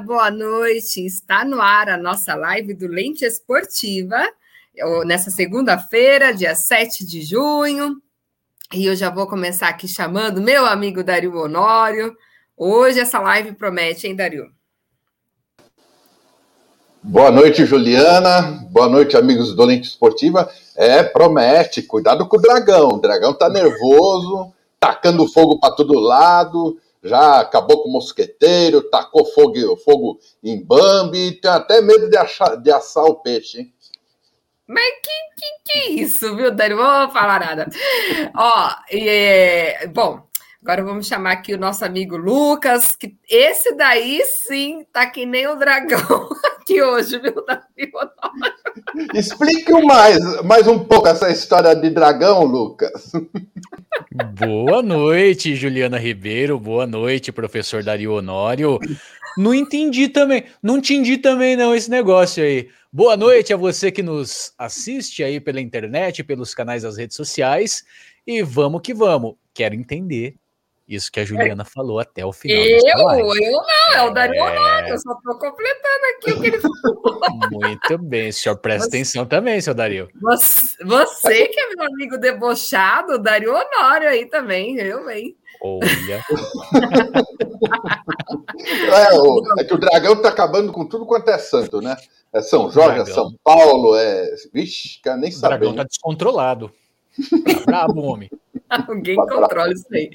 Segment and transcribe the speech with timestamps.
[0.00, 1.04] Boa noite.
[1.04, 4.16] Está no ar a nossa live do Lente Esportiva,
[5.04, 7.96] nessa segunda-feira, dia 7 de junho.
[8.72, 12.14] E eu já vou começar aqui chamando meu amigo Dario Honório.
[12.56, 14.46] Hoje essa live promete, hein, Dario?
[17.02, 18.66] Boa noite, Juliana.
[18.70, 20.48] Boa noite, amigos do Lente Esportiva.
[20.76, 21.82] É, promete.
[21.82, 22.90] Cuidado com o dragão.
[22.90, 29.24] O dragão tá nervoso, tacando fogo para todo lado já acabou com o mosqueteiro, tacou
[29.24, 33.74] fogo, fogo em Bambi, tem até medo de, achar, de assar o peixe, hein?
[34.66, 35.10] Mas que,
[35.40, 36.74] que, que isso, viu, Dani?
[36.74, 37.70] Não vou falar nada.
[38.36, 40.22] Ó, é, bom,
[40.62, 45.46] agora vamos chamar aqui o nosso amigo Lucas, que esse daí sim tá que nem
[45.46, 46.28] o dragão
[46.60, 47.90] aqui hoje, viu, Davi?
[49.14, 53.10] Explique mais, mais um pouco essa história de dragão, Lucas.
[54.18, 56.58] Boa noite, Juliana Ribeiro.
[56.58, 58.80] Boa noite, professor Dario Honório.
[59.36, 62.68] Não entendi também, não entendi também não esse negócio aí.
[62.92, 67.84] Boa noite a você que nos assiste aí pela internet, pelos canais das redes sociais.
[68.26, 69.36] E vamos que vamos.
[69.54, 70.34] Quero entender
[70.88, 72.62] isso que a Juliana falou até o final.
[72.62, 72.78] Eu?
[72.78, 77.20] Eu não, é o Dario Honório, eu só estou completando aqui o que ele falou.
[77.50, 80.08] Muito bem, o senhor presta você, atenção também, seu Dario.
[80.22, 85.36] Você, você, que é meu amigo debochado, Dario Honório aí também, eu, hein?
[85.60, 86.24] Olha.
[89.10, 91.96] é, o, é, que o dragão está acabando com tudo quanto é santo, né?
[92.32, 94.34] É São Jorge, é São Paulo, é.
[94.52, 95.46] Vixe, cara, nem sabe.
[95.46, 96.70] O dragão está descontrolado.
[97.44, 98.30] Tá brabo, homem.
[98.68, 100.10] Alguém controla isso aí.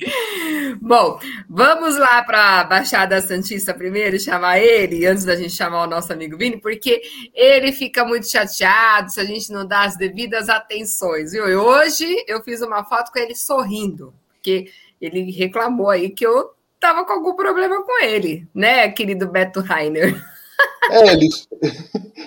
[0.79, 1.19] Bom,
[1.49, 6.13] vamos lá para a Baixada Santista primeiro, chamar ele, antes da gente chamar o nosso
[6.13, 7.01] amigo Vini, porque
[7.33, 11.49] ele fica muito chateado se a gente não dá as devidas atenções, viu?
[11.49, 14.69] E hoje eu fiz uma foto com ele sorrindo, porque
[15.01, 20.32] ele reclamou aí que eu tava com algum problema com ele, né, querido Beto Rainer?
[20.89, 21.29] É, ele,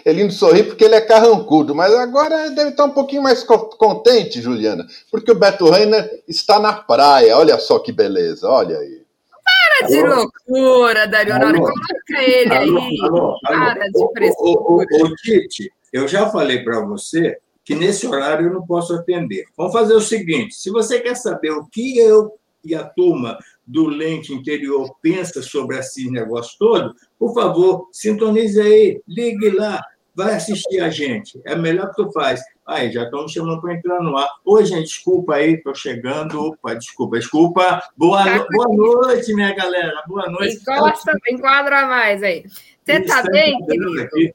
[0.05, 4.41] ele não sorri porque ele é carrancudo, mas agora deve estar um pouquinho mais contente,
[4.41, 7.37] Juliana, porque o Beto Reiner está na praia.
[7.37, 9.03] Olha só que beleza, olha aí.
[9.45, 10.15] Para de alô?
[10.15, 12.99] loucura, Dario Honório, coloca ele alô, aí.
[13.03, 14.87] Alô, para de frescura.
[15.03, 19.45] Ô, Tite, eu já falei para você que nesse horário eu não posso atender.
[19.57, 22.33] Vamos fazer o seguinte: se você quer saber o que eu
[22.65, 29.01] e a turma do Lente Interior pensa sobre esse negócio todo, por favor, sintonize aí,
[29.09, 29.83] ligue lá,
[30.15, 31.41] vai assistir a gente.
[31.45, 32.41] É melhor que tu faz.
[32.67, 34.29] Aí, já estão me chamando para entrar no ar.
[34.45, 36.41] Oi, gente, desculpa aí, estou chegando.
[36.41, 37.83] Opa, desculpa, desculpa.
[37.97, 40.03] Boa, tá boa noite, minha galera.
[40.09, 40.57] Boa noite.
[40.57, 42.45] Encosta, enquadra mais aí.
[42.83, 44.01] Você está bem, querido?
[44.01, 44.35] Aqui,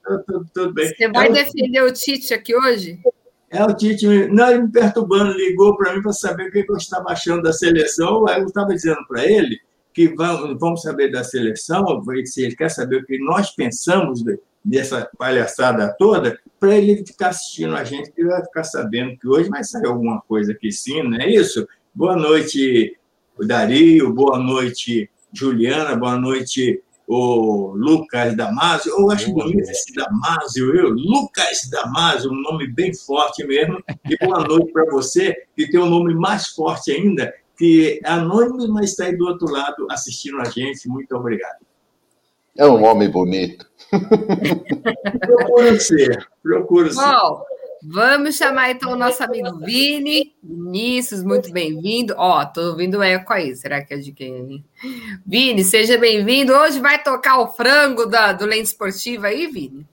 [0.53, 0.87] tudo bem.
[0.93, 2.99] Você vai defender o Tite aqui hoje?
[3.53, 6.77] É o Tite, não, ele me perturbando, ligou para mim para saber o que eu
[6.77, 8.25] estava achando da seleção.
[8.29, 9.59] Aí eu estava dizendo para ele
[9.93, 14.23] que vamos, vamos saber da seleção, se ele quer saber o que nós pensamos
[14.63, 19.49] dessa palhaçada toda, para ele ficar assistindo a gente, que vai ficar sabendo que hoje
[19.49, 21.67] vai sair alguma coisa aqui sim, não é isso?
[21.93, 22.97] Boa noite,
[23.37, 26.81] Dario, boa noite, Juliana, boa noite,
[27.13, 33.45] o Lucas Damasio, eu acho bonito esse Damasio, eu, Lucas Damasio, um nome bem forte
[33.45, 38.09] mesmo, e boa noite para você, que tem um nome mais forte ainda, que é
[38.09, 41.59] anônimo, mas está aí do outro lado assistindo a gente, muito obrigado.
[42.57, 43.69] É um homem bonito.
[45.19, 47.01] procura ser, procura ser.
[47.01, 47.43] Bom,
[47.83, 50.35] Vamos chamar então o nosso amigo Vini.
[50.43, 52.13] Vinícius, muito bem-vindo.
[52.17, 53.55] Ó, tô ouvindo eco aí.
[53.55, 54.63] Será que é de quem?
[55.25, 56.53] Vini, seja bem-vindo.
[56.53, 59.85] Hoje vai tocar o frango da, do Lente Esportiva aí, Vini?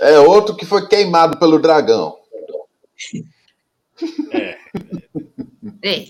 [0.00, 2.16] É outro que foi queimado pelo dragão.
[4.32, 4.58] É.
[5.82, 6.06] é.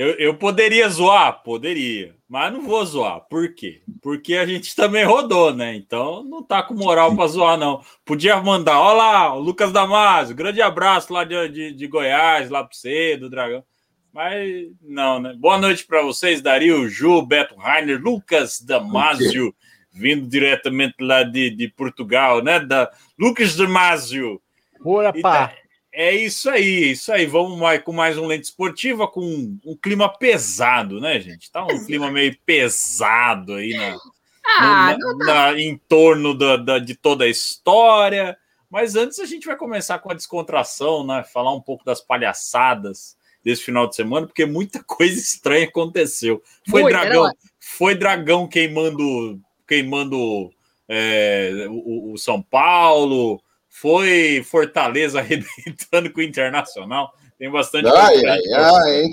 [0.00, 1.42] Eu, eu poderia zoar?
[1.42, 2.16] Poderia.
[2.26, 3.20] Mas não vou zoar.
[3.28, 3.82] Por quê?
[4.00, 5.76] Porque a gente também rodou, né?
[5.76, 7.84] Então não tá com moral para zoar, não.
[8.02, 12.64] Podia mandar, olha lá, o Lucas Damasio, grande abraço lá de, de, de Goiás, lá
[12.64, 13.62] para você, do Dragão.
[14.10, 15.34] Mas não, né?
[15.36, 19.54] Boa noite para vocês, Dario, Ju, Beto Rainer, Lucas Damasio,
[19.92, 22.58] vindo diretamente lá de, de Portugal, né?
[22.58, 24.40] Da Lucas Damasio.
[24.82, 25.52] Bora, pá!
[25.92, 27.26] É isso aí, isso aí.
[27.26, 29.22] Vamos mais, com mais um lente esportiva com
[29.64, 31.50] um, clima pesado, né, gente?
[31.50, 33.98] Tá um clima meio pesado aí na,
[34.46, 38.38] ah, no, na, na, em torno da, da, de toda a história.
[38.70, 41.24] Mas antes a gente vai começar com a descontração, né?
[41.24, 46.40] Falar um pouco das palhaçadas desse final de semana, porque muita coisa estranha aconteceu.
[46.68, 50.52] Foi Muito, dragão, foi dragão queimando, queimando
[50.88, 57.14] é, o, o São Paulo foi Fortaleza arrebentando com o Internacional.
[57.38, 57.88] Tem bastante.
[57.88, 59.04] Ai, ai, ai,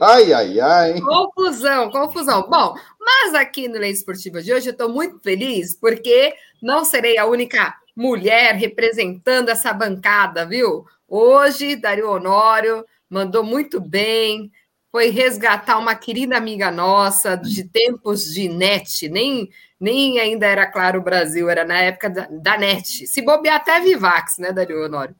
[0.00, 1.00] ai, ai, ai.
[1.02, 2.48] Confusão, confusão.
[2.48, 7.18] Bom, mas aqui no Lei Esportiva de hoje eu estou muito feliz porque não serei
[7.18, 10.86] a única mulher representando essa bancada, viu?
[11.06, 14.50] Hoje, Dario Honório mandou muito bem,
[14.90, 21.02] foi resgatar uma querida amiga nossa de tempos de net, nem, nem ainda era Claro
[21.02, 23.06] Brasil, era na época da, da net.
[23.06, 25.14] Se bobear até Vivax, né, Dario Honório?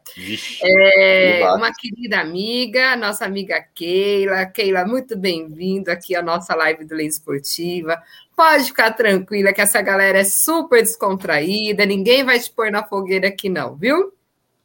[0.63, 4.47] É, uma querida amiga, nossa amiga Keila.
[4.47, 8.03] Keila, muito bem-vindo aqui à nossa live do Lei Esportiva.
[8.35, 13.29] Pode ficar tranquila que essa galera é super descontraída, ninguém vai te pôr na fogueira
[13.29, 14.13] aqui não, viu?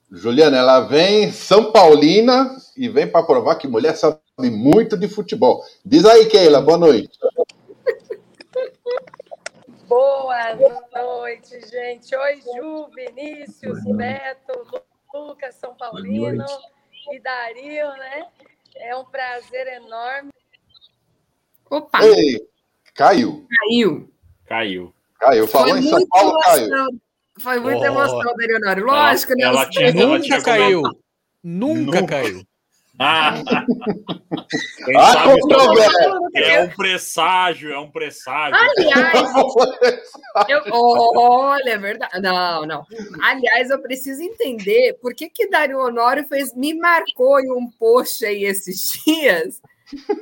[0.09, 5.63] Juliana, ela vem São Paulina e vem para provar que mulher sabe muito de futebol.
[5.85, 7.18] Diz aí, Keila, boa noite.
[9.88, 10.56] Boa
[10.95, 12.15] noite, gente.
[12.15, 14.65] Oi, Ju, Vinícius, Beto,
[15.13, 16.45] Lucas, São Paulino
[17.12, 18.25] e Dario, né?
[18.77, 20.31] É um prazer enorme.
[21.69, 22.03] Opa!
[22.03, 22.41] Ei,
[22.95, 23.47] caiu.
[23.59, 24.09] Caiu.
[24.45, 24.94] Caiu.
[25.19, 25.47] Caiu.
[25.47, 26.69] Falou Foi em São Paulo, caiu.
[27.39, 27.86] Foi muita oh.
[27.86, 28.86] emoção, Leonardo.
[28.86, 29.57] Lógico, ela, né?
[29.57, 30.81] Ela tinha, nunca ela tinha caiu.
[31.44, 32.44] Nunca, nunca caiu.
[33.03, 33.33] Ah,
[36.33, 38.57] é um presságio, é um presságio.
[38.57, 39.29] Aliás,
[40.47, 42.21] eu, olha, é verdade.
[42.21, 42.85] Não, não.
[43.21, 48.25] Aliás, eu preciso entender por que que Dario Honório fez, me marcou em um post
[48.25, 49.62] aí esses dias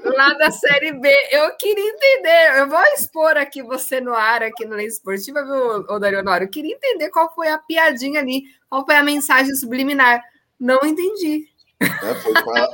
[0.03, 1.09] lá da Série B.
[1.29, 5.99] Eu queria entender, eu vou expor aqui você no ar, aqui no Lei Esportiva, viu,
[5.99, 6.45] Darionório?
[6.45, 10.21] Eu queria entender qual foi a piadinha ali, qual foi a mensagem subliminar.
[10.59, 11.50] Não entendi.
[11.81, 12.69] É, foi pra...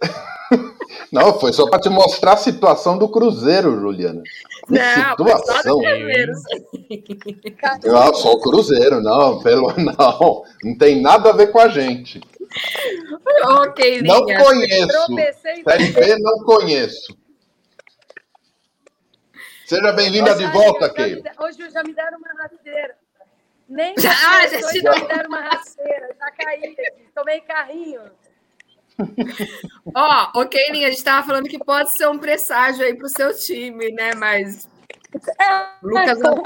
[1.12, 4.22] Não, foi só para te mostrar a situação do Cruzeiro, Juliana.
[4.68, 5.78] Não, situação.
[7.84, 12.20] Não, só o Cruzeiro, não, pelo não, não tem nada a ver com a gente.
[13.44, 15.06] Ok, Não conheço.
[15.64, 17.16] Série B não conheço.
[19.66, 21.22] Seja bem-vinda de volta, Keila.
[21.40, 22.96] Hoje já me deram uma rasteira.
[23.68, 26.16] Nem já, ah, já, hoje já me deram uma rasteira.
[26.18, 26.76] Já caí.
[27.14, 28.00] Tomei carrinho.
[29.94, 33.06] Ó, oh, ok, Linha, a gente estava falando que pode ser um presságio aí para
[33.06, 34.14] o seu time, né?
[34.14, 34.68] Mas
[35.82, 36.42] Lucas não...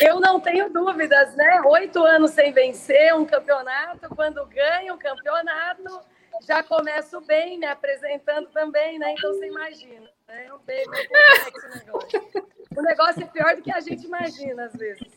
[0.00, 1.62] Eu não tenho dúvidas, né?
[1.66, 6.00] Oito anos sem vencer um campeonato, quando ganho um campeonato,
[6.46, 9.14] já começo bem, me apresentando também, né?
[9.16, 10.46] Então você imagina, né?
[10.46, 12.46] É bem, o negócio.
[12.76, 15.08] O negócio é pior do que a gente imagina, às vezes.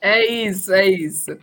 [0.00, 1.38] É isso, é isso.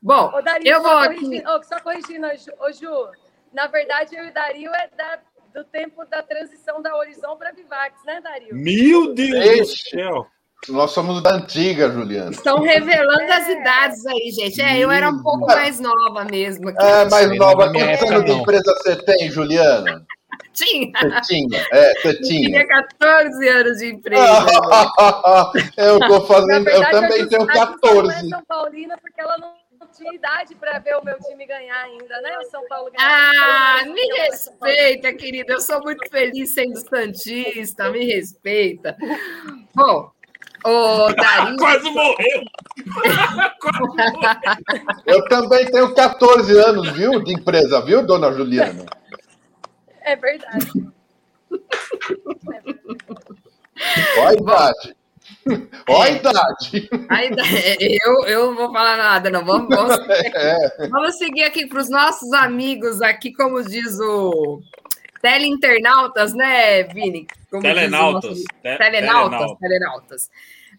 [0.00, 1.42] Bom, Ô, Dario, eu vou aqui...
[1.46, 3.10] Oh, só corrigindo, ô, Ju,
[3.52, 5.18] na verdade, eu e o Dario é da
[5.52, 8.54] do tempo da transição da Horizon para Vivax, né, Dario?
[8.54, 10.26] Meu Deus do céu!
[10.68, 12.30] Nós somos da antiga, Juliana.
[12.30, 13.32] Estão revelando é.
[13.32, 14.62] as idades aí, gente.
[14.62, 16.68] É, eu era um pouco mais nova mesmo.
[16.68, 16.84] Aqui.
[16.84, 17.72] É, mais nova.
[17.72, 20.06] Quantos anos de empresa você tem, Juliana?
[20.52, 20.92] Tinha.
[20.92, 22.48] Você tinha, é, você tinha.
[22.48, 24.22] tinha 14 anos de empresa.
[25.78, 28.24] eu tô fazendo, verdade, eu também eu tenho 14.
[28.24, 29.61] Eu São Paulina porque ela não
[29.92, 32.38] tinha idade para ver o meu time ganhar ainda, né?
[32.38, 33.30] O São Paulo ganhar.
[33.34, 35.52] Ah, me respeita, querida.
[35.52, 38.96] Eu sou muito feliz sendo Santista, me respeita.
[39.74, 40.10] Bom,
[40.64, 41.56] o Dario...
[41.56, 42.42] Quase morreu!
[43.60, 44.20] Quase morreu!
[45.06, 48.86] Eu também tenho 14 anos, viu, de empresa, viu, dona Juliana?
[50.00, 50.70] É verdade.
[54.14, 54.96] Qual a idade?
[55.88, 56.90] Olha a idade.
[57.08, 57.98] A idade.
[58.04, 59.44] Eu, eu não vou falar nada, não.
[59.44, 60.88] Vamos, vamos, é.
[60.88, 64.62] vamos seguir aqui para os nossos amigos aqui, como diz o
[65.20, 67.26] teleinternautas, né, Vini?
[67.50, 68.30] Como telenautas.
[68.30, 68.44] Nosso...
[68.62, 70.30] Te telenautas, telenautas.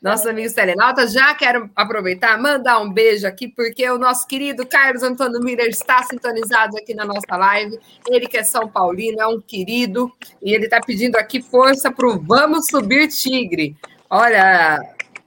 [0.02, 5.02] Nossos amigos telenautas, já quero aproveitar, mandar um beijo aqui, porque o nosso querido Carlos
[5.02, 7.80] Antônio Miller está sintonizado aqui na nossa live.
[8.10, 12.06] Ele que é São Paulino, é um querido, e ele está pedindo aqui força para
[12.06, 13.78] o Vamos Subir Tigre.
[14.16, 14.80] Olha,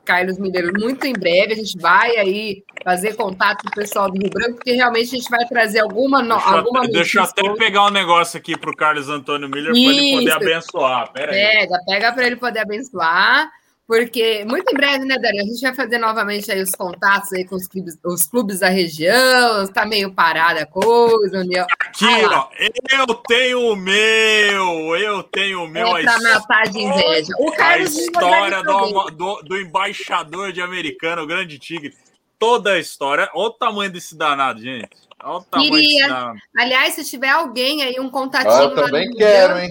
[0.05, 4.17] Carlos Mineiro, muito em breve a gente vai aí fazer contato com o pessoal do
[4.17, 6.23] Rio Branco, porque realmente a gente vai trazer alguma.
[6.23, 9.73] No, deixa, alguma deixa eu até pegar um negócio aqui para o Carlos Antônio Miller
[9.73, 11.13] para ele poder abençoar.
[11.13, 11.85] Pera pega, aí.
[11.85, 13.51] pega para ele poder abençoar.
[13.87, 15.43] Porque muito em breve, né, Dario?
[15.43, 18.69] A gente vai fazer novamente aí os contatos aí com os clubes, os clubes da
[18.69, 19.63] região.
[19.63, 21.39] Está meio parada a coisa.
[21.39, 21.65] União.
[21.79, 25.97] Aqui, ó, eu tenho o meu, eu tenho o meu.
[25.97, 27.33] É para matar de inveja.
[27.39, 31.95] O Carlos a história do, do, do, embaixador de americano, o Grande Tigre.
[32.41, 33.31] Toda a história.
[33.35, 35.06] Olha o tamanho desse danado, gente.
[35.53, 36.35] Queria.
[36.57, 38.53] Aliás, se tiver alguém aí, um contatinho.
[38.53, 39.71] Ah, eu também quero, hein?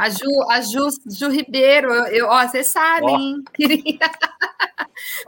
[0.00, 4.10] A Ju, a Ju, Ju Ribeiro, eu, ó, vocês sabem, Queria.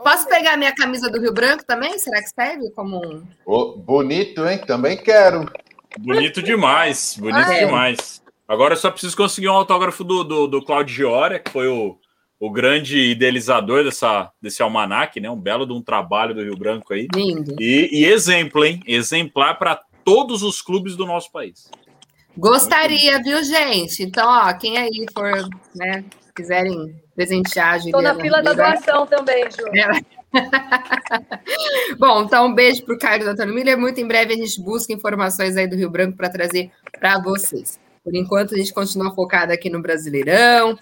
[0.03, 1.97] Posso pegar minha camisa do Rio Branco também?
[1.99, 3.23] Será que serve como um.
[3.45, 4.59] Oh, bonito, hein?
[4.65, 5.49] Também quero.
[5.99, 7.65] Bonito demais, bonito ah, é.
[7.65, 8.21] demais.
[8.47, 11.97] Agora eu só preciso conseguir um autógrafo do, do, do Claudio Giora, que foi o,
[12.41, 15.29] o grande idealizador dessa, desse almanac, né?
[15.29, 17.07] Um belo de um trabalho do Rio Branco aí.
[17.13, 17.55] Lindo.
[17.59, 18.79] E, e exemplo, hein?
[18.87, 21.69] Exemplar para todos os clubes do nosso país.
[22.35, 24.01] Gostaria, viu, gente?
[24.01, 25.31] Então, ó, quem aí for,
[25.75, 26.03] né,
[26.35, 29.63] quiserem presentear a Estou na fila da doação também, Ju.
[31.99, 33.77] Bom, então um beijo para o Carlos Antônio Miller.
[33.77, 37.79] Muito em breve a gente busca informações aí do Rio Branco para trazer para vocês.
[38.03, 40.75] Por enquanto, a gente continua focado aqui no Brasileirão,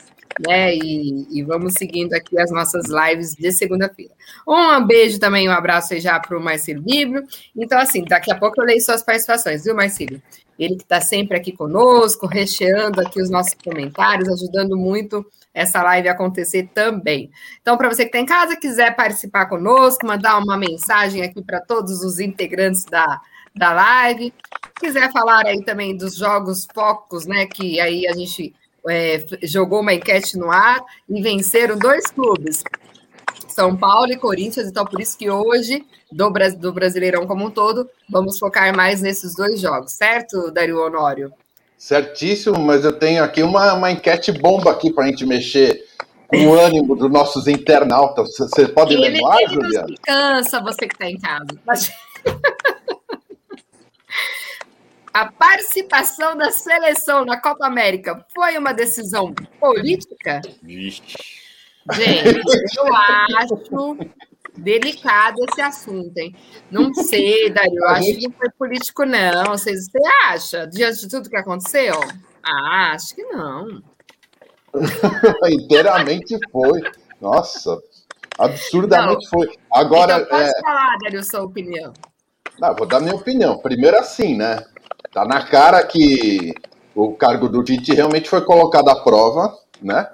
[0.47, 0.75] né?
[0.75, 4.13] E, e, vamos seguindo aqui as nossas lives de segunda-feira.
[4.47, 7.23] Um beijo também, um abraço aí já para o Marcelo Bíblio.
[7.55, 10.21] Então, assim, daqui a pouco eu leio suas participações, viu, Marcelo?
[10.57, 16.09] Ele que está sempre aqui conosco, recheando aqui os nossos comentários, ajudando muito essa live
[16.09, 17.31] acontecer também.
[17.61, 21.61] Então, para você que está em casa, quiser participar conosco, mandar uma mensagem aqui para
[21.61, 23.21] todos os integrantes da,
[23.55, 24.33] da live,
[24.79, 27.45] quiser falar aí também dos jogos focos, né?
[27.45, 28.53] Que aí a gente
[28.87, 32.63] é, jogou uma enquete no ar e venceram dois clubes,
[33.47, 37.89] São Paulo e Corinthians, então por isso que hoje, do, do Brasileirão como um todo,
[38.09, 41.33] vamos focar mais nesses dois jogos, certo, Dario Honório?
[41.77, 45.85] Certíssimo, mas eu tenho aqui uma, uma enquete bomba aqui para a gente mexer
[46.27, 48.35] com o ânimo dos nossos internautas.
[48.37, 49.95] Você pode ele, lembrar, ele Juliana?
[50.03, 51.47] cansa você que está em casa.
[55.13, 60.41] A participação da seleção na Copa América foi uma decisão política?
[60.63, 61.17] Gente,
[62.77, 63.97] eu acho
[64.55, 66.35] delicado esse assunto, hein?
[66.69, 69.45] Não sei, Dario, eu acho que não foi político, não.
[69.45, 71.95] Você, você acha, diante de tudo que aconteceu?
[72.43, 73.81] Ah, acho que não.
[75.49, 76.83] Inteiramente foi.
[77.19, 77.77] Nossa,
[78.37, 79.29] absurdamente não.
[79.31, 79.57] foi.
[79.71, 80.17] Agora.
[80.17, 80.61] Então, pode é...
[80.61, 81.93] falar, Dario, sua opinião.
[82.59, 83.57] Não, vou dar minha opinião.
[83.57, 84.63] Primeiro, assim, né?
[85.11, 86.53] Tá na cara que
[86.95, 90.07] o cargo do Tite realmente foi colocado à prova, né?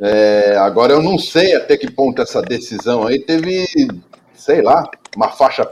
[0.00, 3.66] É, agora eu não sei até que ponto essa decisão aí teve,
[4.34, 5.64] sei lá, uma faixa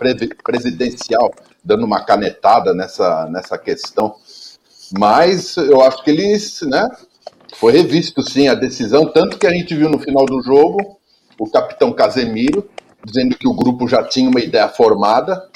[0.45, 1.33] presidencial
[1.65, 4.15] dando uma canetada nessa, nessa questão.
[4.97, 6.89] Mas eu acho que eles, né?
[7.57, 10.99] Foi revisto sim a decisão, tanto que a gente viu no final do jogo
[11.39, 12.69] o capitão Casemiro
[13.05, 15.49] dizendo que o grupo já tinha uma ideia formada,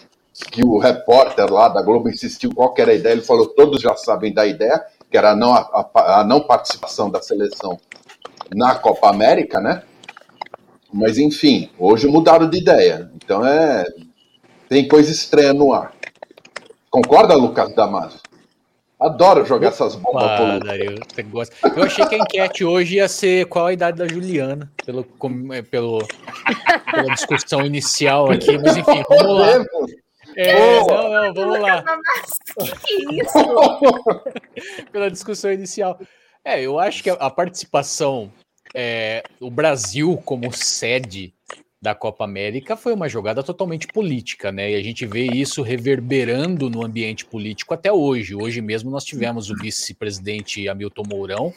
[0.51, 3.97] que o repórter lá da Globo insistiu qual era a ideia, ele falou todos já
[3.97, 5.91] sabem da ideia, que era a não, a,
[6.21, 7.79] a não participação da seleção
[8.55, 9.83] na Copa América, né?
[10.93, 13.11] Mas enfim, hoje mudaram de ideia.
[13.17, 13.85] Então é.
[14.69, 15.93] Tem coisa estranha no ar.
[16.91, 18.21] Concorda, Lucas Damasio?
[18.99, 20.25] Adoro jogar essas bombas.
[20.25, 21.55] Ah, Dario, você gosta.
[21.77, 25.05] Eu achei que a enquete hoje ia ser qual a idade da Juliana, pelo,
[25.71, 25.99] pelo,
[26.91, 29.65] pela discussão inicial aqui, mas enfim, vamos lá.
[30.37, 31.83] É, não, não, vamos lá.
[32.85, 34.91] Que isso?
[34.93, 35.99] Pela discussão inicial.
[36.45, 38.31] É, eu acho que a, participação,
[38.75, 41.35] é, o Brasil como sede
[41.81, 44.73] da Copa América foi uma jogada totalmente política, né?
[44.73, 48.35] E a gente vê isso reverberando no ambiente político até hoje.
[48.35, 51.55] Hoje mesmo nós tivemos o vice-presidente Hamilton Mourão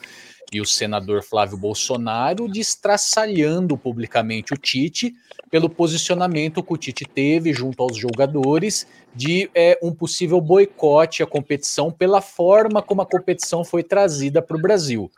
[0.51, 5.13] e o senador Flávio Bolsonaro destraçalhando publicamente o Tite
[5.49, 11.27] pelo posicionamento que o Tite teve junto aos jogadores de é, um possível boicote à
[11.27, 15.09] competição pela forma como a competição foi trazida para o Brasil.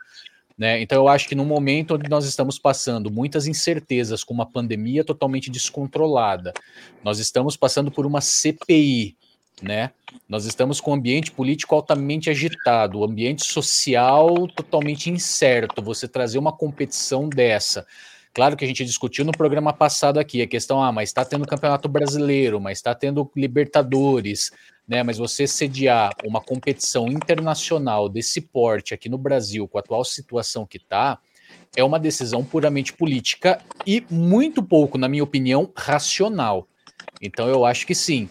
[0.62, 0.80] Né?
[0.80, 5.02] Então eu acho que no momento onde nós estamos passando muitas incertezas com uma pandemia
[5.02, 6.54] totalmente descontrolada,
[7.02, 9.16] nós estamos passando por uma CPI,
[9.60, 9.90] né?
[10.28, 15.82] Nós estamos com um ambiente político altamente agitado, o ambiente social totalmente incerto.
[15.82, 17.84] Você trazer uma competição dessa.
[18.32, 21.44] Claro que a gente discutiu no programa passado aqui a questão, ah, mas está tendo
[21.44, 24.52] campeonato brasileiro, mas está tendo Libertadores,
[24.86, 25.02] né?
[25.02, 30.66] Mas você sediar uma competição internacional desse porte aqui no Brasil, com a atual situação
[30.66, 31.18] que está,
[31.76, 36.68] é uma decisão puramente política e muito pouco, na minha opinião, racional.
[37.20, 38.28] Então eu acho que sim,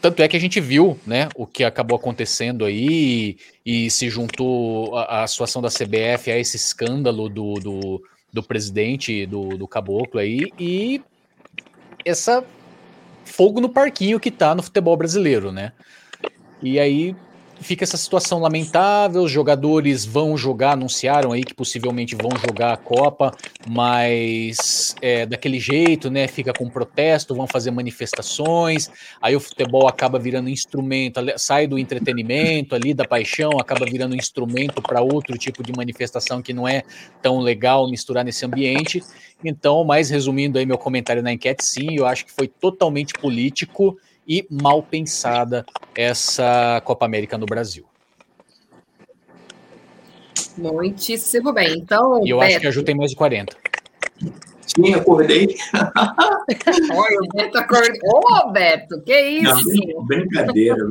[0.00, 4.08] tanto é que a gente viu, né, o que acabou acontecendo aí e, e se
[4.08, 9.66] juntou a, a, situação da CBF a esse escândalo do, do, do presidente do, do
[9.66, 11.02] Caboclo aí e
[12.04, 12.44] essa
[13.28, 15.72] fogo no parquinho que tá no futebol brasileiro, né?
[16.62, 17.14] E aí
[17.60, 19.22] fica essa situação lamentável.
[19.22, 23.34] Os jogadores vão jogar, anunciaram aí que possivelmente vão jogar a Copa,
[23.68, 26.26] mas é, daquele jeito, né?
[26.26, 28.90] Fica com protesto, vão fazer manifestações.
[29.20, 34.80] Aí o futebol acaba virando instrumento, sai do entretenimento ali, da paixão, acaba virando instrumento
[34.80, 36.82] para outro tipo de manifestação que não é
[37.22, 39.02] tão legal misturar nesse ambiente.
[39.44, 43.96] Então, mais resumindo aí meu comentário na enquete, sim, eu acho que foi totalmente político
[44.28, 45.64] e mal pensada
[45.96, 47.86] essa Copa América no Brasil.
[50.58, 51.78] Muitíssimo bem.
[51.78, 52.50] Então, e eu Beto...
[52.50, 53.56] acho que a Ju tem mais de 40.
[54.66, 55.56] Sim, acordei.
[56.92, 58.20] Olha, o Beto acordou.
[58.24, 59.94] Ô, Beto, que isso?
[59.94, 60.88] Não, brincadeira.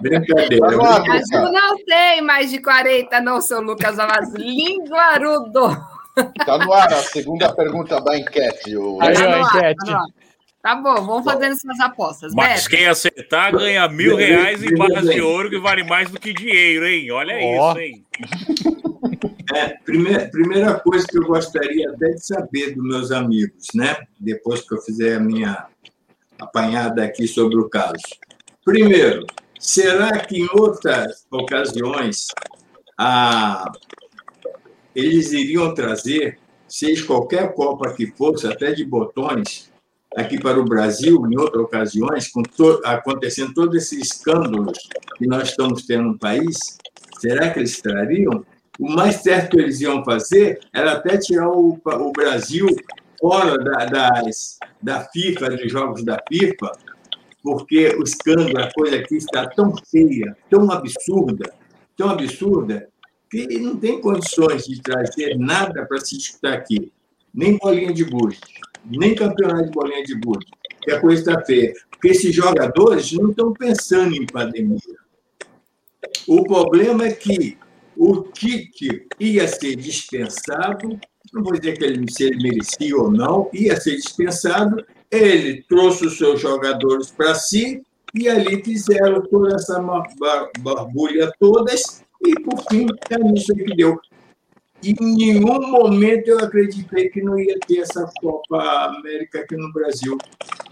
[0.00, 0.66] Brincadeira.
[0.66, 4.32] A Ju não tem mais de 40, não, seu Lucas Amaz.
[4.34, 5.70] Linguarudo.
[6.38, 8.76] Está no ar a segunda pergunta da enquete.
[8.76, 8.98] O...
[9.00, 9.86] Aí, tá a enquete.
[9.86, 10.04] Tá
[10.62, 12.34] Tá bom, vamos fazendo suas apostas.
[12.34, 12.70] Mas Beto.
[12.70, 16.86] quem acertar ganha mil reais em barras de ouro que vale mais do que dinheiro,
[16.86, 17.10] hein?
[17.12, 17.70] Olha oh.
[17.70, 18.04] isso, hein?
[19.54, 23.96] É, primeira, primeira coisa que eu gostaria até de saber dos meus amigos, né?
[24.18, 25.66] Depois que eu fizer a minha
[26.38, 28.02] apanhada aqui sobre o caso.
[28.64, 29.24] Primeiro,
[29.58, 32.26] será que em outras ocasiões
[32.98, 33.70] a,
[34.94, 39.70] eles iriam trazer, seja qualquer Copa que fosse, até de botões,
[40.16, 44.78] aqui para o Brasil, em outras ocasiões, to acontecendo todos esses escândalos
[45.18, 46.78] que nós estamos tendo no país,
[47.18, 48.44] será que eles trariam?
[48.78, 52.66] O mais certo que eles iam fazer era até tirar o, o Brasil
[53.20, 56.72] fora da, das, da FIFA, dos jogos da FIFA,
[57.42, 61.52] porque o escândalo, a coisa aqui está tão feia, tão absurda,
[61.96, 62.88] tão absurda,
[63.30, 66.90] que não tem condições de trazer nada para se disputar aqui,
[67.34, 68.38] nem bolinha de gude
[68.90, 70.46] nem campeonato de bolinha de gude,
[70.82, 71.72] que a coisa está feia.
[71.90, 74.78] Porque esses jogadores não estão pensando em pandemia.
[76.26, 77.56] O problema é que
[77.96, 80.98] o Tite ia ser dispensado,
[81.32, 86.06] não vou dizer que ele, se ele merecia ou não, ia ser dispensado, ele trouxe
[86.06, 87.82] os seus jogadores para si
[88.14, 89.80] e ali fizeram toda essa
[90.60, 93.98] barbulha todas e, por fim, é isso que deu.
[94.84, 98.58] Em nenhum momento eu acreditei que não ia ter essa Copa
[98.98, 100.16] América aqui no Brasil.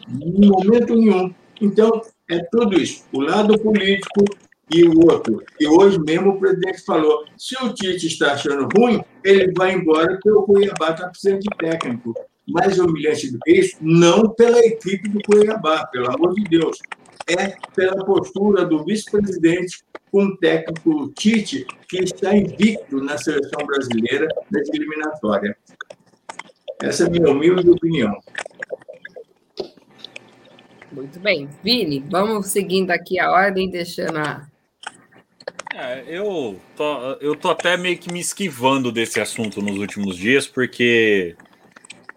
[0.09, 1.35] Em momento nenhum.
[1.61, 3.05] Então, é tudo isso.
[3.12, 4.25] O lado político
[4.71, 5.43] e o outro.
[5.61, 10.14] E hoje mesmo o presidente falou: se o Tite está achando ruim, ele vai embora,
[10.14, 12.14] porque o Cuiabá está precisando de técnico.
[12.47, 16.79] Mais humilhante do que isso, não pela equipe do Cuiabá, pelo amor de Deus.
[17.27, 19.83] É pela postura do vice-presidente
[20.14, 25.57] com o técnico Tite, que está invicto na seleção brasileira nessa eliminatória.
[26.81, 28.16] Essa é a minha humilde opinião.
[30.92, 31.48] Muito bem.
[31.64, 34.46] Vini, vamos seguindo aqui a ordem, deixando a.
[35.74, 40.46] É, eu, tô, eu tô até meio que me esquivando desse assunto nos últimos dias,
[40.46, 41.35] porque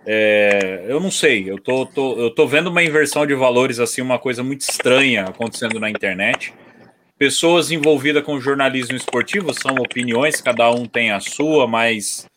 [0.06, 4.04] é, eu não sei, eu tô, tô, eu tô vendo uma inversão de valores, assim,
[4.04, 6.54] uma coisa muito estranha acontecendo na internet
[7.18, 12.28] pessoas envolvidas com jornalismo esportivo, são opiniões, cada um tem a sua, mas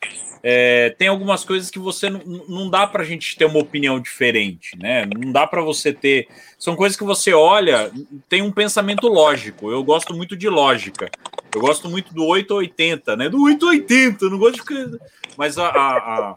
[0.42, 4.76] é, tem algumas coisas que você não, dá para a gente ter uma opinião diferente,
[4.78, 5.06] né?
[5.06, 6.28] Não dá para você ter.
[6.58, 7.90] São coisas que você olha,
[8.28, 9.70] tem um pensamento lógico.
[9.70, 11.10] Eu gosto muito de lógica.
[11.54, 13.28] Eu gosto muito do 880, né?
[13.28, 14.98] Do 880, não gosto de.
[15.36, 16.34] Mas a, a, a,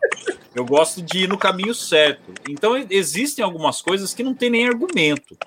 [0.53, 2.33] eu gosto de ir no caminho certo.
[2.49, 5.37] Então existem algumas coisas que não tem nem argumento.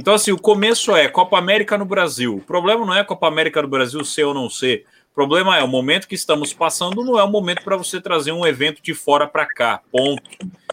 [0.00, 2.36] Então, assim, o começo é Copa América no Brasil.
[2.36, 4.86] O problema não é Copa América no Brasil ser ou não ser.
[5.12, 8.32] O problema é o momento que estamos passando não é o momento para você trazer
[8.32, 9.82] um evento de fora para cá.
[9.92, 10.22] Ponto.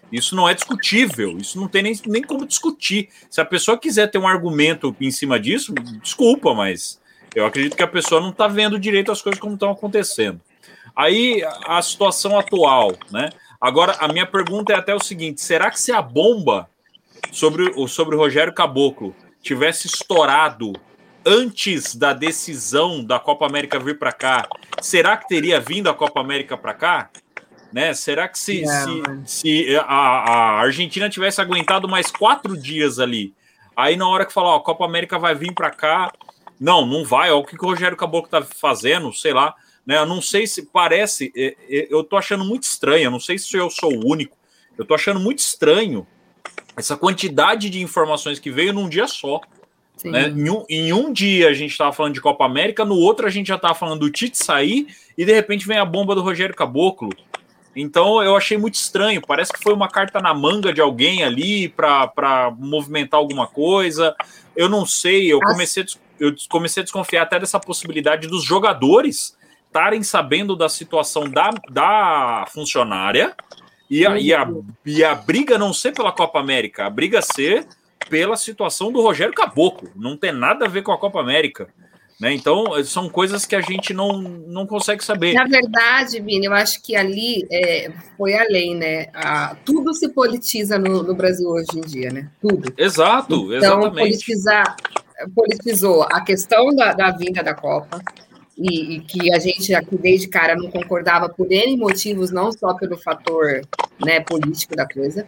[0.10, 1.38] Isso não é discutível.
[1.38, 3.10] Isso não tem nem, nem como discutir.
[3.30, 6.98] Se a pessoa quiser ter um argumento em cima disso, desculpa, mas
[7.36, 10.40] eu acredito que a pessoa não está vendo direito as coisas como estão acontecendo.
[10.96, 13.28] Aí a situação atual, né?
[13.60, 16.70] Agora, a minha pergunta é até o seguinte: será que se a bomba
[17.32, 20.74] sobre, o, sobre o Rogério Caboclo tivesse estourado
[21.26, 24.48] antes da decisão da Copa América vir para cá,
[24.82, 27.10] será que teria vindo a Copa América para cá?
[27.72, 27.94] Né?
[27.94, 33.34] Será que se, é, se, se a, a, Argentina tivesse aguentado mais quatro dias ali,
[33.76, 36.12] aí na hora que falar, a Copa América vai vir para cá,
[36.60, 39.54] não, não vai, ó, o que, que o Rogério Caboclo tá fazendo, sei lá,
[39.86, 39.98] né?
[39.98, 43.38] Eu não sei se parece, é, é, eu tô achando muito estranho, eu não sei
[43.38, 44.36] se eu sou o único,
[44.78, 46.06] eu tô achando muito estranho
[46.78, 49.42] essa quantidade de informações que veio num dia só.
[50.06, 50.28] Né?
[50.30, 53.32] Em, um, em, um, dia a gente estava falando de Copa América, no outro a
[53.32, 54.88] gente já estava falando do Tite sair,
[55.18, 57.10] e de repente vem a bomba do Rogério Caboclo.
[57.76, 59.22] Então eu achei muito estranho.
[59.26, 64.16] Parece que foi uma carta na manga de alguém ali para movimentar alguma coisa.
[64.56, 65.32] Eu não sei.
[65.32, 65.86] Eu comecei a
[66.20, 69.38] eu comecei a desconfiar até dessa possibilidade dos jogadores
[69.68, 73.36] estarem sabendo da situação da, da funcionária
[73.90, 74.50] e a, e, a,
[74.86, 77.66] e a briga não ser pela Copa América, a briga ser
[78.10, 79.90] pela situação do Rogério Caboclo.
[79.96, 81.68] Não tem nada a ver com a Copa América.
[82.20, 82.34] Né?
[82.34, 85.34] Então, são coisas que a gente não, não consegue saber.
[85.34, 89.08] Na verdade, Vini, eu acho que ali é, foi além, né?
[89.14, 92.32] A, tudo se politiza no, no, Brasil hoje em dia, né?
[92.42, 92.74] Tudo.
[92.76, 93.94] Exato, então, exatamente.
[93.94, 94.76] Politizar,
[95.36, 98.02] politizou a questão da, da vinda da Copa,
[98.58, 102.74] e, e, que a gente aqui desde cara não concordava por N motivos, não só
[102.74, 103.62] pelo fator
[104.04, 105.28] né, político da coisa.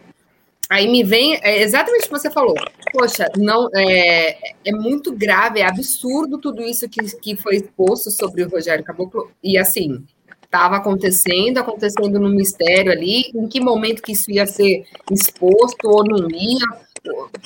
[0.69, 2.55] Aí me vem é exatamente o que você falou.
[2.93, 8.43] Poxa, não é, é muito grave, é absurdo tudo isso que, que foi exposto sobre
[8.43, 9.31] o Rogério Caboclo.
[9.43, 10.03] E assim,
[10.43, 16.03] estava acontecendo, acontecendo no mistério ali, em que momento que isso ia ser exposto ou
[16.03, 16.88] não ia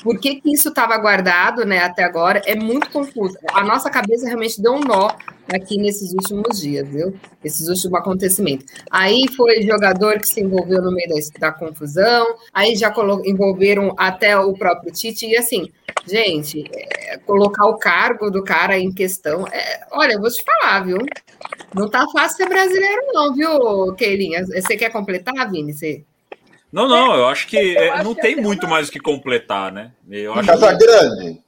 [0.02, 3.36] por que, que isso estava guardado né, até agora é muito confuso.
[3.52, 5.08] A nossa cabeça realmente deu um nó
[5.52, 7.14] aqui nesses últimos dias, viu?
[7.42, 8.66] Esses últimos acontecimentos.
[8.90, 12.92] Aí foi jogador que se envolveu no meio da, da confusão, aí já
[13.24, 15.70] envolveram até o próprio Tite, e assim,
[16.06, 20.80] gente, é, colocar o cargo do cara em questão, é, olha, eu vou te falar,
[20.80, 20.98] viu?
[21.74, 24.44] Não tá fácil ser brasileiro, não, viu, Keilinha?
[24.46, 25.72] Você quer completar, Vini?
[25.72, 26.04] Você...
[26.74, 28.98] Não, não, eu acho que eu é, acho não que tem muito mais o que
[28.98, 29.92] completar, né?
[30.10, 30.84] Eu acho Casa que...
[30.84, 31.40] Grande.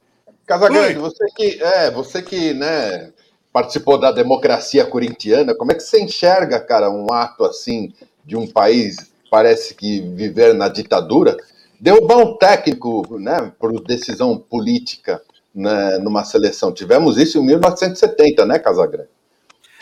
[0.45, 3.11] Casa Grande, você que, é, você que, né,
[3.51, 8.47] participou da democracia corintiana, como é que você enxerga, cara, um ato assim de um
[8.47, 11.35] país parece que viver na ditadura,
[11.77, 15.21] derrubar um técnico, né, por decisão política
[15.53, 16.71] né, numa seleção.
[16.71, 19.09] Tivemos isso em 1970, né, Casagrande?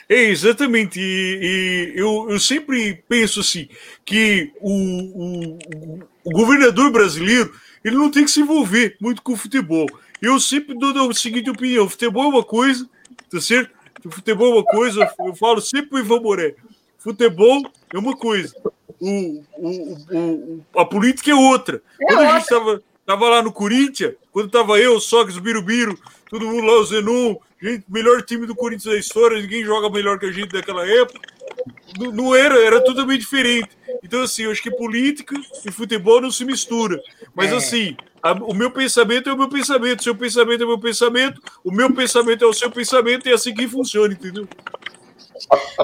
[0.07, 0.99] É, exatamente.
[0.99, 3.67] E, e eu, eu, sempre penso assim
[4.03, 5.59] que o, o,
[6.23, 9.87] o, governador brasileiro ele não tem que se envolver muito com o futebol.
[10.21, 12.87] Eu sempre dou a seguinte opinião: futebol é uma coisa,
[13.31, 13.73] tá certo?
[14.09, 16.55] Futebol é uma coisa, eu falo sempre o Ivan Moré.
[16.99, 18.55] Futebol é uma coisa,
[18.99, 21.81] o, o, a política é outra.
[21.99, 25.41] É Quando a gente estava tava lá no Corinthians, quando tava eu, o Sócrates, o
[25.41, 25.97] Birubiru,
[26.35, 30.19] todo mundo lá, o Zenon, gente, melhor time do Corinthians da história, ninguém joga melhor
[30.19, 31.19] que a gente daquela época.
[31.97, 33.69] Não, não era, era totalmente diferente.
[34.03, 35.33] Então, assim, eu acho que política
[35.65, 36.99] e futebol não se mistura.
[37.33, 37.55] Mas, é.
[37.55, 40.79] assim, a, o meu pensamento é o meu pensamento, o seu pensamento é o meu
[40.79, 44.45] pensamento, o meu pensamento é o seu pensamento, e é assim que funciona, entendeu?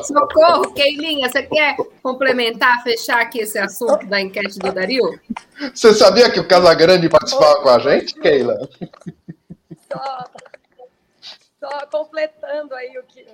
[0.01, 5.19] Socorro, Keilinha, você quer complementar, fechar aqui esse assunto da enquete do Dario?
[5.73, 8.69] Você sabia que o Casagrande participava com a gente, Keila?
[9.91, 10.25] Só,
[11.59, 13.25] só completando aí o que.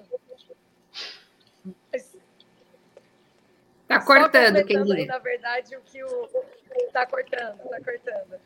[3.88, 5.06] Tá cortando, Keilinha.
[5.06, 6.30] Na verdade, o que o.
[6.92, 8.40] Tá cortando, tá cortando.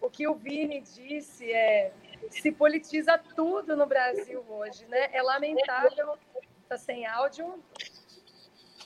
[0.00, 1.92] O que o Vini disse é
[2.30, 5.10] se politiza tudo no Brasil hoje, né?
[5.12, 6.16] É lamentável
[6.68, 7.62] Tá sem áudio?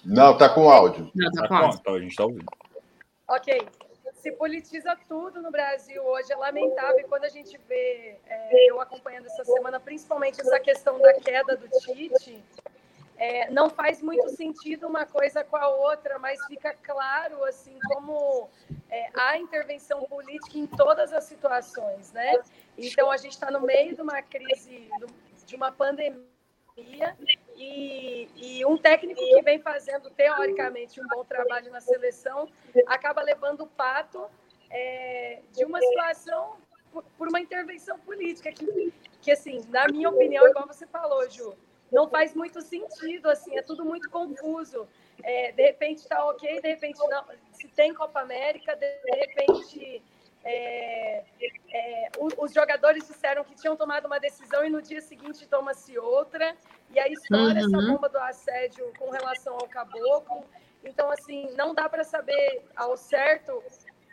[0.04, 1.10] Não, tá com áudio.
[1.14, 1.80] Não, tá com áudio.
[1.80, 2.46] Tá, a gente tá ouvindo.
[3.26, 3.68] Ok.
[4.20, 7.00] Se politiza tudo no Brasil hoje, é lamentável.
[7.00, 11.56] E quando a gente vê, é, eu acompanhando essa semana, principalmente essa questão da queda
[11.56, 12.44] do Tite,
[13.16, 18.50] é, não faz muito sentido uma coisa com a outra, mas fica claro assim como
[18.90, 22.40] é, há intervenção política em todas as situações, né?
[22.76, 24.88] Então a gente está no meio de uma crise,
[25.46, 26.20] de uma pandemia
[27.60, 32.48] e, e, um técnico que vem fazendo, teoricamente, um bom trabalho na seleção,
[32.86, 34.26] acaba levando o pato
[34.70, 36.56] é, de uma situação
[36.90, 41.54] por, por, uma intervenção política que, que, assim, na minha opinião, igual você falou, Ju,
[41.92, 44.88] não faz muito sentido, assim, é tudo muito confuso.
[45.22, 47.24] É, de repente está ok, de repente não.
[47.52, 50.02] Se tem Copa América, de repente
[50.44, 51.24] é,
[51.72, 56.56] é, os jogadores disseram que tinham tomado uma decisão e no dia seguinte toma-se outra,
[56.90, 57.66] e aí estoura uhum.
[57.66, 60.44] essa bomba do assédio com relação ao caboclo.
[60.84, 63.62] Então, assim, não dá para saber ao certo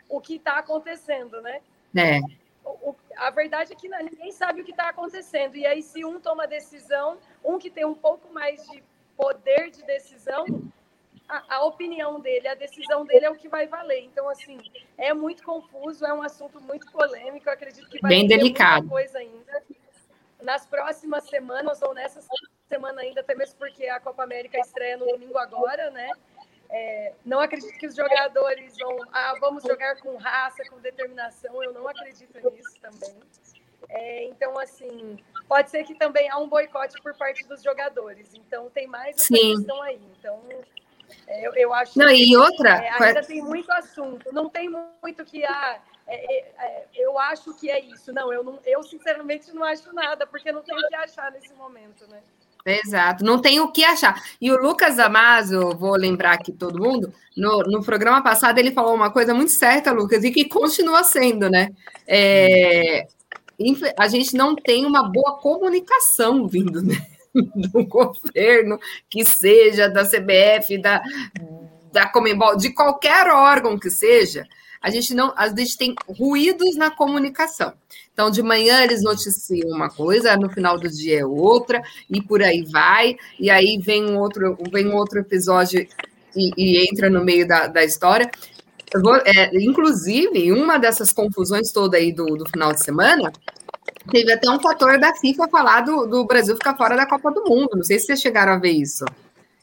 [0.08, 1.60] o que está acontecendo, né?
[1.96, 2.20] É.
[2.64, 5.56] O, o, a verdade é que ninguém sabe o que está acontecendo.
[5.56, 8.82] E aí, se um toma decisão, um que tem um pouco mais de
[9.16, 10.44] poder de decisão,
[11.28, 14.02] a, a, opinião dele, a decisão dele é o que vai valer.
[14.04, 14.58] Então, assim,
[14.96, 18.86] é muito confuso, é um assunto muito polêmico, eu acredito que vai Bem ter delicado.
[18.86, 19.62] muita coisa ainda.
[20.42, 22.20] Nas próximas semanas, ou nessa
[22.68, 26.10] semana ainda, até mesmo porque a Copa América estreia no domingo agora, né?
[26.70, 31.72] É, não acredito que os jogadores vão, ah, vamos jogar com raça, com determinação, eu
[31.72, 33.16] não acredito nisso também.
[33.88, 38.34] É, então, assim, pode ser que também há um boicote por parte dos jogadores.
[38.34, 39.56] Então, tem mais essa Sim.
[39.56, 40.00] questão aí.
[40.18, 40.42] Então,
[41.42, 42.70] eu, eu acho Não, que e outra.
[42.70, 44.32] É, ainda tem muito assunto.
[44.32, 44.70] Não tem
[45.02, 45.44] muito que.
[45.44, 48.12] Ah, é, é, eu acho que é isso.
[48.12, 51.52] Não, eu, não, eu sinceramente não acho nada, porque não tenho o que achar nesse
[51.54, 52.20] momento, né?
[52.64, 54.22] Exato, não tem o que achar.
[54.40, 58.94] E o Lucas Amazo, vou lembrar aqui todo mundo, no, no programa passado ele falou
[58.94, 61.70] uma coisa muito certa, Lucas, e que continua sendo, né?
[62.06, 63.06] É,
[63.96, 66.94] a gente não tem uma boa comunicação vindo né?
[67.72, 71.02] do governo, que seja da CBF, da,
[71.92, 74.46] da Comembol, de qualquer órgão que seja,
[74.80, 77.72] a gente não, a gente tem ruídos na comunicação.
[78.12, 82.42] Então, de manhã eles noticiam uma coisa, no final do dia é outra, e por
[82.42, 85.86] aí vai, e aí vem um outro, vem um outro episódio
[86.34, 88.30] e, e entra no meio da, da história.
[89.02, 93.32] Vou, é, inclusive, uma dessas confusões toda aí do, do final de semana,
[94.10, 97.44] teve até um fator da FIFA falar do, do Brasil ficar fora da Copa do
[97.44, 97.70] Mundo.
[97.74, 99.04] Não sei se vocês chegaram a ver isso.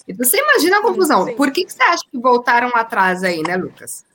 [0.07, 1.33] E você imagina a confusão.
[1.35, 4.05] Por que, que você acha que voltaram atrás aí, né, Lucas?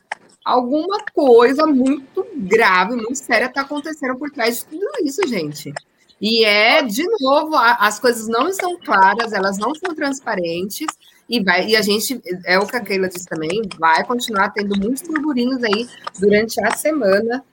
[0.45, 5.73] alguma coisa muito grave, muito séria está acontecendo por trás de tudo isso, gente.
[6.21, 10.87] E é, de novo, a, as coisas não estão claras, elas não são transparentes,
[11.29, 14.77] e, vai, e a gente, é o que a Keila disse também, vai continuar tendo
[14.79, 15.89] muitos burburinhos aí
[16.19, 17.45] durante a semana,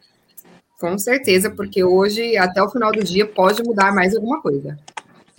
[0.79, 4.77] com certeza, porque hoje, até o final do dia, pode mudar mais alguma coisa.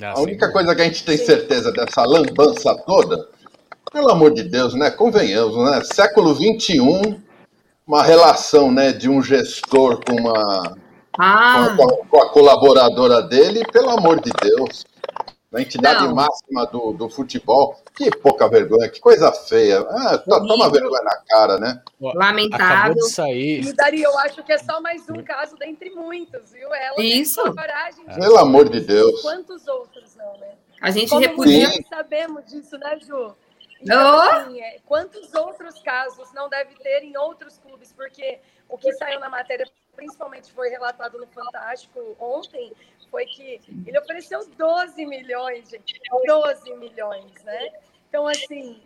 [0.03, 3.29] Ah, a única coisa que a gente tem certeza dessa lambança toda,
[3.92, 4.90] pelo amor de Deus, né?
[4.90, 5.83] Convenhamos, né?
[5.85, 7.20] Século XXI,
[7.87, 10.77] uma relação né, de um gestor com uma
[11.18, 11.74] ah.
[11.77, 14.85] com, a, com, a, colaboradora dele, pelo amor de Deus.
[15.52, 16.14] A entidade Não.
[16.14, 17.80] máxima do, do futebol.
[17.96, 19.80] Que pouca vergonha, que coisa feia.
[19.80, 21.82] Ah, toma vergonha na cara, né?
[21.98, 22.66] Lamentável.
[22.66, 23.64] Acabou de sair.
[23.64, 26.72] E Daria, eu acho que é só mais um caso dentre muitos, viu?
[26.74, 27.42] Ela Isso.
[27.42, 29.22] coragem de Pelo amor de Deus.
[29.22, 30.52] Quantos outros não, né?
[30.80, 31.68] A gente repudia.
[31.88, 33.34] sabemos disso, né, Ju?
[33.80, 37.92] Então, assim, é, quantos outros casos não deve ter em outros clubes?
[37.92, 42.72] Porque o que saiu na matéria, principalmente foi relatado no Fantástico ontem,
[43.10, 46.00] foi que ele ofereceu 12 milhões, gente.
[46.26, 47.70] 12 milhões, né?
[48.08, 48.82] Então, assim,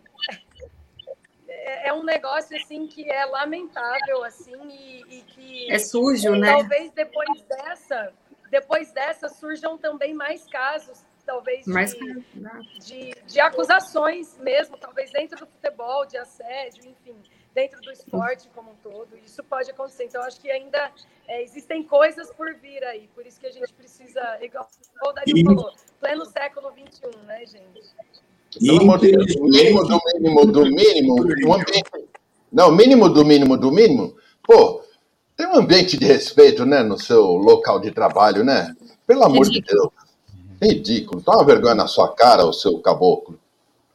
[1.47, 5.71] é, é um negócio assim que é lamentável, assim, e, e que.
[5.71, 6.51] É sujo, né?
[6.51, 8.13] Talvez depois dessa,
[8.49, 15.47] depois dessa surjam também mais casos talvez de, de, de, acusações mesmo, talvez dentro do
[15.47, 17.15] futebol, de assédio, enfim,
[17.53, 19.09] dentro do esporte como um todo.
[19.25, 20.05] Isso pode acontecer.
[20.05, 20.91] Então, acho que ainda
[21.27, 23.09] é, existem coisas por vir aí.
[23.13, 24.67] Por isso que a gente precisa, igual,
[25.03, 27.81] o Dario falou, pleno século XXI, né, gente?
[28.59, 31.15] Pelo amor de Deus, mínimo do mínimo do mínimo,
[31.47, 31.89] um ambiente.
[32.51, 34.15] Não, mínimo do mínimo do mínimo.
[34.43, 34.83] Pô,
[35.35, 38.75] tem um ambiente de respeito, né, no seu local de trabalho, né?
[39.07, 39.89] Pelo amor de Deus.
[40.61, 41.21] Ridículo.
[41.21, 43.39] Toma uma vergonha na sua cara, o seu caboclo.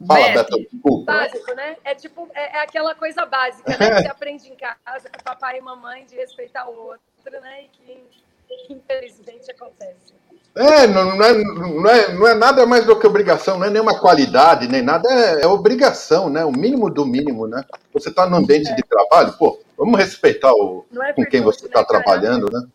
[0.07, 1.13] Fala, Beto, Beto desculpa.
[1.13, 1.77] Básico, né?
[1.85, 3.77] É tipo, é, é aquela coisa básica, né?
[3.97, 7.65] Que você aprende em casa com papai e mamãe de respeitar o outro, né?
[7.65, 8.05] E que,
[8.47, 10.19] que infelizmente acontece.
[10.55, 13.71] É não, não, é, não, é, não é nada mais do que obrigação, não é
[13.71, 16.45] nenhuma qualidade, nem nada, é, é obrigação, né?
[16.45, 17.65] O mínimo do mínimo, né?
[17.93, 21.81] Você está no ambiente de trabalho, pô, vamos respeitar o, é com quem você está
[21.81, 22.67] né, trabalhando, né?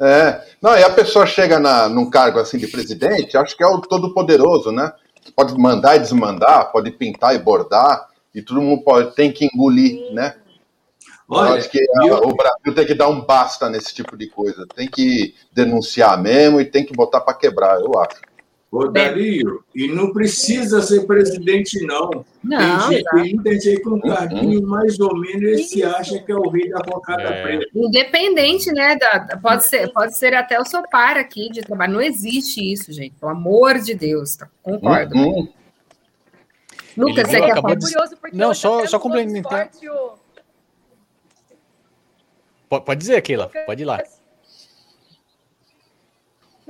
[0.00, 3.66] É, não, e a pessoa chega na, num cargo assim de presidente, acho que é
[3.66, 4.92] o todo-poderoso, né?
[5.34, 10.12] Pode mandar e desmandar, pode pintar e bordar, e todo mundo pode, tem que engolir,
[10.12, 10.36] né?
[11.28, 12.16] Olha, acho que eu...
[12.16, 14.66] o Brasil tem que dar um basta nesse tipo de coisa.
[14.74, 18.20] Tem que denunciar mesmo e tem que botar para quebrar, eu acho.
[18.70, 22.24] Ô, Dario, e não precisa ser presidente, não.
[22.42, 22.88] Não.
[23.42, 26.68] Tem gente com um carguinho mais ou menos, ele se acha que é o rei
[26.70, 27.42] da bocada é.
[27.42, 27.66] preta.
[27.74, 28.94] Independente, né?
[28.94, 31.94] Da, pode, ser, pode ser até o seu par aqui de trabalho.
[31.94, 33.16] Não existe isso, gente.
[33.18, 34.36] Pelo amor de Deus.
[34.36, 34.48] Tá?
[34.62, 35.16] Concordo.
[35.16, 35.48] Uhum.
[36.96, 37.76] Lucas, você quer falar?
[37.76, 39.68] Curioso não, só, só complementar.
[42.68, 43.50] Pode dizer, Keila.
[43.66, 44.00] Pode ir lá.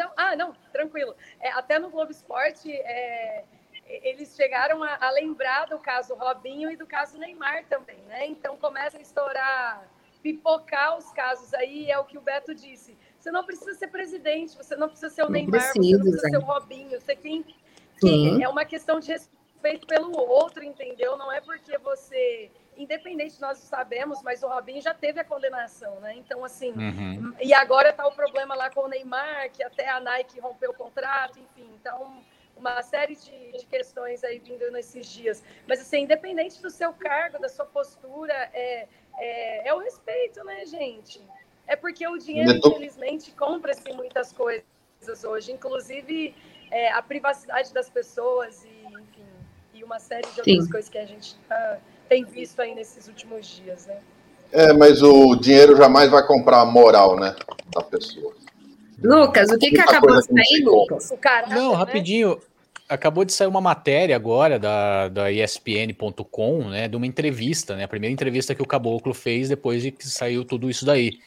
[0.00, 1.14] Não, ah, não, tranquilo.
[1.40, 3.44] É, até no Globo Esporte, é,
[3.86, 8.26] eles chegaram a, a, lembrar do caso Robinho e do caso Neymar também, né?
[8.26, 9.88] Então começa a estourar,
[10.22, 12.96] pipocar os casos aí, é o que o Beto disse.
[13.18, 16.28] Você não precisa ser presidente, você não precisa ser o não Neymar, você não precisa
[16.28, 21.18] ser o Robinho, você tem que, é uma questão de respeito pelo outro, entendeu?
[21.18, 22.50] Não é porque você
[22.82, 26.14] independente, nós sabemos, mas o Robinho já teve a condenação, né?
[26.16, 27.34] Então, assim, uhum.
[27.40, 30.74] e agora tá o problema lá com o Neymar, que até a Nike rompeu o
[30.74, 32.22] contrato, enfim, então
[32.60, 35.42] uma série de, de questões aí vindo nesses dias.
[35.66, 38.86] Mas, assim, independente do seu cargo, da sua postura, é,
[39.18, 41.20] é, é o respeito, né, gente?
[41.66, 44.64] É porque o dinheiro, infelizmente, compra-se muitas coisas
[45.24, 46.34] hoje, inclusive
[46.70, 49.26] é, a privacidade das pessoas e, enfim,
[49.72, 50.70] e uma série de outras Sim.
[50.70, 51.80] coisas que a gente tá,
[52.10, 53.96] tem visto aí nesses últimos dias, né?
[54.52, 57.36] É, mas o dinheiro jamais vai comprar a moral, né?
[57.72, 58.34] Da pessoa.
[59.00, 61.14] Lucas, o que, que acabou de sair, Lucas?
[61.48, 61.76] Não, né?
[61.76, 62.38] rapidinho.
[62.88, 66.88] Acabou de sair uma matéria agora da, da ESPN.com, né?
[66.88, 67.84] De uma entrevista, né?
[67.84, 71.20] A primeira entrevista que o Caboclo fez depois de que saiu tudo isso daí.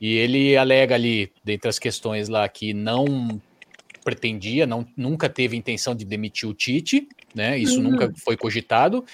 [0.00, 3.40] E ele alega ali, dentre as questões lá, que não
[4.04, 7.58] pretendia, não, nunca teve intenção de demitir o Tite, né?
[7.58, 7.90] Isso uhum.
[7.90, 9.04] nunca foi cogitado.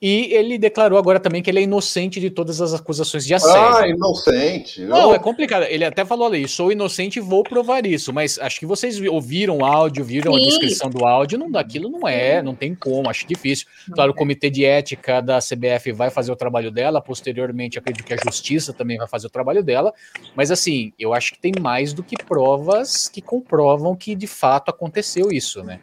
[0.00, 3.76] E ele declarou agora também que ele é inocente de todas as acusações de assédio.
[3.76, 4.82] Ah, inocente.
[4.82, 5.64] Não, é complicado.
[5.64, 8.12] Ele até falou ali, sou inocente e vou provar isso.
[8.12, 10.40] Mas acho que vocês ouviram o áudio, viram Sim.
[10.40, 11.38] a descrição do áudio.
[11.38, 13.66] Não, daquilo não é, não tem como, acho difícil.
[13.92, 17.00] Claro, o comitê de ética da CBF vai fazer o trabalho dela.
[17.00, 19.94] Posteriormente, acredito que a justiça também vai fazer o trabalho dela.
[20.34, 24.70] Mas assim, eu acho que tem mais do que provas que comprovam que de fato
[24.70, 25.80] aconteceu isso, né?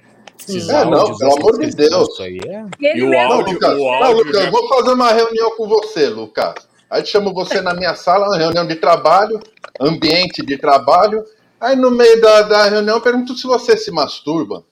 [0.50, 2.20] Esses é, não, pelo amor de Deus.
[2.20, 2.96] Aí é...
[2.98, 4.52] E o áudio, não, Lucas, o áudio não, Lucas, já...
[4.52, 6.56] vou fazer uma reunião com você, Lucas.
[6.90, 9.40] Aí chamo você na minha sala, uma reunião de trabalho,
[9.80, 11.24] ambiente de trabalho.
[11.60, 14.64] Aí no meio da, da reunião eu pergunto se você se masturba.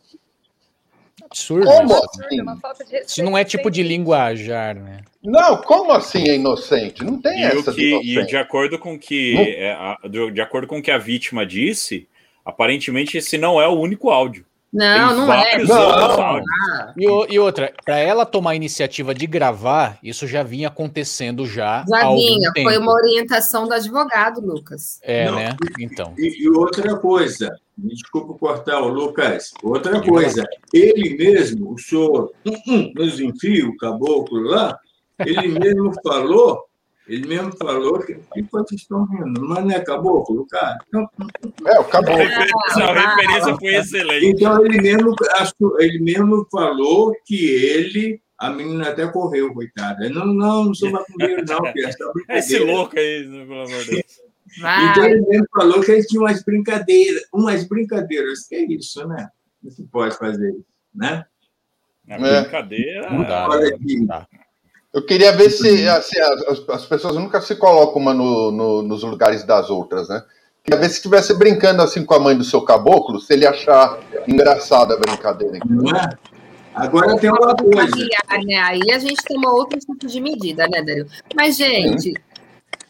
[1.24, 1.66] Absurdo.
[1.66, 2.96] Como assim?
[3.06, 5.00] Isso não é tipo de linguajar, né?
[5.24, 7.04] Não, como assim é inocente?
[7.04, 9.98] Não tem e essa que, E de acordo com que é, a,
[10.32, 12.08] de acordo com que a vítima disse,
[12.44, 14.46] aparentemente esse não é o único áudio.
[14.74, 15.58] Não, não é.
[15.64, 16.40] Não.
[16.98, 21.84] E, e, outra, para ela tomar a iniciativa de gravar, isso já vinha acontecendo já.
[21.88, 25.00] Já vinha, foi uma orientação do advogado, Lucas.
[25.04, 25.58] É, não, né?
[25.78, 26.14] Então.
[26.18, 32.32] E, e, outra coisa, me desculpa cortar o Lucas, outra coisa, ele mesmo, o senhor
[32.46, 34.80] hum, hum, nos enfia o caboclo lá,
[35.20, 36.66] ele mesmo falou
[37.12, 38.18] ele mesmo falou que,
[38.50, 40.78] vocês estão rindo, mas não é caboclo, cara?
[40.88, 41.10] Então,
[41.68, 42.24] é, o caboclo.
[42.24, 44.26] A referência foi excelente.
[44.28, 45.14] Então ele mesmo,
[45.80, 50.10] ele mesmo falou que ele a menina até correu, coitada.
[50.10, 51.60] Não, não, não sou macumbeiro, não,
[52.30, 54.22] é Esse louco aí, pelo amor de Deus.
[54.60, 54.92] Vai.
[54.92, 58.48] Então ele mesmo falou que ele tinha umas brincadeiras, umas brincadeiras.
[58.48, 59.30] Que é isso, né?
[59.62, 61.26] Não se pode fazer isso, né?
[62.08, 63.10] É, brincadeira.
[63.10, 64.28] Não dá, não dá.
[64.94, 69.04] Eu queria ver se assim, as, as, pessoas nunca se colocam uma no, no, nos
[69.04, 70.22] lugares das outras, né?
[70.64, 73.98] Queria ver se estivesse brincando assim com a mãe do seu caboclo, se ele achar
[74.28, 75.60] engraçada a brincadeira.
[75.66, 76.10] Não é?
[76.76, 77.96] Agora tem uma coisa.
[78.46, 78.58] Né?
[78.58, 81.08] Aí a gente tem uma outra tipo de medida, né, Dario?
[81.36, 82.14] Mas, gente,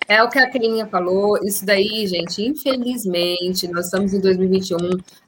[0.08, 1.38] é o que a Clininha falou.
[1.44, 4.78] Isso daí, gente, infelizmente, nós estamos em 2021,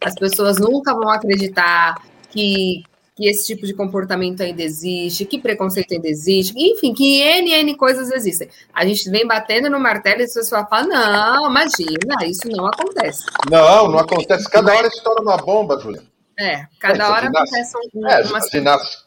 [0.02, 1.96] as pessoas nunca vão acreditar
[2.30, 2.84] que
[3.15, 7.76] que esse tipo de comportamento ainda existe, que preconceito ainda existe, enfim, que N, N
[7.76, 8.49] coisas existem.
[8.74, 13.26] A gente vem batendo no martelo e as pessoas falam, não, imagina, isso não acontece.
[13.49, 14.49] Não, não acontece.
[14.49, 16.07] Cada hora estoura uma bomba, Juliana.
[16.39, 18.41] É, cada é, hora acontece um, é, uma...
[18.41, 19.03] ginástica,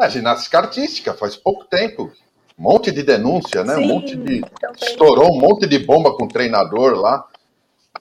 [0.00, 2.12] é, ginástica artística, faz pouco tempo.
[2.58, 3.76] Um monte de denúncia, né?
[3.76, 4.40] Sim, um monte de.
[4.60, 4.76] Também.
[4.82, 7.24] Estourou um monte de bomba com o treinador lá.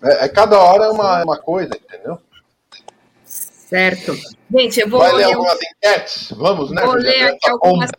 [0.03, 2.19] É, é cada hora é uma, uma coisa, entendeu?
[3.67, 4.15] Certo.
[4.49, 6.31] Gente, eu vou Vai ler algumas enquetes?
[6.31, 6.81] Vamos, né?
[6.85, 7.91] Vou ler aqui tá algumas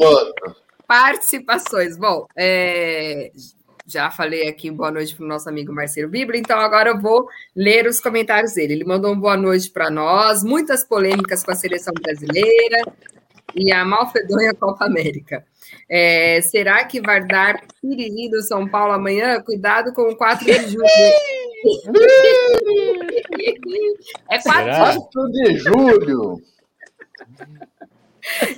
[0.87, 1.99] participações.
[1.99, 3.31] Bom, é...
[3.87, 7.29] já falei aqui boa noite para o nosso amigo Marcelo Bíblia, então agora eu vou
[7.55, 8.73] ler os comentários dele.
[8.73, 12.83] Ele mandou um boa noite para nós, muitas polêmicas com a seleção brasileira
[13.55, 15.44] e a malfedonha Copa América.
[15.88, 19.40] É, será que vai dar piriri do São Paulo amanhã?
[19.40, 20.84] Cuidado com o 4 de julho.
[24.30, 26.42] é 4 de julho.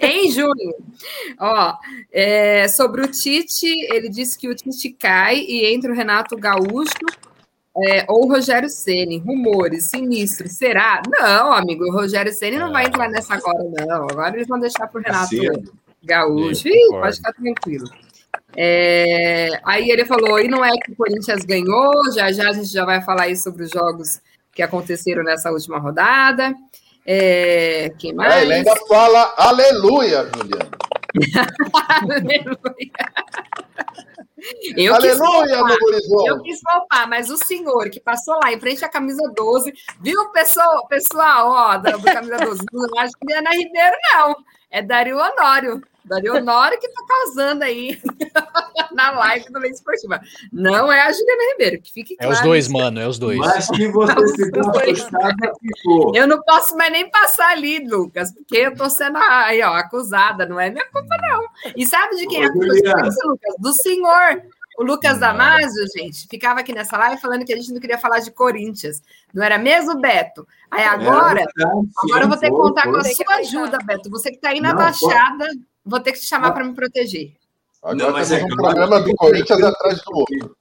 [0.01, 0.75] em junho.
[1.39, 1.75] Ó,
[2.13, 6.91] é, sobre o Tite, ele disse que o Tite cai e entra o Renato Gaúcho
[7.89, 9.19] é, ou o Rogério Ceni.
[9.19, 10.49] Rumores, sinistro.
[10.49, 11.03] Será?
[11.09, 14.05] Não, amigo, o Rogério Ceni não vai entrar nessa agora, não.
[14.05, 16.69] Agora eles vão deixar para o Renato Gaúcho.
[16.69, 17.89] Ih, pode ficar tranquilo.
[18.57, 22.73] É, aí ele falou, e não é que o Corinthians ganhou, já já a gente
[22.73, 24.21] já vai falar aí sobre os jogos
[24.53, 26.55] que aconteceram nessa última rodada.
[27.07, 28.35] É, quem mais?
[28.35, 30.71] É, ele ainda fala aleluia, Juliana.
[31.89, 32.91] aleluia.
[34.77, 38.85] Eu Aleluia, quis voltar, eu quis voltar, mas o senhor que passou lá em frente
[38.85, 43.39] à camisa 12, viu, pessoal, pessoal, ó, da, da camisa 12, não acho que é
[43.39, 44.37] Ana Ribeiro, não.
[44.71, 45.83] É Dario Honório.
[46.05, 48.01] Dario Honório que está causando aí
[48.93, 50.21] na live do Lei Esportiva.
[50.53, 52.33] Não é a Juliana Ribeiro, que fique claro.
[52.33, 53.39] É os dois, mano, é os dois.
[53.39, 56.17] Mas que você ficou afastada, ficou.
[56.17, 60.47] Eu não posso mais nem passar ali, Lucas, porque eu estou sendo aí, ó, acusada,
[60.47, 61.45] não é minha culpa, não.
[61.77, 63.15] E sabe de quem é a culpa, Lucas?
[63.59, 64.43] Do senhor.
[64.79, 68.21] O Lucas Damasio, gente, ficava aqui nessa live falando que a gente não queria falar
[68.21, 69.03] de Corinthians.
[69.35, 70.47] Não era mesmo, Beto?
[70.71, 71.63] Aí agora, é,
[72.05, 74.09] agora eu vou ter que contar com a sua ajuda, Beto.
[74.11, 75.49] Você que está aí na não, Baixada,
[75.85, 77.33] vou ter que te chamar para me proteger.
[77.83, 80.57] Agora não, temos é um programa do Corinthians atrás do outro.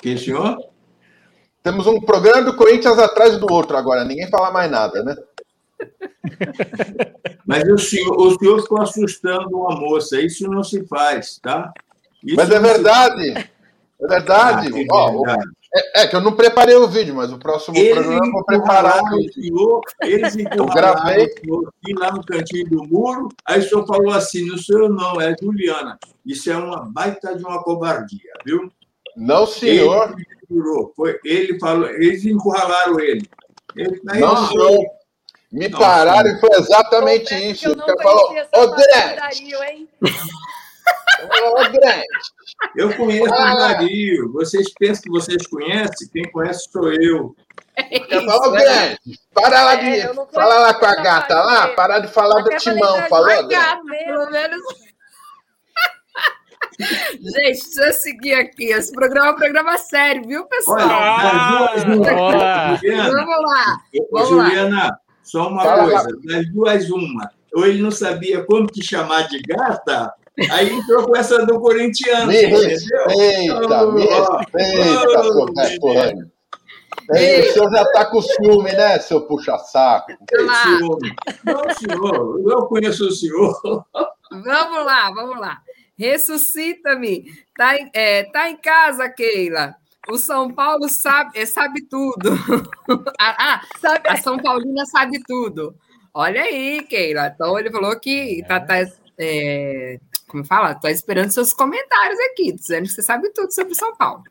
[0.00, 0.58] Que, senhor?
[1.62, 5.16] Temos um programa do Corinthians atrás do outro agora, ninguém fala mais nada, né?
[7.46, 11.72] Mas o senhor, o senhor ficou assustando uma moça, isso não se faz, tá?
[12.24, 13.50] Isso mas é verdade.
[14.00, 14.86] É verdade.
[14.90, 15.58] Ah, oh, verdade.
[15.74, 18.44] É, é, que eu não preparei o vídeo, mas o próximo eles programa eu vou
[18.44, 19.02] preparar.
[19.02, 21.26] O senhor, eles eu gravei.
[21.26, 24.78] o senhor aqui lá no cantinho do muro, aí o senhor falou assim, não sou
[24.78, 25.98] eu não, é Juliana.
[26.24, 28.72] Isso é uma baita de uma covardia, viu?
[29.14, 30.14] Não, senhor.
[30.50, 33.28] Ele, foi, ele falou, eles encurralaram ele.
[33.76, 34.86] ele não, senhor.
[35.52, 37.68] Me não, pararam e foi exatamente isso.
[37.68, 38.34] Eu não falou,
[42.76, 43.54] Eu conheço ah.
[43.54, 44.32] o Dario.
[44.32, 46.08] Vocês pensam que vocês conhecem?
[46.12, 47.34] Quem conhece sou eu.
[48.26, 48.98] Falo, Grande,
[49.32, 50.00] para lá de.
[50.00, 53.48] É, fala lá com a gata lá, para de falar do timão, falou?
[53.48, 54.62] Pelo menos.
[56.80, 58.66] Gente, deixa eu seguir aqui.
[58.66, 60.76] Esse programa é um programa sério, viu, pessoal?
[60.76, 63.80] Olha, ah, vamos lá.
[64.12, 64.98] Vamos Juliana, lá.
[65.22, 66.02] só uma Fala coisa.
[66.02, 66.08] Lá.
[66.24, 67.30] Das duas, uma.
[67.54, 70.12] Ou ele não sabia como te chamar de gata,
[70.50, 72.26] aí entrou com essa do corintiano.
[72.26, 76.28] Me respeita, oh, me respeita, oh, seu
[77.14, 80.12] Ei, o senhor já está com ciúme, né, seu puxa-saco?
[81.44, 83.84] Não, senhor, eu conheço o senhor.
[84.30, 85.58] Vamos lá, vamos lá.
[85.98, 87.24] Ressuscita-me.
[87.56, 89.74] Tá, é, tá em casa, Keila.
[90.08, 92.30] O São Paulo sabe, é, sabe tudo.
[93.18, 95.74] ah, sabe, a São Paulina sabe tudo.
[96.14, 97.28] Olha aí, Keila.
[97.28, 98.76] Então ele falou que tá, tá
[99.18, 100.74] é, como fala?
[100.74, 104.22] Tá esperando seus comentários aqui, dizendo que você sabe tudo sobre São Paulo.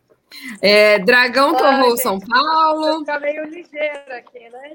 [0.62, 3.04] É, Dragão torrou São Paulo.
[3.04, 4.74] Tá meio ligeiro aqui, né?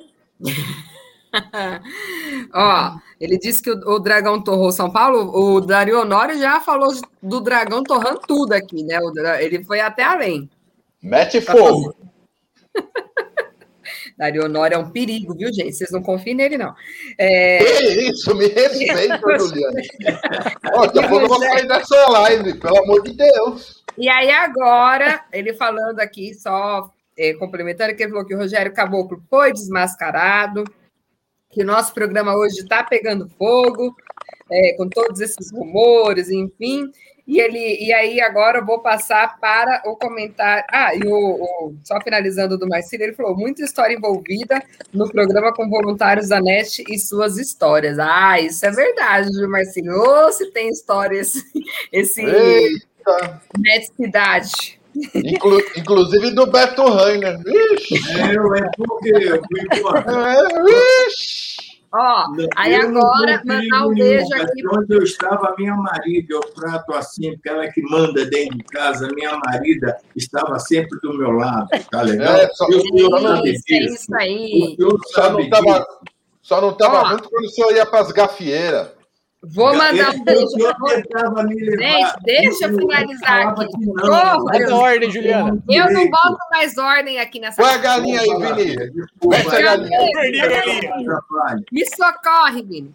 [2.52, 5.30] Ó, ele disse que o, o, dragão torrou São Paulo.
[5.34, 6.92] O Dario Honório já falou
[7.22, 9.00] do dragão torrando tudo aqui, né?
[9.00, 10.50] O, ele foi até além.
[11.02, 11.94] Mete fogo.
[14.16, 15.72] Dario Honório é um perigo, viu, gente?
[15.72, 16.74] Vocês não confiem nele, não.
[17.18, 17.58] É...
[17.58, 19.80] Que isso, me respeita, Juliana.
[20.00, 23.82] Daqui a pouco eu vou sair dessa live, pelo amor de Deus.
[23.96, 28.72] E aí, agora, ele falando aqui, só é, complementando, que ele falou que o Rogério
[28.72, 30.64] Caboclo foi desmascarado
[31.52, 33.94] que o nosso programa hoje está pegando fogo,
[34.50, 36.90] é, com todos esses rumores, enfim.
[37.26, 40.64] E ele e aí agora eu vou passar para o comentário.
[40.70, 44.62] Ah, e o, o só finalizando do Marcílio, ele falou muita história envolvida
[44.92, 47.98] no programa com voluntários da NET e suas histórias.
[47.98, 49.92] Ah, isso é verdade, viu, Marcílio?
[49.92, 51.42] Ou se tem história esse,
[51.92, 54.80] esse NET Cidade.
[55.14, 57.40] Inclu inclusive do Beto Rainer.
[57.46, 57.94] Ixi.
[58.34, 61.06] Eu, é porque eu fui é,
[61.94, 62.24] Ó,
[62.56, 64.66] aí agora mandar um beijo aqui.
[64.66, 68.56] Onde eu estava, a minha marida, eu trato assim, porque ela é que manda dentro
[68.56, 72.34] de casa, a minha marida estava sempre do meu lado, tá legal?
[72.34, 74.76] É, só, eu, isso, é isso aí.
[75.08, 75.86] Só não, tava,
[76.40, 79.01] só não estava junto quando o senhor ia para as gafieiras.
[79.44, 80.46] Vou mandar um beijo
[80.78, 83.66] para Gente, deixa eu finalizar aqui.
[83.86, 85.60] Bota ordem, Juliana.
[85.68, 87.60] Eu não boto mais ordem aqui nessa.
[87.60, 88.76] Põe a galinha aí, Vini.
[89.24, 89.98] Mete a galinha.
[91.72, 92.94] Me socorre, Vini.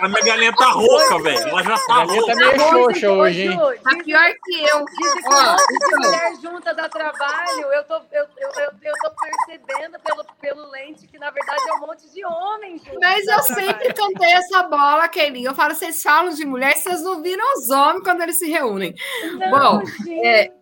[0.00, 1.48] A, minha galinha tá rouca, velho.
[1.48, 2.26] Ela já tá rouca.
[2.26, 3.58] Tá meio xoxa hoje, hein?
[3.82, 4.84] Tá pior que eu.
[4.84, 5.98] Dizem que Ó, então.
[5.98, 7.72] mulher junta dá trabalho.
[7.72, 11.72] Eu tô, eu, eu, eu, eu tô percebendo pelo, pelo lente que, na verdade, é
[11.74, 12.82] um monte de homens.
[13.00, 15.44] Mas eu sempre cantei essa bola, Kelly.
[15.44, 18.94] Eu falo, vocês falam de mulher, vocês não viram os homens quando eles se reúnem.
[19.38, 19.82] Não, Bom,
[20.22, 20.52] é,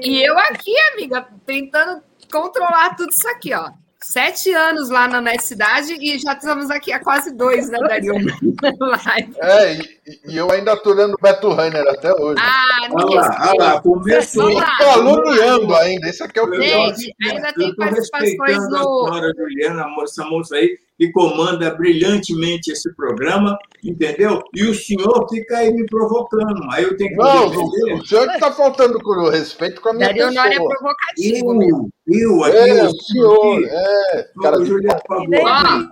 [0.00, 3.70] e eu aqui, amiga, tentando controlar tudo isso aqui, ó
[4.00, 8.14] sete anos lá na Universidade e já estamos aqui há quase dois, né, Dario?
[9.40, 12.40] é, e, e, eu ainda estou lendo Beto Rainer até hoje.
[12.40, 14.50] Ah, não Olha lá, olha lá, começou.
[14.50, 16.94] Estou aluneando ainda, isso aqui é o pior.
[16.94, 19.06] Gente, ainda tem participações no...
[19.06, 24.42] A senhora Juliana, essa moça aí, que comanda brilhantemente esse programa, entendeu?
[24.54, 26.62] E o senhor fica aí me provocando.
[26.72, 27.16] Aí eu tenho que.
[27.16, 30.42] Não, o, o senhor que está faltando com o respeito com a minha Dario pessoa.
[30.42, 31.52] Dario é provocativo.
[31.52, 31.90] Eu, mesmo.
[32.06, 32.56] eu aqui.
[32.56, 33.68] É, o senhor, aqui.
[33.70, 34.28] é.
[34.42, 35.90] Cara, Juliana, por favor.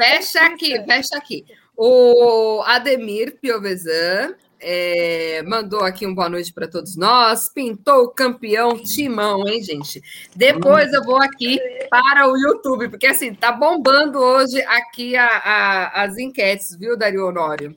[0.00, 1.44] Fecha aqui, fecha aqui.
[1.76, 7.48] O Ademir Piovesan é, mandou aqui um boa noite para todos nós.
[7.52, 10.00] Pintou o campeão Timão, hein, gente?
[10.36, 11.58] Depois eu vou aqui
[11.90, 17.26] para o YouTube, porque assim, tá bombando hoje aqui a, a, as enquetes, viu, Dario
[17.26, 17.74] Honório?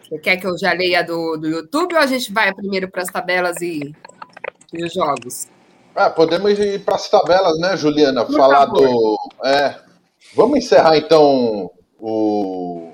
[0.00, 3.02] Você quer que eu já leia do, do YouTube ou a gente vai primeiro para
[3.02, 3.92] as tabelas e,
[4.72, 5.48] e os jogos?
[5.94, 8.24] Ah, podemos ir para as tabelas, né, Juliana?
[8.24, 8.88] Por Falar favor.
[8.88, 9.18] do.
[9.44, 9.74] É,
[10.34, 12.92] vamos encerrar então o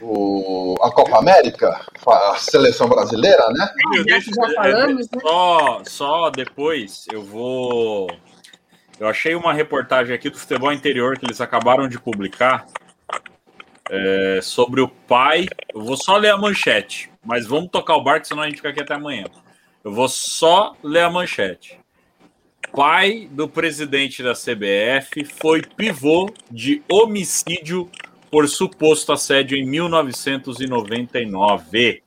[0.00, 3.68] o, a Copa América, a seleção brasileira, né?
[3.96, 5.20] É, deixa, já falamos, né?
[5.20, 8.10] Só, só depois eu vou.
[8.98, 12.66] Eu achei uma reportagem aqui do futebol interior que eles acabaram de publicar
[13.90, 15.46] é, sobre o pai.
[15.74, 18.68] Eu vou só ler a manchete, mas vamos tocar o barco, senão a gente fica
[18.68, 19.24] aqui até amanhã.
[19.82, 21.78] Eu vou só ler a manchete.
[22.72, 27.90] Pai do presidente da CBF foi pivô de homicídio
[28.30, 32.02] por suposto assédio em 1999.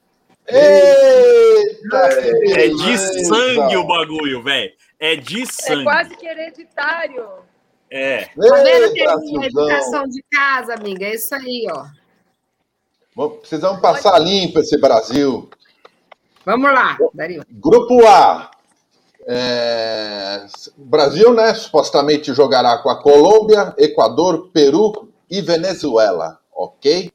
[0.47, 4.71] Eita, é de sangue o bagulho, velho.
[4.99, 5.81] É de é sangue.
[5.81, 7.27] É quase que hereditário.
[7.89, 8.25] É.
[8.25, 9.13] Tá vendo que é
[9.45, 11.05] educação de casa, amiga?
[11.05, 11.85] É isso aí, ó.
[13.39, 15.49] Precisamos passar limpo esse Brasil.
[16.45, 17.45] Vamos lá, Dario.
[17.49, 18.51] Grupo A.
[19.25, 20.45] É...
[20.75, 21.53] Brasil, né?
[21.53, 27.11] Supostamente jogará com a Colômbia, Equador, Peru e Venezuela, ok?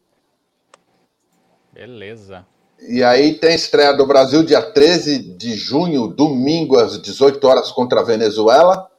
[1.72, 2.46] Beleza.
[2.80, 8.00] E aí tem estreia do Brasil dia 13 de junho, domingo, às 18 horas contra
[8.00, 8.90] a Venezuela.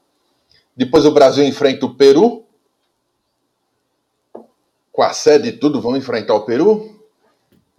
[0.76, 2.45] Depois o Brasil enfrenta o Peru.
[4.91, 6.99] Com a sede e tudo, vão enfrentar o Peru.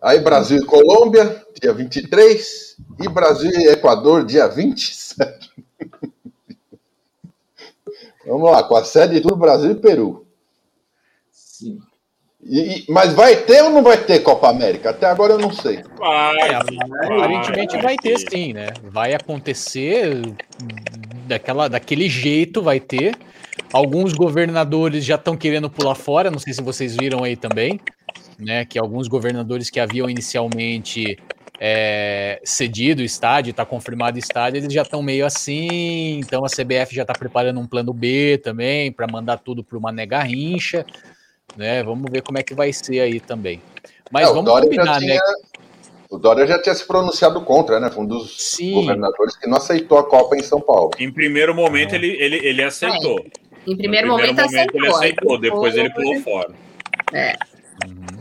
[0.00, 2.76] Aí Brasil e Colômbia, dia 23.
[3.02, 5.50] E Brasil e Equador, dia 27.
[8.26, 10.26] Vamos lá, com a sede e tudo, Brasil e Peru.
[12.42, 14.90] E, mas vai ter ou não vai ter Copa América?
[14.90, 15.82] Até agora eu não sei.
[15.98, 18.68] Vai, é, aparentemente vai ter sim, né?
[18.82, 20.22] Vai acontecer
[21.26, 23.14] daquela, daquele jeito, vai ter.
[23.72, 27.78] Alguns governadores já estão querendo pular fora, não sei se vocês viram aí também,
[28.38, 28.64] né?
[28.64, 31.18] Que alguns governadores que haviam inicialmente
[31.60, 36.18] é, cedido o estádio, está confirmado o estádio, eles já estão meio assim.
[36.18, 39.92] Então a CBF já está preparando um plano B também para mandar tudo para uma
[39.92, 40.86] nega rincha
[41.56, 41.82] né?
[41.82, 43.60] Vamos ver como é que vai ser aí também.
[44.10, 45.20] Mas é, vamos combinar, tinha, né?
[46.10, 47.90] O Dória já tinha se pronunciado contra, né?
[47.90, 48.74] Foi um dos Sim.
[48.74, 50.90] governadores que não aceitou a Copa em São Paulo.
[50.98, 53.20] Em primeiro momento, ele, ele, ele aceitou.
[53.20, 53.22] É.
[53.66, 54.80] Em primeiro, primeiro momento, momento, aceitou.
[54.80, 56.50] Ele aceitou, depois ele pulou fora.
[57.12, 57.36] É.
[57.86, 58.20] Uhum.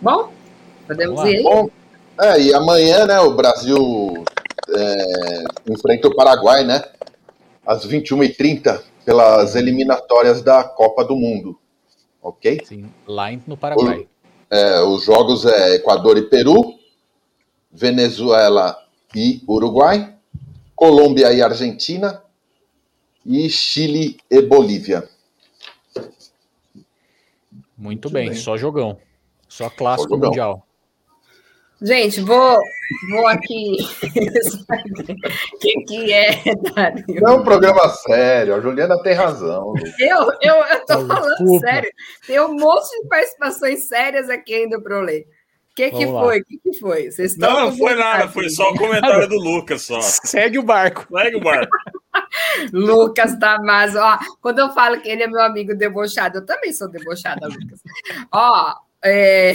[0.00, 0.32] Bom,
[0.86, 1.68] podemos ir Bom,
[2.20, 4.24] é, e amanhã, né, o Brasil
[4.74, 6.82] é, enfrenta o Paraguai, né?
[7.66, 11.58] Às 21h30 pelas eliminatórias da Copa do Mundo.
[12.20, 12.60] Ok?
[12.62, 14.00] Sim, lá no Paraguai.
[14.00, 16.74] O, é, os jogos é Equador e Peru,
[17.72, 18.76] Venezuela
[19.16, 20.14] e Uruguai,
[20.76, 22.22] Colômbia e Argentina
[23.24, 25.08] e Chile e Bolívia.
[25.96, 26.12] Muito,
[27.78, 28.98] Muito bem, bem, só jogão.
[29.48, 30.28] Só clássico só jogão.
[30.28, 30.67] mundial.
[31.80, 32.60] Gente, vou,
[33.10, 33.76] vou aqui.
[34.02, 34.08] O
[35.60, 36.30] que, que é,
[36.74, 37.04] Dario?
[37.08, 39.74] Não é um programa sério, a Juliana tem razão.
[39.98, 41.66] Eu, eu, eu tô falando Desculpa.
[41.66, 41.90] sério.
[42.26, 45.26] Tem um monte de participações sérias aqui ainda para eu ler.
[45.70, 46.40] O que, que foi?
[46.40, 47.10] O que, que foi?
[47.12, 50.00] Vocês não, não foi nada, foi só o comentário do Lucas só.
[50.00, 51.06] Segue o barco.
[51.16, 51.76] Segue o barco.
[52.72, 56.88] Lucas Damaso, ó, quando eu falo que ele é meu amigo debochado, eu também sou
[56.88, 57.80] debochada, Lucas.
[58.32, 58.74] Ó,
[59.04, 59.54] é.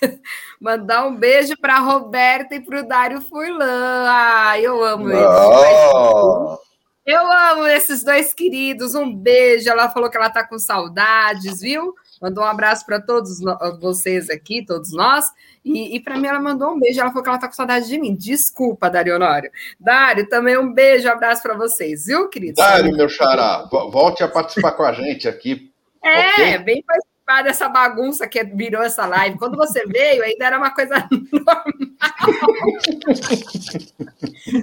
[0.60, 4.04] Mandar um beijo para Roberta e para o Dário Furlan.
[4.06, 5.22] Ah, eu amo eles.
[5.22, 6.58] Oh.
[7.06, 8.94] Eu amo esses dois queridos.
[8.94, 9.70] Um beijo.
[9.70, 11.94] Ela falou que ela está com saudades, viu?
[12.20, 13.38] Mandou um abraço para todos
[13.80, 15.24] vocês aqui, todos nós.
[15.64, 17.00] E, e para mim, ela mandou um beijo.
[17.00, 18.14] Ela falou que ela está com saudade de mim.
[18.14, 19.50] Desculpa, Dário Honório.
[19.80, 22.56] Dário, também um beijo, um abraço para vocês, viu, querido?
[22.56, 25.72] Dário, meu xará, volte a participar com a gente aqui.
[26.04, 26.58] É, okay?
[26.58, 29.38] bem participar participar dessa bagunça que virou essa live.
[29.38, 31.64] Quando você veio, ainda era uma coisa normal.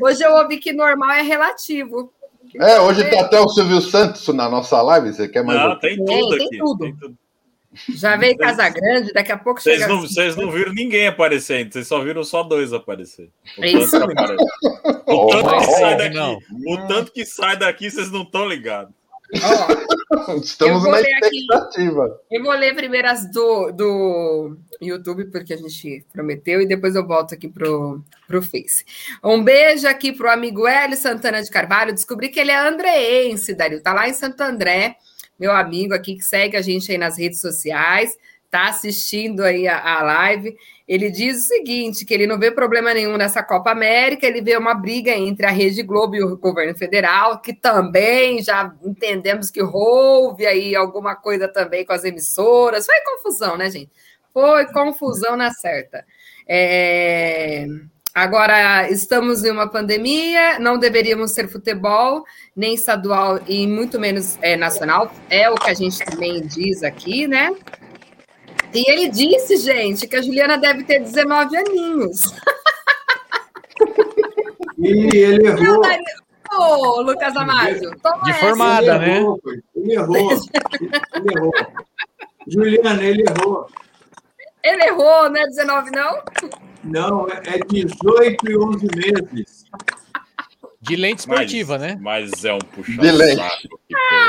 [0.01, 2.11] Hoje eu ouvi que normal é relativo.
[2.55, 5.13] É, hoje está até o Silvio Santos na nossa live.
[5.13, 5.59] Você quer mais?
[5.59, 6.49] Não, tem tudo tem, aqui.
[6.49, 6.79] Tem tudo.
[6.79, 7.17] Tem tudo.
[7.89, 9.93] Já veio Casa Grande, daqui a pouco vocês chega.
[9.93, 13.29] Não, vocês não viram ninguém aparecendo, vocês só viram só dois aparecer.
[13.57, 13.99] O Isso.
[13.99, 14.13] Tanto
[15.05, 18.93] o, tanto que sai daqui, o tanto que sai daqui, vocês não estão ligados.
[20.41, 22.05] Estamos na expectativa.
[22.05, 26.95] Aqui, eu vou ler primeiro as do, do YouTube, porque a gente prometeu, e depois
[26.95, 28.85] eu volto aqui pro, pro Face.
[29.23, 31.93] Um beijo aqui pro amigo Hélio Santana de Carvalho.
[31.93, 33.81] Descobri que ele é andreense, Dario.
[33.81, 34.95] Tá lá em Santo André,
[35.39, 38.15] meu amigo aqui que segue a gente aí nas redes sociais,
[38.49, 40.55] tá assistindo aí a, a live.
[40.87, 44.55] Ele diz o seguinte: que ele não vê problema nenhum nessa Copa América, ele vê
[44.57, 49.61] uma briga entre a Rede Globo e o governo federal, que também já entendemos que
[49.61, 52.85] houve aí alguma coisa também com as emissoras.
[52.85, 53.91] Foi confusão, né, gente?
[54.33, 56.05] Foi confusão na certa.
[56.47, 57.65] É...
[58.13, 62.23] Agora, estamos em uma pandemia, não deveríamos ser futebol,
[62.55, 67.27] nem estadual e muito menos é, nacional, é o que a gente também diz aqui,
[67.27, 67.51] né?
[68.75, 72.33] E ele disse, gente, que a Juliana deve ter 19 aninhos.
[74.77, 75.81] E ele errou.
[76.51, 79.17] Ô, oh, Lucas Amado, toma De formada, né?
[79.17, 79.39] Errou,
[79.75, 80.31] ele errou.
[81.15, 81.51] Ele errou.
[82.47, 83.67] Juliana, ele errou.
[84.63, 86.23] Ele errou, não é 19, não?
[86.83, 89.64] Não, é 18 e 11 meses.
[90.87, 91.97] De lente esportiva, mas, né?
[91.99, 92.97] Mas é um puxão.
[92.97, 93.41] De lente.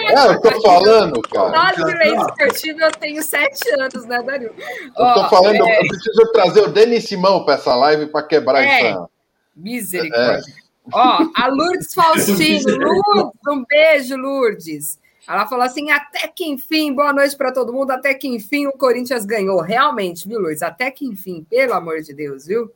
[0.08, 1.50] É, eu tô falando, cara.
[1.50, 4.54] Nós de lente esportiva eu tenho 7 anos, né, Dario?
[4.96, 5.80] Eu tô falando, é...
[5.80, 8.90] eu preciso trazer o Denis Simão para essa live para quebrar é.
[8.90, 9.06] essa.
[9.54, 10.50] Misericórdia.
[10.50, 10.66] É.
[10.92, 12.70] Ó, a Lourdes Faustino.
[12.78, 14.98] Lourdes, um beijo, Lourdes.
[15.28, 17.90] Ela falou assim: até que enfim, boa noite para todo mundo.
[17.90, 19.60] Até que enfim o Corinthians ganhou.
[19.60, 20.62] Realmente, viu, Lourdes?
[20.62, 22.70] Até que enfim, pelo amor de Deus, viu?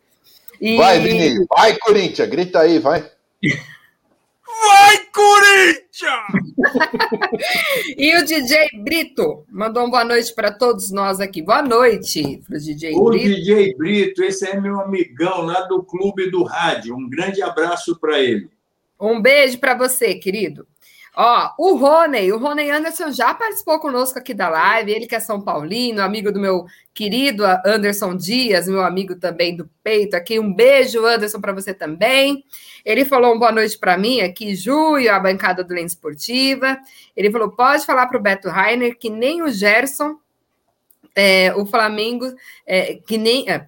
[0.60, 0.76] E...
[0.76, 3.10] Vai, Vini, vai, Corinthians, grita aí, vai.
[3.42, 5.90] Vai, Corinthians!
[7.96, 11.40] e o DJ Brito mandou uma boa noite para todos nós aqui.
[11.40, 13.02] Boa noite para o DJ Brito.
[13.02, 16.94] O DJ Brito, esse é meu amigão lá do Clube do Rádio.
[16.94, 18.50] Um grande abraço para ele.
[19.00, 20.66] Um beijo para você, querido.
[21.22, 25.20] Ó, o Rony, o Rony Anderson já participou conosco aqui da live, ele que é
[25.20, 26.64] São Paulino, amigo do meu
[26.94, 30.38] querido Anderson Dias, meu amigo também do peito aqui.
[30.38, 32.42] Um beijo, Anderson, para você também.
[32.86, 34.54] Ele falou uma boa noite para mim aqui,
[34.98, 36.78] e a bancada do Lente Esportiva.
[37.14, 40.16] Ele falou: pode falar para o Beto Rainer que nem o Gerson,
[41.14, 42.32] é, o Flamengo,
[42.66, 43.46] é, que nem.
[43.46, 43.62] É,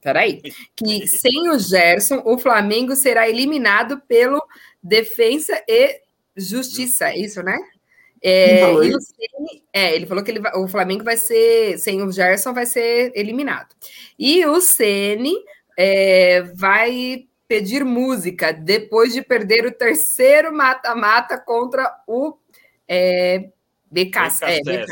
[0.00, 0.40] peraí,
[0.76, 4.40] que sem o Gerson, o Flamengo será eliminado pelo
[4.80, 6.05] Defensa e
[6.36, 7.56] Justiça, é isso, né?
[8.22, 8.60] É,
[9.00, 12.66] Ceni, é, ele falou que ele vai, o Flamengo vai ser, sem o Gerson, vai
[12.66, 13.74] ser eliminado.
[14.18, 15.34] E o Ceni
[15.78, 22.36] é, vai pedir música depois de perder o terceiro mata-mata contra o
[22.88, 23.50] é.
[24.50, 24.84] É.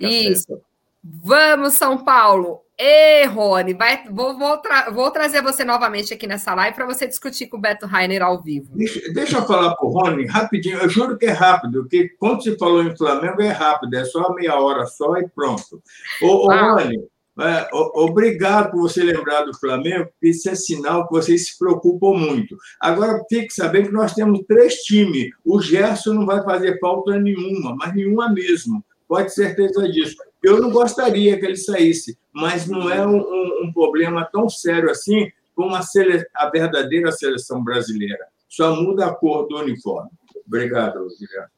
[0.00, 0.60] Isso.
[1.02, 2.63] Vamos, São Paulo.
[2.76, 7.06] Ê, Rony, vai, vou, vou, tra vou, trazer você novamente aqui nessa live para você
[7.06, 8.76] discutir com o Beto Rainer ao vivo.
[8.76, 12.42] Deixa, deixa eu falar para o Rony rapidinho, eu juro que é rápido, porque quando
[12.42, 15.80] se falou em Flamengo é rápido, é só meia hora só e pronto.
[16.20, 16.72] Ô, ah.
[16.72, 16.98] Rony,
[17.40, 22.16] é, obrigado por você lembrar do Flamengo, porque isso é sinal que vocês se preocupam
[22.16, 22.56] muito.
[22.80, 25.30] Agora, fique sabendo que nós temos três times.
[25.44, 28.84] O Gerson não vai fazer falta nenhuma, mas nenhuma mesmo.
[29.08, 30.16] Pode ter certeza disso.
[30.44, 34.90] Eu não gostaria que ele saísse, mas não é um, um, um problema tão sério
[34.90, 36.22] assim como a, sele...
[36.34, 38.26] a, verdadeira seleção brasileira.
[38.46, 40.10] Só muda a cor do uniforme.
[40.46, 41.48] Obrigado, Guilherme.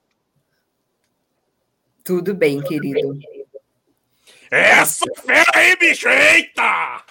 [2.04, 3.18] Tudo bem, querido.
[4.48, 6.08] Essa fera aí, bicho!
[6.08, 7.02] Eita!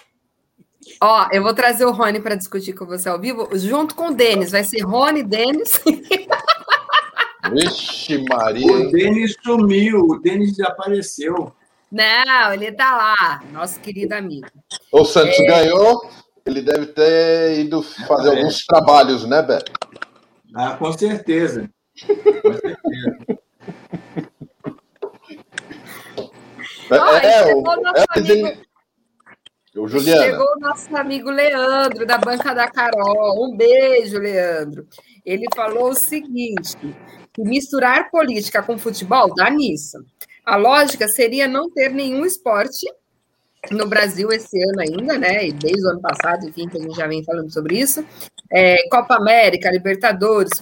[0.98, 4.14] Ó, eu vou trazer o Rony para discutir com você ao vivo, junto com o
[4.14, 4.52] Denis.
[4.52, 5.78] Vai ser Rony, Denis.
[7.52, 8.72] Vixe, Maria.
[8.72, 11.54] O Denis sumiu, o Denis desapareceu.
[11.90, 14.48] Não, ele tá lá, nosso querido amigo.
[14.92, 15.46] O Santos é...
[15.46, 16.10] ganhou,
[16.44, 18.38] ele deve ter ido fazer é.
[18.38, 19.72] alguns trabalhos, né, Beto?
[20.54, 21.70] Ah, com certeza.
[22.06, 22.78] Com certeza.
[26.88, 28.62] É, é, o, nosso é, amigo...
[29.76, 30.22] o Juliana.
[30.22, 33.44] Chegou o nosso amigo Leandro, da Banca da Carol.
[33.44, 34.86] Um beijo, Leandro.
[35.24, 36.76] Ele falou o seguinte:
[37.34, 39.98] que misturar política com futebol dá nisso.
[40.46, 42.86] A lógica seria não ter nenhum esporte
[43.70, 45.48] no Brasil esse ano ainda, né?
[45.48, 48.06] E desde o ano passado, enfim, que a gente já vem falando sobre isso.
[48.52, 50.52] É, Copa América, Libertadores,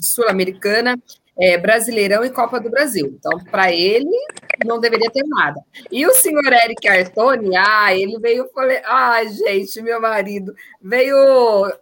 [0.00, 0.98] Sul-Americana,
[1.38, 3.06] é, Brasileirão e Copa do Brasil.
[3.18, 4.10] Então, para ele,
[4.66, 5.60] não deveria ter nada.
[5.90, 11.72] E o senhor Eric Artoni, ah, ele veio, falei, ai, gente, meu marido, veio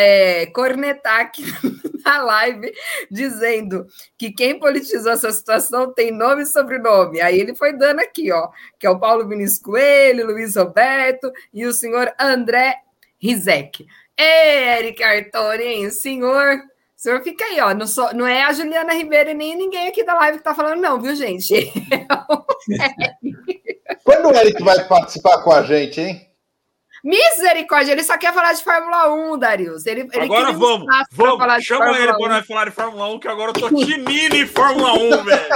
[0.00, 1.42] é, cornetar aqui
[2.06, 2.72] na live,
[3.10, 3.84] dizendo
[4.16, 7.20] que quem politizou essa situação tem nome e sobrenome.
[7.20, 11.66] Aí ele foi dando aqui, ó, que é o Paulo Vinícius Coelho, Luiz Roberto e
[11.66, 12.76] o senhor André
[13.20, 13.88] Rizek.
[14.16, 15.90] Eric Artoni, hein?
[15.90, 17.74] Senhor o senhor fica aí, ó.
[17.74, 20.54] Não, sou, não é a Juliana Ribeiro e nem ninguém aqui da live que tá
[20.54, 21.54] falando, não, viu, gente?
[24.04, 26.27] Quando o Eric vai participar com a gente, hein?
[27.02, 29.86] Misericórdia, ele só quer falar de Fórmula 1, Darius.
[29.86, 31.64] Ele, ele agora vamos, vamos.
[31.64, 34.92] Chama ele para nós falar de Fórmula 1, que agora eu tô tinindo em Fórmula
[34.94, 35.48] 1, velho.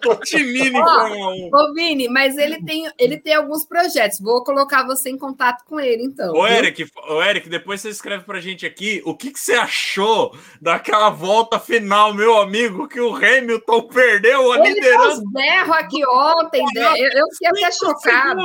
[0.00, 1.50] Tô tinindo em Fórmula 1.
[1.52, 4.20] Ô, Vini, mas ele tem, ele tem alguns projetos.
[4.20, 6.32] Vou colocar você em contato com ele, então.
[6.34, 10.36] Ô, Eric, ô, Eric, depois você escreve pra gente aqui o que, que você achou
[10.60, 15.22] daquela volta final, meu amigo, que o Hamilton perdeu a ele liderança.
[15.36, 16.92] Ele aqui ontem, né?
[16.96, 18.42] eu, eu fiquei até chocada.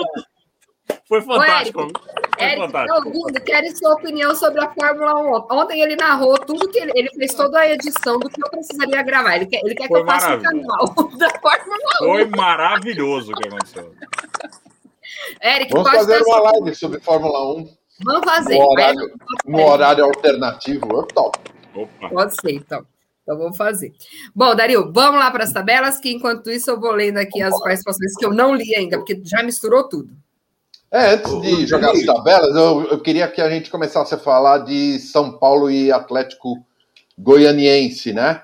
[1.08, 1.82] Foi fantástico.
[1.82, 5.48] Eric, Eric tá ouvindo, quero sua opinião sobre a Fórmula 1.
[5.52, 9.04] Ontem ele narrou tudo que ele, ele fez toda a edição do que eu precisaria
[9.04, 9.36] gravar.
[9.36, 10.86] Ele quer, ele quer que eu faça o canal
[11.18, 12.06] da Fórmula 1.
[12.06, 13.94] Foi maravilhoso o que aconteceu.
[15.42, 17.70] Eric, Vamos fazer uma live sobre Fórmula 1.
[18.04, 18.58] Vamos fazer.
[18.58, 19.14] No horário,
[19.46, 21.40] no horário alternativo, eu top.
[21.76, 22.10] Opa.
[22.10, 22.86] Pode ser, então.
[23.24, 23.92] Então vamos fazer.
[24.36, 27.58] Bom, Dario, vamos lá para as tabelas, que enquanto isso eu vou lendo aqui as
[27.60, 30.16] participações que eu não li ainda, porque já misturou tudo.
[30.96, 34.60] É, antes de jogar as tabelas, eu, eu, queria que a gente começasse a falar
[34.60, 36.66] de São Paulo e Atlético
[37.20, 38.42] Goianiense, né?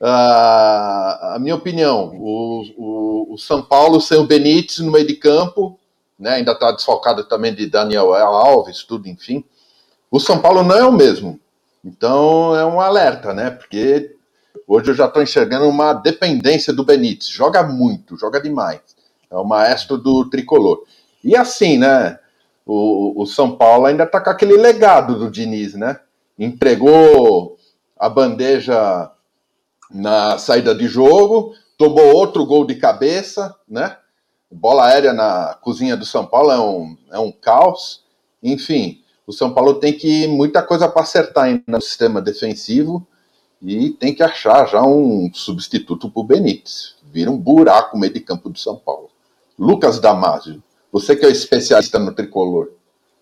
[0.00, 5.16] Uh, a minha opinião, o, o, o, São Paulo sem o Benítez no meio de
[5.16, 5.76] campo,
[6.16, 6.34] né?
[6.34, 9.44] Ainda está desfocado também de Daniel Alves, tudo, enfim.
[10.08, 11.40] O São Paulo não é o mesmo.
[11.84, 13.50] Então é um alerta, né?
[13.50, 14.14] Porque
[14.68, 17.26] hoje eu já estou enxergando uma dependência do Benítez.
[17.28, 18.80] Joga muito, joga demais.
[19.28, 20.84] É o maestro do tricolor.
[21.22, 22.18] E assim, né?
[22.64, 25.98] O, o São Paulo ainda está com aquele legado do Diniz, né?
[26.38, 27.56] Entregou
[27.98, 29.10] a bandeja
[29.90, 33.96] na saída de jogo, tomou outro gol de cabeça, né?
[34.50, 38.04] Bola aérea na cozinha do São Paulo é um, é um caos.
[38.42, 43.06] Enfim, o São Paulo tem que muita coisa para acertar ainda no sistema defensivo
[43.62, 46.96] e tem que achar já um substituto para o Benítez.
[47.04, 49.10] Vira um buraco no meio de campo do São Paulo.
[49.58, 50.62] Lucas Damasio,
[50.92, 52.70] você que é especialista no tricolor.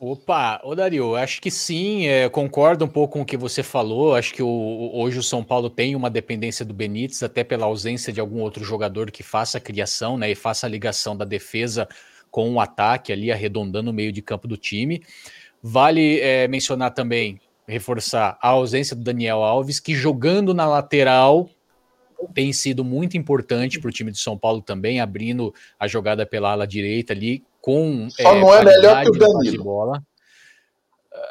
[0.03, 4.15] Opa, ô Dario, acho que sim, é, concordo um pouco com o que você falou.
[4.15, 8.11] Acho que o, hoje o São Paulo tem uma dependência do Benítez, até pela ausência
[8.11, 11.87] de algum outro jogador que faça a criação né, e faça a ligação da defesa
[12.31, 15.03] com o ataque ali, arredondando o meio de campo do time.
[15.63, 21.47] Vale é, mencionar também, reforçar a ausência do Daniel Alves, que jogando na lateral
[22.35, 26.53] tem sido muito importante para o time de São Paulo também, abrindo a jogada pela
[26.53, 28.09] ala direita ali com.
[28.11, 29.43] Só é, não é melhor que o Danilo.
[29.43, 30.03] De bola.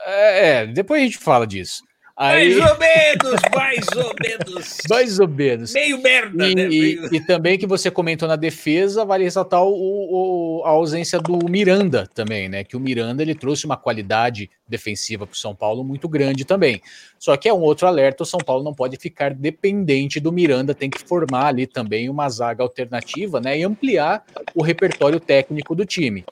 [0.05, 1.83] É, é, depois a gente fala disso.
[2.19, 2.53] Aí...
[2.53, 4.77] Mais ou menos, mais ou menos.
[4.89, 5.73] mais ou menos.
[5.73, 6.67] Meio merda, e, né?
[6.67, 7.15] Meio...
[7.15, 12.05] E, também que você comentou na defesa, vale ressaltar o, o, a ausência do Miranda
[12.13, 12.65] também, né?
[12.65, 16.81] Que o Miranda ele trouxe uma qualidade defensiva para o São Paulo muito grande também.
[17.17, 20.75] Só que é um outro alerta: o São Paulo não pode ficar dependente do Miranda,
[20.75, 23.57] tem que formar ali também uma zaga alternativa, né?
[23.57, 26.25] E ampliar o repertório técnico do time.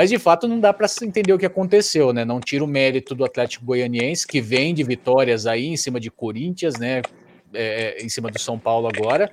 [0.00, 2.24] Mas de fato não dá para entender o que aconteceu, né?
[2.24, 6.10] Não tira o mérito do Atlético Goianiense, que vem de vitórias aí em cima de
[6.10, 7.02] Corinthians, né?
[7.52, 9.30] É, é, em cima do São Paulo agora,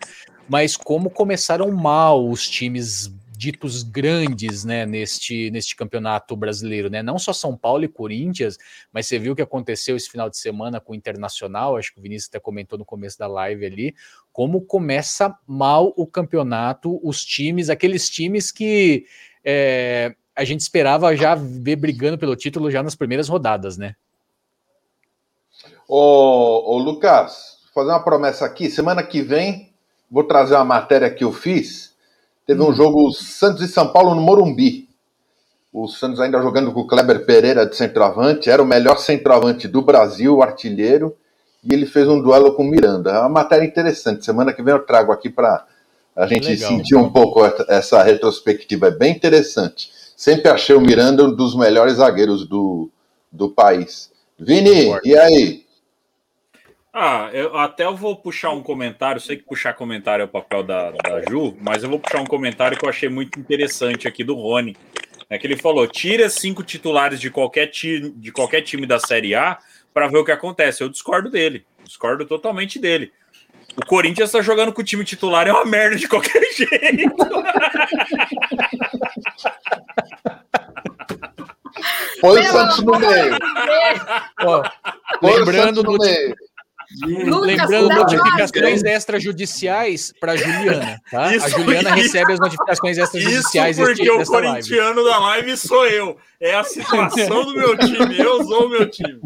[0.50, 7.02] mas como começaram mal os times ditos grandes, né, neste, neste campeonato brasileiro, né?
[7.02, 8.58] Não só São Paulo e Corinthians,
[8.92, 12.00] mas você viu o que aconteceu esse final de semana com o Internacional, acho que
[12.02, 13.96] o Vinícius até comentou no começo da live ali,
[14.34, 19.06] como começa mal o campeonato, os times, aqueles times que
[19.46, 23.96] é, a gente esperava já ver brigando pelo título já nas primeiras rodadas, né?
[25.88, 28.70] Ô, ô Lucas, vou fazer uma promessa aqui.
[28.70, 29.74] Semana que vem
[30.10, 31.96] vou trazer uma matéria que eu fiz.
[32.46, 32.70] Teve hum.
[32.70, 34.88] um jogo Santos e São Paulo no Morumbi.
[35.74, 39.82] O Santos ainda jogando com o Kleber Pereira de centroavante, era o melhor centroavante do
[39.82, 41.16] Brasil, o artilheiro,
[41.64, 43.12] e ele fez um duelo com o Miranda.
[43.12, 44.24] É uma matéria interessante.
[44.24, 45.66] Semana que vem eu trago aqui para
[46.16, 46.70] a gente Legal.
[46.70, 48.88] sentir um pouco essa retrospectiva.
[48.88, 49.92] É bem interessante.
[50.18, 52.90] Sempre achei o Miranda um dos melhores zagueiros do,
[53.32, 54.12] do país.
[54.40, 55.64] Vini, e aí?
[56.92, 59.22] Ah, eu, até eu vou puxar um comentário.
[59.22, 62.26] Sei que puxar comentário é o papel da, da Ju, mas eu vou puxar um
[62.26, 64.76] comentário que eu achei muito interessante aqui do Rony.
[65.30, 69.36] É que ele falou: tira cinco titulares de qualquer, ti, de qualquer time da Série
[69.36, 69.60] A
[69.94, 70.82] para ver o que acontece.
[70.82, 73.12] Eu discordo dele, discordo totalmente dele.
[73.80, 77.16] O Corinthians está jogando com o time titular, é uma merda de qualquer jeito.
[82.22, 83.38] Põe o Santos no meio.
[85.22, 86.36] lembrando no meio.
[87.06, 91.36] Lembrando notificações extrajudiciais para Juliana, tá?
[91.36, 93.78] Isso, a Juliana recebe as notificações extrajudiciais.
[93.78, 95.10] Isso porque o corintiano live.
[95.10, 96.18] da live sou eu.
[96.40, 98.18] É a situação do meu time.
[98.18, 99.20] Eu sou o meu time.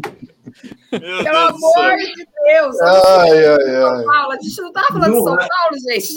[0.90, 2.80] Pelo Deus amor de Deus!
[2.80, 4.04] Ai, ai, ai.
[4.04, 5.48] Paulo, a gente não tá falando de São né?
[5.48, 6.14] Paulo, gente.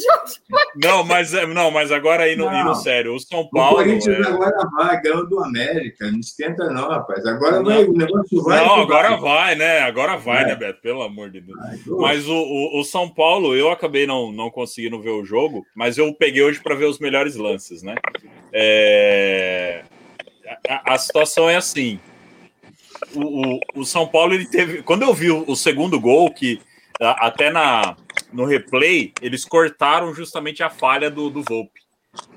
[0.83, 2.61] Não, mas, é, não, mas agora indo, não.
[2.61, 3.79] indo sério, o São Paulo.
[3.79, 4.29] O Corinthians é...
[4.29, 6.11] agora vai, ganhou do América.
[6.11, 7.25] Não esquenta, não, rapaz.
[7.25, 7.65] Agora não.
[7.65, 8.65] vai, o negócio vai.
[8.65, 9.79] Não, agora vai, né?
[9.79, 10.47] Agora vai, é.
[10.47, 10.81] né, Beto?
[10.81, 11.57] Pelo amor de Deus.
[11.61, 15.65] Ai, mas o, o, o, São Paulo, eu acabei não, não conseguindo ver o jogo,
[15.75, 17.95] mas eu peguei hoje para ver os melhores lances, né?
[18.51, 19.83] É...
[20.67, 21.99] A, a situação é assim
[23.13, 24.83] o, o, São Paulo ele teve.
[24.83, 26.61] Quando eu vi o, o segundo gol, que
[26.99, 27.95] até na,
[28.31, 31.81] no replay, eles cortaram justamente a falha do, do Volpe.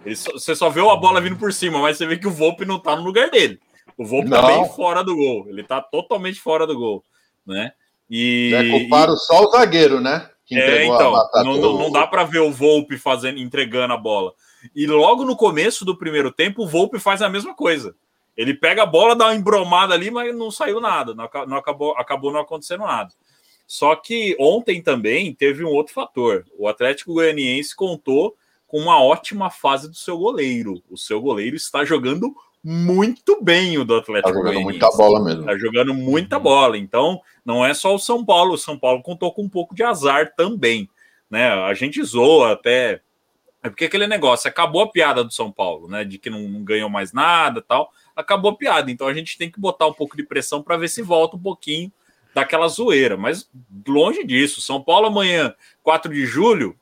[0.05, 2.65] Eles, você só vê a bola vindo por cima, mas você vê que o Volpe
[2.65, 3.61] não tá no lugar dele.
[3.97, 5.47] O Volpe tá bem fora do gol.
[5.49, 7.05] Ele tá totalmente fora do gol,
[7.47, 7.73] né?
[8.11, 8.53] E.
[8.55, 10.29] É, culparam só o zagueiro, né?
[10.51, 11.13] é, então,
[11.45, 14.33] não, não, não, dá para ver o Volpe fazendo, entregando a bola.
[14.75, 17.95] E logo no começo do primeiro tempo, o Volpe faz a mesma coisa.
[18.39, 21.91] Ele pega a bola, dá uma embromada ali, mas não saiu nada, não, não acabou,
[21.99, 23.13] acabou não acontecendo nada.
[23.67, 26.47] Só que ontem também teve um outro fator.
[26.57, 28.37] O Atlético Goianiense contou
[28.67, 30.83] com uma ótima fase do seu goleiro.
[30.89, 34.29] O seu goleiro está jogando muito bem o do Atlético.
[34.29, 35.41] Está jogando muita bola mesmo.
[35.41, 36.79] Está jogando muita bola.
[36.79, 38.55] Então, não é só o São Paulo.
[38.55, 40.89] O São Paulo contou com um pouco de azar também.
[41.29, 41.49] Né?
[41.49, 43.01] A gente zoa até.
[43.63, 46.05] É porque aquele negócio, acabou a piada do São Paulo, né?
[46.05, 47.91] De que não, não ganhou mais nada tal.
[48.19, 48.91] Acabou a piada.
[48.91, 51.41] Então a gente tem que botar um pouco de pressão para ver se volta um
[51.41, 51.93] pouquinho
[52.35, 53.17] daquela zoeira.
[53.17, 53.49] Mas
[53.87, 54.61] longe disso.
[54.61, 55.55] São Paulo amanhã,
[55.85, 56.77] 4 de julho.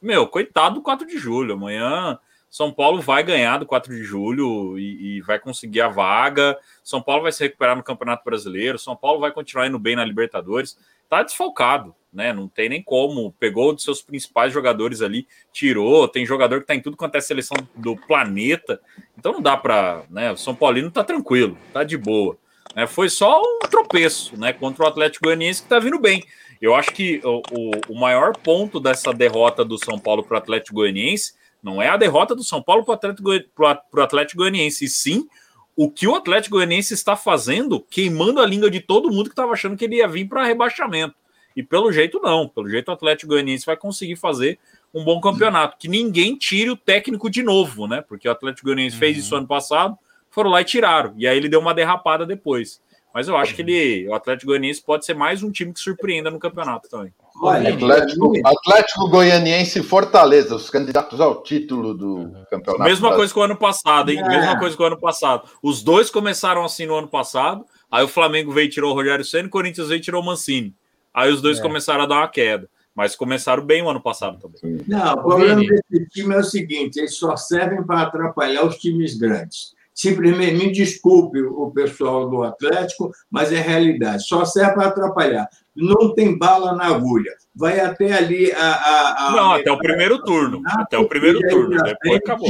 [0.00, 1.52] Meu, coitado do 4 de julho.
[1.52, 2.18] Amanhã
[2.48, 6.58] São Paulo vai ganhar do 4 de julho e, e, vai conseguir a vaga.
[6.82, 8.78] São Paulo vai se recuperar no Campeonato Brasileiro.
[8.78, 10.78] São Paulo vai continuar indo bem na Libertadores.
[11.12, 12.32] Tá desfalcado, né?
[12.32, 13.32] Não tem nem como.
[13.32, 16.08] Pegou dos seus principais jogadores ali, tirou.
[16.08, 18.80] Tem jogador que tá em tudo quanto é seleção do planeta.
[19.18, 20.32] Então não dá para, né?
[20.32, 22.38] O São Paulino tá tranquilo, tá de boa.
[22.74, 26.24] É, foi só um tropeço né, contra o Atlético Goianiense que está vindo bem.
[26.62, 27.42] Eu acho que o,
[27.90, 31.98] o, maior ponto dessa derrota do São Paulo para o Atlético Goianiense não é a
[31.98, 35.28] derrota do São Paulo para o Atlético, Atlético Goianiense, e sim
[35.76, 39.52] o que o Atlético Goianiense está fazendo, queimando a língua de todo mundo que estava
[39.52, 41.14] achando que ele ia vir para rebaixamento.
[41.56, 42.48] E pelo jeito, não.
[42.48, 44.58] Pelo jeito, o Atlético Goianiense vai conseguir fazer
[44.92, 45.76] um bom campeonato.
[45.78, 48.02] Que ninguém tire o técnico de novo, né?
[48.02, 49.00] Porque o Atlético Goianiense uhum.
[49.00, 49.98] fez isso ano passado
[50.32, 51.14] foram lá e tiraram.
[51.16, 52.82] E aí ele deu uma derrapada depois.
[53.14, 56.30] Mas eu acho que ele, o Atlético Goianiense pode ser mais um time que surpreenda
[56.30, 57.12] no campeonato também.
[57.40, 62.84] Olha, Atlético, Atlético Goianiense e Fortaleza, os candidatos ao título do campeonato.
[62.84, 64.18] Mesma coisa que o ano passado, hein?
[64.18, 64.28] É.
[64.28, 65.48] Mesma coisa que o ano passado.
[65.62, 67.64] Os dois começaram assim no ano passado.
[67.90, 70.24] Aí o Flamengo veio e tirou o Rogério Senna, o Corinthians veio e tirou o
[70.24, 70.74] Mancini.
[71.12, 71.62] Aí os dois é.
[71.62, 72.68] começaram a dar uma queda.
[72.94, 74.84] Mas começaram bem o ano passado também.
[74.86, 79.16] Não, o problema desse time é o seguinte: eles só servem para atrapalhar os times
[79.16, 79.72] grandes.
[79.94, 84.26] Simplesmente, me desculpe o pessoal do Atlético, mas é realidade.
[84.26, 85.48] Só serve para atrapalhar.
[85.74, 87.32] Não tem bala na agulha.
[87.54, 88.72] Vai até ali a.
[88.72, 90.62] a, a não, até o primeiro turno.
[90.66, 91.82] Até o primeiro turno.
[91.82, 92.48] Depois acabou.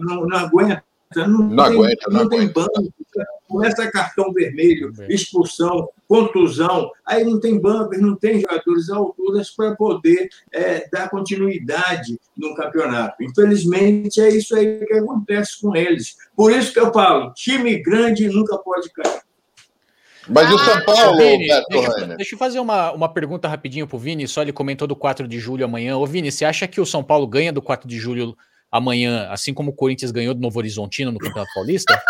[0.00, 0.84] Não, não aguenta.
[1.16, 2.92] Não, não, tem, aguenta, não, não tem banco,
[3.46, 9.76] começa cartão vermelho, expulsão, contusão, aí não tem bancos, não tem jogadores à altura para
[9.76, 13.22] poder é, dar continuidade no campeonato.
[13.22, 16.16] Infelizmente, é isso aí que acontece com eles.
[16.34, 19.20] Por isso que eu falo, time grande nunca pode cair.
[20.28, 23.98] Mas ah, o São Paulo, Vini, deixa, deixa, eu fazer uma, uma pergunta rapidinho pro
[23.98, 25.96] Vini, só ele comentou do 4 de julho amanhã.
[25.96, 28.36] Ô Vini, você acha que o São Paulo ganha do 4 de julho
[28.70, 32.02] amanhã, assim como o Corinthians ganhou do Novo Horizontino no Campeonato Paulista?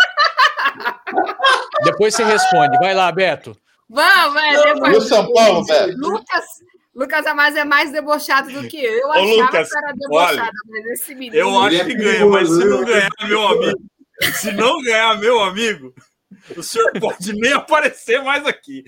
[1.83, 2.77] Depois você responde.
[2.79, 3.55] Vai lá, Beto.
[3.89, 4.87] Vamos, velho.
[4.87, 5.97] E o São Paulo, Beto?
[5.97, 6.45] Lucas,
[6.95, 8.93] Lucas Amaz é mais debochado do que eu.
[8.93, 11.35] Eu Ô, achava Lucas, que era debochado, olha, mas esse menino.
[11.35, 13.79] Eu acho que ganha, mas se não ganhar, meu amigo.
[14.33, 15.93] Se não ganhar, meu amigo.
[16.55, 18.83] O senhor pode nem aparecer mais aqui.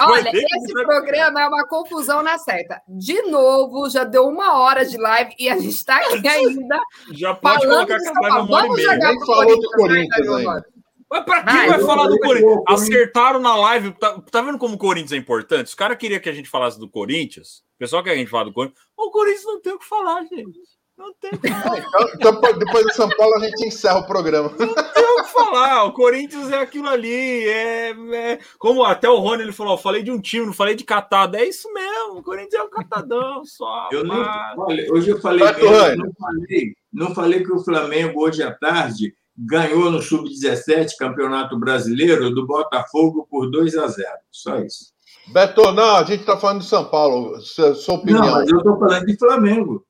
[0.00, 2.80] Olha, esse programa é uma confusão na certa.
[2.88, 6.78] De novo, já deu uma hora de live e a gente está aqui ainda.
[7.12, 8.98] Já pode colocar que vai uma hora e meia.
[9.26, 10.64] Falou do Corinthians ainda.
[11.10, 12.62] Mas pra quem vai, vai falar do Corinthians?
[12.68, 13.92] Acertaram na live.
[13.98, 15.66] Tá, tá, vendo como o Corinthians é importante?
[15.66, 17.64] Os caras queriam que a gente falasse do Corinthians.
[17.74, 18.80] O pessoal quer que a gente fale do Corinthians.
[18.96, 20.60] O Corinthians não tem o que falar, gente.
[21.00, 24.50] Não tem então, então, depois do São Paulo, a gente encerra o programa.
[24.58, 25.84] Não tem o que falar.
[25.84, 27.48] O Corinthians é aquilo ali.
[27.48, 28.38] É, é...
[28.58, 31.38] Como até o Rony ele falou, eu falei de um time, não falei de catado.
[31.38, 32.18] É isso mesmo.
[32.18, 33.88] O Corinthians é um catadão só.
[33.90, 34.22] Eu não,
[34.58, 39.14] olha, hoje eu falei, eu não falei, não falei que o Flamengo hoje à tarde
[39.34, 44.06] ganhou no Sub-17 Campeonato Brasileiro do Botafogo por 2 a 0.
[44.30, 44.92] Só isso.
[45.32, 47.40] Beto, não, a gente está falando de São Paulo.
[47.40, 48.20] Sua, sua opinião.
[48.20, 49.86] Não, mas eu estou falando de Flamengo.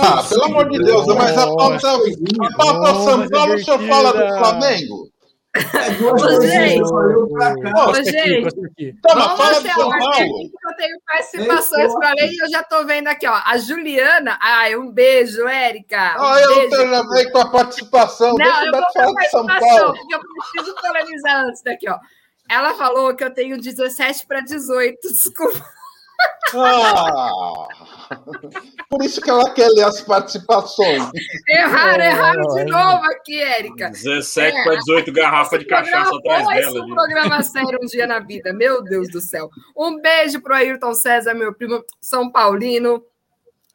[0.00, 3.80] Ah, Sim, pelo amor de Deus, mas a pauta, a pauta São Paulo, o senhor
[3.86, 5.14] fala do Flamengo?
[5.56, 10.50] Ô, gente, ô, gente, Toma, fala do São Paulo.
[10.64, 13.40] Eu tenho participações para ler e eu já estou vendo aqui, ó.
[13.44, 16.16] A Juliana, ai, um beijo, Érica.
[16.18, 17.10] Um ah, eu beijo.
[17.10, 18.34] tenho com a participação.
[18.34, 19.94] Não, Deixa eu vou falar de São Paulo.
[20.10, 21.98] Eu preciso polemizar antes daqui, ó.
[22.50, 25.64] Ela falou que eu tenho 17 para 18, desculpa.
[26.56, 27.66] Ah,
[28.88, 31.02] por isso que ela quer ler as participações.
[31.48, 33.90] Erraram, erraram de novo aqui, Érica.
[33.90, 36.84] 17 é, para 18 garrafa de cachaça atrás dela.
[36.84, 39.50] um programa sério um dia na vida, meu Deus do céu.
[39.76, 43.02] Um beijo para o Ayrton César, meu primo São Paulino.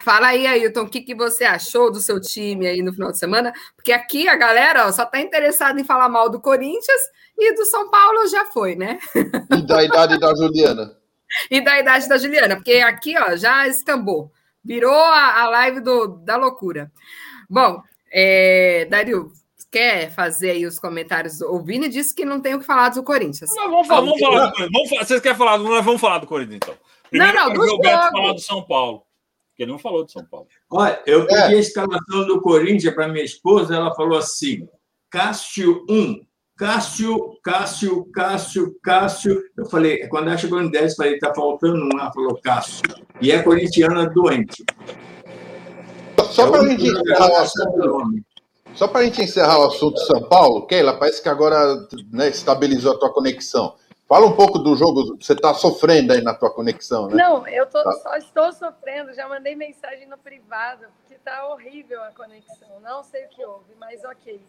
[0.02, 3.20] Fala aí, Ailton, o que, que você achou do seu time aí no final de
[3.20, 3.52] semana?
[3.76, 7.02] Porque aqui a galera ó, só está interessada em falar mal do Corinthians
[7.38, 8.98] e do São Paulo já foi, né?
[9.14, 10.99] E da idade da Juliana.
[11.50, 14.32] E da idade da Juliana, porque aqui ó, já escambou.
[14.64, 16.92] Virou a, a live do, da loucura.
[17.50, 19.32] Bom, é, Dario,
[19.72, 21.42] quer fazer aí os comentários?
[21.42, 23.50] O Vini disse que não tem o que falar do Corinthians.
[23.56, 25.08] Não, vamos, falar, vamos falar do Corinthians.
[25.08, 25.58] Vocês querem falar?
[25.58, 26.76] Vamos falar do Corinthians, então.
[27.10, 29.04] Primeiro, não, não, do falar do São Paulo.
[29.50, 30.48] Porque ele não falou de São Paulo.
[30.70, 31.58] Olha, eu pedi é.
[31.58, 34.68] a escalação do Corinthians para minha esposa, ela falou assim:
[35.10, 36.22] Cássio 1,
[36.60, 39.42] Cássio, Cássio, Cássio, Cássio.
[39.56, 41.98] Eu falei, quando ela chegou em 10, eu falei, tá faltando um.
[41.98, 42.84] Ela falou Cássio.
[43.22, 44.66] E é corintiana doente.
[46.32, 48.24] Só é para a gente encerrar o assunto.
[48.76, 52.94] Só para a gente encerrar o assunto São Paulo, Keila, parece que agora né, estabilizou
[52.94, 53.76] a tua conexão.
[54.06, 57.16] Fala um pouco do jogo, você está sofrendo aí na tua conexão, né?
[57.16, 57.92] Não, eu tô, tá.
[57.94, 62.80] só estou sofrendo, já mandei mensagem no privado, porque está horrível a conexão.
[62.82, 64.42] Não sei o que houve, mas ok.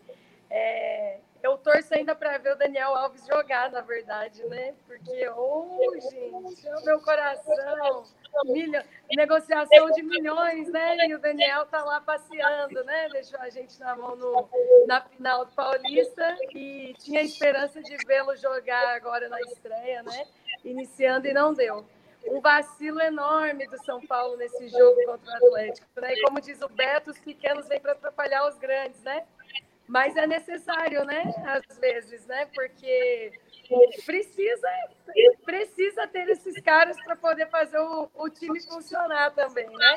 [0.51, 4.75] É, eu torço ainda para ver o Daniel Alves jogar, na verdade, né?
[4.87, 8.05] Porque, oh, gente, meu coração,
[8.45, 11.07] milho, negociação de milhões, né?
[11.07, 13.09] E o Daniel tá lá passeando, né?
[13.11, 14.49] Deixou a gente na mão no,
[14.87, 20.27] na final do Paulista e tinha esperança de vê-lo jogar agora na estreia, né?
[20.63, 21.87] Iniciando e não deu.
[22.27, 26.13] Um vacilo enorme do São Paulo nesse jogo contra o Atlético, né?
[26.13, 29.25] E como diz o Beto, os pequenos vêm para atrapalhar os grandes, né?
[29.91, 31.35] Mas é necessário, né?
[31.45, 32.47] Às vezes, né?
[32.55, 33.33] Porque
[34.07, 34.69] precisa,
[35.45, 39.95] precisa ter esses caras para poder fazer o, o, time funcionar também, né?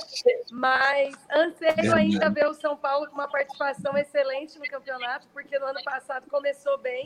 [0.52, 5.68] Mas anseio ainda ver o São Paulo com uma participação excelente no campeonato, porque no
[5.68, 7.06] ano passado começou bem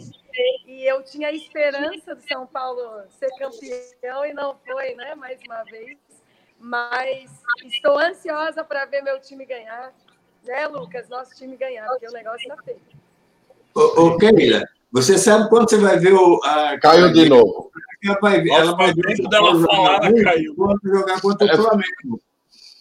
[0.65, 5.13] e eu tinha a esperança do São Paulo ser campeão e não foi, né?
[5.13, 5.97] Mais uma vez.
[6.57, 9.93] Mas estou ansiosa para ver meu time ganhar
[10.47, 12.81] né, Lucas, nosso time ganhar, porque o negócio está feio.
[13.75, 16.39] Ô, ô Camila, você sabe quando você vai ver o.
[16.43, 16.79] A...
[16.79, 17.71] Caiu de novo.
[18.03, 20.55] Ela vai ver, ela vai ver dela falar, caiu.
[20.55, 22.21] Quando jogar contra o é, Flamengo.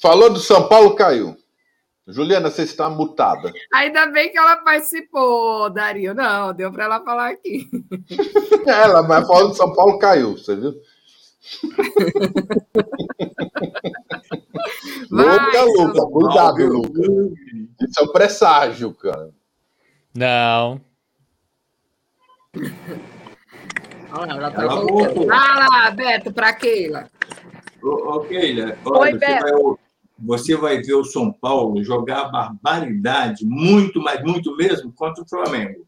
[0.01, 1.37] Falou do São Paulo, caiu.
[2.09, 3.53] Juliana, você está mutada.
[3.75, 6.15] Ainda bem que ela participou, Dario.
[6.15, 7.69] Não, deu para ela falar aqui.
[8.65, 10.75] ela, mas falando do São Paulo, caiu, você viu?
[15.11, 17.01] Luca, Luca, cuidado, Luca.
[17.81, 19.31] Isso é um presságio, cara.
[20.15, 20.81] Não.
[24.13, 27.11] Olha lá, tá lá, Beto, para Keila.
[27.83, 29.45] Ô, Keila, Oi, você, Beto.
[29.45, 29.77] Vai,
[30.19, 35.87] você vai ver o São Paulo jogar barbaridade, muito, mas muito mesmo, contra o Flamengo.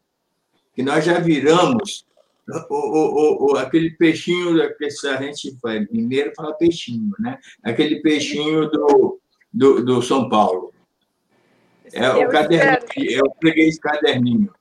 [0.75, 2.05] Que nós já viramos
[2.69, 7.37] o, o, o, aquele peixinho que a gente faz, mineiro fala peixinho, né?
[7.63, 9.19] Aquele peixinho do,
[9.53, 10.73] do, do São Paulo.
[11.93, 14.51] É eu o caderninho, eu peguei esse caderninho.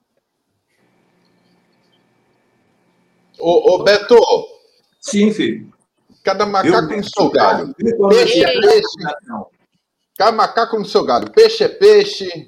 [3.39, 4.19] Ô, ô Beto!
[5.01, 5.73] Sim, filho.
[6.25, 7.75] Cada macaco no seu galho.
[8.09, 8.85] Peixe é peixe.
[10.19, 11.31] Cada macaco no seu galho.
[11.31, 12.47] Peixe é peixe,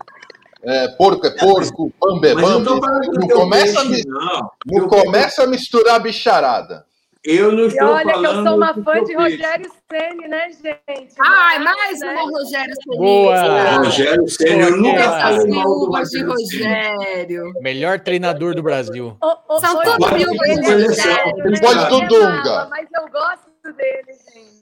[0.62, 2.34] é, porco é porco, bambi é.
[2.34, 4.50] Não, não começa, peixe, a, não.
[4.66, 6.84] não começa a misturar bicharada.
[7.22, 8.20] Eu não estou e olha falando.
[8.20, 11.14] que eu sou uma fã de Rogério Ceni, né, gente?
[11.20, 12.12] Ai, mais né?
[12.12, 12.96] uma Rogério Ceni.
[12.96, 13.76] Boa!
[13.76, 17.52] Rogério Ceni, eu nunca falei mal de Rogério.
[17.60, 19.16] Melhor treinador do Brasil.
[19.22, 21.34] Oh, oh, São todos viúvas de Rogério.
[21.50, 22.68] Depois do Dunga.
[22.70, 24.60] Mas eu gosto dele, gente.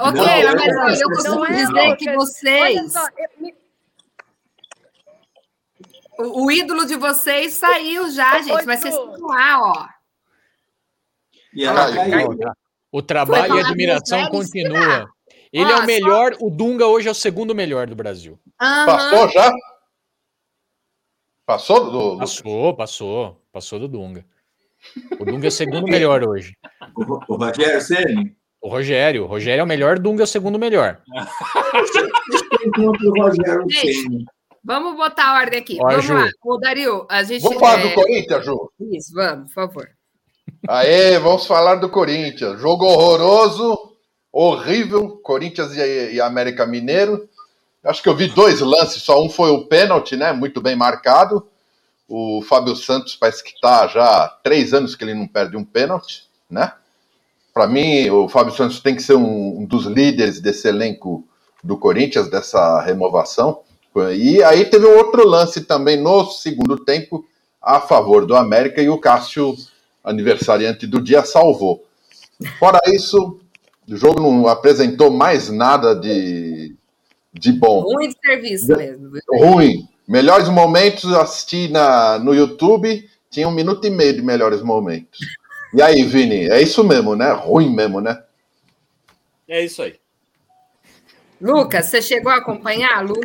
[0.00, 2.78] Ok, não, mas olha, eu costumo é dizer que vocês.
[2.78, 3.52] Olha só, eu,
[6.18, 9.88] o, o, ídolo de vocês saiu já, gente, mas vocês estão lá, ó.
[11.54, 12.38] E ela caiu.
[12.90, 15.08] O trabalho e a admiração continua.
[15.52, 16.44] Ele é o melhor, só...
[16.44, 18.38] o Dunga hoje é o segundo melhor do Brasil.
[18.60, 18.86] Uhum.
[18.86, 19.52] Passou já?
[21.46, 22.18] Passou do.
[22.18, 23.42] Passou, passou.
[23.52, 24.24] Passou do Dunga.
[25.18, 26.56] O Dunga é o segundo melhor hoje.
[26.94, 28.36] O, o Rogério Ceni?
[28.60, 29.24] O Rogério.
[29.24, 31.00] O Rogério é o melhor, o Dunga é o segundo melhor.
[32.78, 34.26] o Rogério Ceni.
[34.64, 35.78] Vamos botar a ordem aqui.
[35.80, 36.14] Ó, vamos Ju.
[36.14, 36.28] lá.
[36.44, 37.42] Ô, Dario, a gente.
[37.42, 37.88] Vamos falar é...
[37.88, 38.72] do Corinthians, Ju?
[38.92, 39.88] Isso, vamos, por favor.
[40.68, 42.60] Aê, vamos falar do Corinthians.
[42.60, 43.96] Jogo horroroso,
[44.32, 45.18] horrível.
[45.22, 47.28] Corinthians e, e América Mineiro.
[47.84, 50.32] Acho que eu vi dois lances, só um foi o pênalti, né?
[50.32, 51.46] Muito bem marcado.
[52.08, 55.64] O Fábio Santos parece que está já há três anos que ele não perde um
[55.64, 56.72] pênalti, né?
[57.52, 61.26] Para mim, o Fábio Santos tem que ser um, um dos líderes desse elenco
[61.62, 63.62] do Corinthians, dessa renovação.
[64.14, 67.24] E aí teve um outro lance também no segundo tempo
[67.60, 69.56] a favor do América e o Cássio,
[70.04, 71.84] aniversariante do dia, salvou.
[72.58, 73.40] Fora isso,
[73.88, 76.74] o jogo não apresentou mais nada de,
[77.32, 77.80] de bom.
[77.80, 79.10] Ruim de serviço mesmo.
[79.40, 79.88] Ruim.
[80.06, 85.20] Melhores momentos eu assisti na, no YouTube, tinha um minuto e meio de melhores momentos.
[85.74, 87.30] E aí, Vini, é isso mesmo, né?
[87.32, 88.22] Ruim mesmo, né?
[89.46, 89.98] É isso aí.
[91.40, 93.20] Lucas, você chegou a acompanhar, Lu?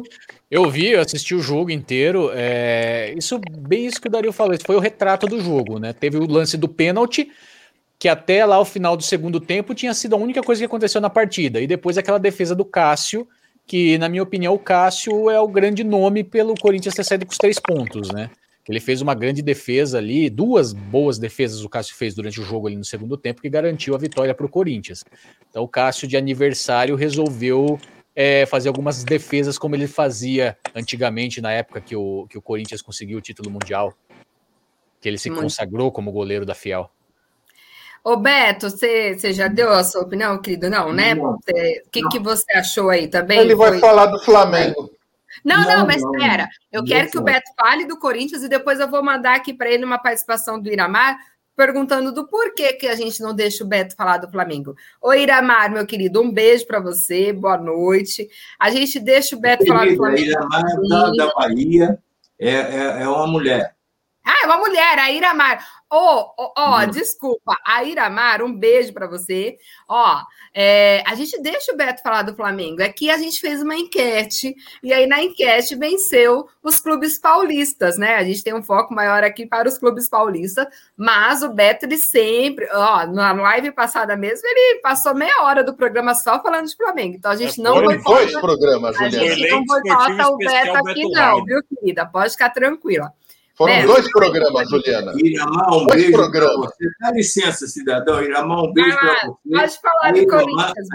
[0.53, 2.29] Eu vi, eu assisti o jogo inteiro.
[2.31, 3.11] É...
[3.17, 5.93] Isso, bem isso que o Dario falou, isso foi o retrato do jogo, né?
[5.93, 7.31] Teve o lance do pênalti,
[7.97, 11.01] que até lá o final do segundo tempo tinha sido a única coisa que aconteceu
[11.01, 11.59] na partida.
[11.59, 13.27] E depois aquela defesa do Cássio,
[13.65, 17.31] que, na minha opinião, o Cássio é o grande nome pelo Corinthians ter saído com
[17.31, 18.29] os três pontos, né?
[18.69, 22.67] Ele fez uma grande defesa ali, duas boas defesas o Cássio fez durante o jogo
[22.67, 25.03] ali no segundo tempo, que garantiu a vitória para o Corinthians.
[25.49, 27.79] Então o Cássio, de aniversário, resolveu
[28.15, 32.81] é, fazer algumas defesas como ele fazia antigamente, na época que o, que o Corinthians
[32.81, 33.93] conseguiu o título mundial,
[35.01, 35.43] que ele se Muito.
[35.43, 36.89] consagrou como goleiro da Fiel.
[38.03, 40.69] Ô Beto, você, já deu a sua opinião, querido?
[40.69, 41.15] Não, né?
[41.15, 41.39] O
[41.89, 43.39] que, que você achou aí também?
[43.39, 44.91] Ele vai falar do Flamengo.
[45.43, 46.47] Não, não, não mas espera.
[46.71, 49.53] Eu não quero que o Beto fale do Corinthians e depois eu vou mandar aqui
[49.53, 51.17] para ele uma participação do Iramar
[51.55, 54.75] perguntando do porquê que a gente não deixa o Beto falar do Flamengo.
[55.01, 58.27] Oi, Iramar, meu querido, um beijo para você, boa noite.
[58.59, 60.27] A gente deixa o Beto falar do Flamengo.
[60.27, 61.99] Iramar é da Bahia,
[62.39, 63.75] é, é, é uma mulher.
[64.25, 65.65] Ah, é uma mulher, a Iramar.
[65.89, 69.57] Ó, oh, oh, oh, desculpa, a Iramar, um beijo para você.
[69.87, 70.21] Ó,
[70.53, 72.81] é, a gente deixa o Beto falar do Flamengo.
[72.81, 78.15] Aqui a gente fez uma enquete, e aí na enquete venceu os clubes paulistas, né?
[78.15, 80.65] A gente tem um foco maior aqui para os clubes paulistas,
[80.97, 85.75] mas o Beto, ele sempre, ó, na live passada mesmo, ele passou meia hora do
[85.75, 87.15] programa só falando de Flamengo.
[87.17, 87.97] Então a gente é, não vai.
[87.99, 89.31] dois programas, Juliana.
[89.31, 92.05] A gente não boicota o Beto aqui, não, viu, querida?
[92.05, 93.13] Pode ficar tranquila.
[93.55, 95.13] Foram é, dois programas, Juliana.
[95.15, 96.89] Iramar, um dois beijo para você.
[96.99, 98.21] Dá licença, cidadão.
[98.21, 99.49] Iramar, um beijo para você.
[99.51, 100.87] Pode falar de Corinthians.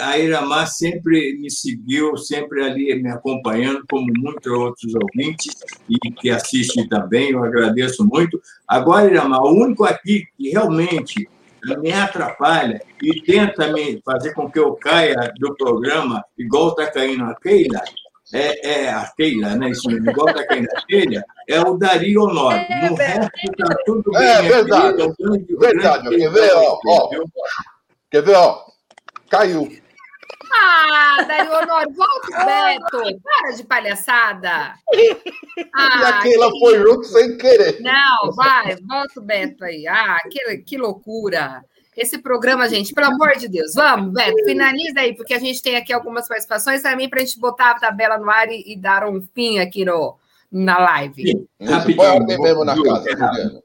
[0.00, 5.54] A, a Iramar sempre me seguiu, sempre ali me acompanhando, como muitos outros ouvintes,
[5.88, 8.40] e que assistem também, eu agradeço muito.
[8.66, 11.28] Agora, Iramar, o único aqui que realmente
[11.78, 17.24] me atrapalha e tenta me fazer com que eu caia do programa, igual está caindo
[17.24, 17.82] a Keila,
[18.32, 19.70] é, é a Keila, né?
[19.70, 22.66] Isso mesmo, igual da Keila é o Dario Honório.
[22.68, 24.22] É, no resto está tudo bem.
[24.22, 25.02] É verdade.
[25.02, 26.02] É grande, verdade.
[26.08, 27.10] Grande, quer ver, ó, ó,
[28.10, 28.64] Quer ver, ó?
[29.30, 29.82] Caiu.
[30.54, 33.20] Ah, Dario Honório, volta, Beto.
[33.22, 34.74] Para de palhaçada.
[35.74, 36.58] Ah, e aquela que...
[36.58, 37.80] foi junto sem querer.
[37.80, 39.86] Não, vai, volta o Beto aí.
[39.86, 41.64] Ah, que, que loucura.
[41.96, 45.76] Esse programa, gente, pelo amor de Deus, vamos, Beto, finaliza aí, porque a gente tem
[45.76, 49.06] aqui algumas participações também para a gente botar a tabela no ar e, e, dar
[49.06, 50.16] um fim aqui no,
[50.50, 51.46] na live.
[51.60, 53.62] Rapidinho, mesmo na casa,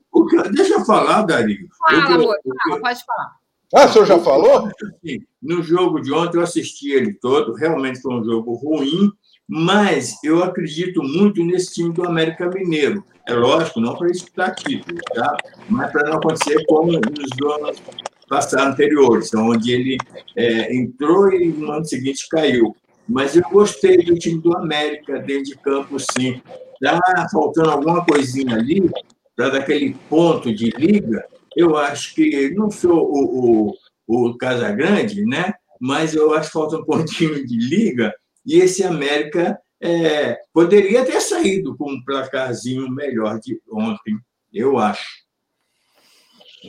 [0.53, 1.69] Deixa eu falar, Dario.
[1.79, 2.35] Fala, amor,
[2.65, 3.31] fala, pode falar.
[3.73, 4.69] Ah, o senhor já falou?
[5.05, 9.11] Sim, no jogo de ontem eu assisti ele todo, realmente foi um jogo ruim,
[9.47, 13.03] mas eu acredito muito nesse time do América Mineiro.
[13.27, 15.35] É lógico, não para disputar título, tá?
[15.69, 17.81] mas para não acontecer como nos anos
[18.27, 19.97] passados anteriores, onde ele
[20.35, 22.75] é, entrou e no ano seguinte caiu.
[23.07, 26.41] Mas eu gostei do time do América dentro de campo, sim.
[26.81, 28.89] Está faltando alguma coisinha ali
[29.35, 31.25] para daquele ponto de liga.
[31.55, 33.73] Eu acho que não sou o,
[34.07, 35.53] o, o Casagrande, né?
[35.79, 38.13] mas eu acho que falta um pontinho de liga.
[38.45, 44.17] E esse América é, poderia ter saído com um placarzinho melhor de ontem,
[44.53, 45.05] eu acho.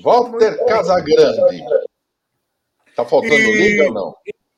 [0.02, 1.64] Walter Casagrande.
[2.94, 4.14] Tá faltando e, liga ou não?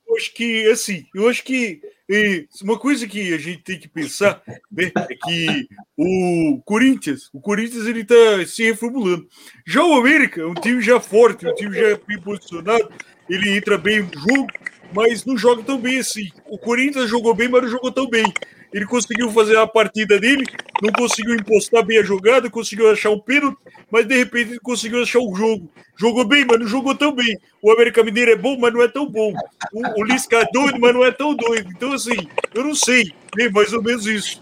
[0.09, 1.81] Eu acho que, assim, eu acho que
[2.13, 7.41] e uma coisa que a gente tem que pensar né, é que o Corinthians, o
[7.41, 8.17] Corinthians ele tá
[8.49, 9.29] se reformulando.
[9.65, 12.91] Já o América é um time já forte, um time já bem posicionado,
[13.29, 14.49] ele entra bem no jogo,
[14.93, 16.29] mas não joga tão bem assim.
[16.49, 18.25] O Corinthians jogou bem, mas não jogou tão bem.
[18.73, 20.45] Ele conseguiu fazer a partida dele,
[20.83, 23.57] não conseguiu impostar bem a jogada, conseguiu achar um pênalti,
[23.91, 25.71] mas de repente ele conseguiu achar o jogo.
[25.97, 27.39] Jogou bem, mas não jogou tão bem.
[27.61, 29.35] O América Mineiro é bom, mas não é tão bom.
[29.73, 31.71] O, o Lisca é doido, mas não é tão doido.
[31.71, 33.13] Então, assim, eu não sei.
[33.39, 34.41] É mais ou menos isso.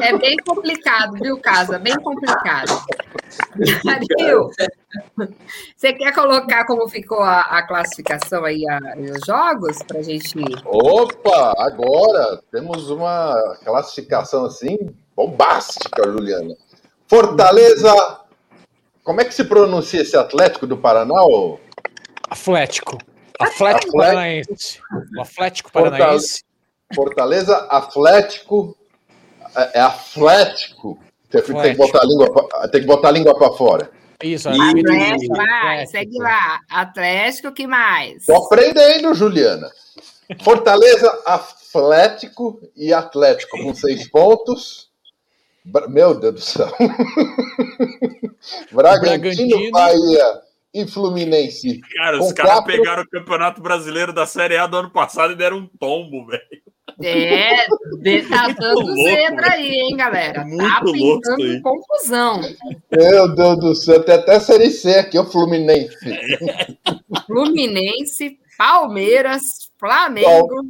[0.00, 1.78] É bem complicado, viu, Casa?
[1.78, 2.80] Bem complicado.
[3.86, 4.50] Ariel,
[5.76, 10.34] você quer colocar como ficou a, a classificação aí, a, os jogos, para a gente.
[10.64, 13.34] Opa, agora temos uma
[13.64, 14.78] classificação assim
[15.14, 16.54] bombástica, Juliana.
[17.08, 17.92] Fortaleza.
[19.06, 21.22] Como é que se pronuncia esse Atlético do Paraná?
[21.22, 21.60] Ou...
[22.28, 22.98] Atlético.
[23.38, 24.80] Atlético Paranaense.
[25.16, 26.42] O Atlético Paranaense.
[26.92, 28.76] Fortaleza Atlético
[29.54, 30.98] é, é Atlético.
[31.30, 31.62] Tem, Atlético.
[31.62, 33.90] tem, que botar a língua, tem que botar a língua para fora.
[34.24, 36.58] Isso, Atlético, vai, segue lá.
[36.68, 38.26] Atlético, que mais?
[38.26, 39.70] Tô aprendendo, Juliana.
[40.42, 41.56] Fortaleza Atlético.
[41.76, 44.85] Atlético e Atlético com seis pontos.
[45.88, 46.68] Meu Deus do céu.
[48.72, 51.80] Bragantino, Bragantino, Bahia e Fluminense.
[51.96, 52.72] Cara, os caras quatro...
[52.72, 56.42] pegaram o Campeonato Brasileiro da Série A do ano passado e deram um tombo, velho.
[57.02, 57.66] É,
[58.28, 60.44] tá dando zebra aí, hein, galera?
[60.44, 62.40] Muito tá pintando confusão.
[62.90, 65.96] Meu Deus do céu, tem até Série C aqui, o Fluminense.
[67.26, 69.42] Fluminense, Palmeiras,
[69.78, 70.64] Flamengo.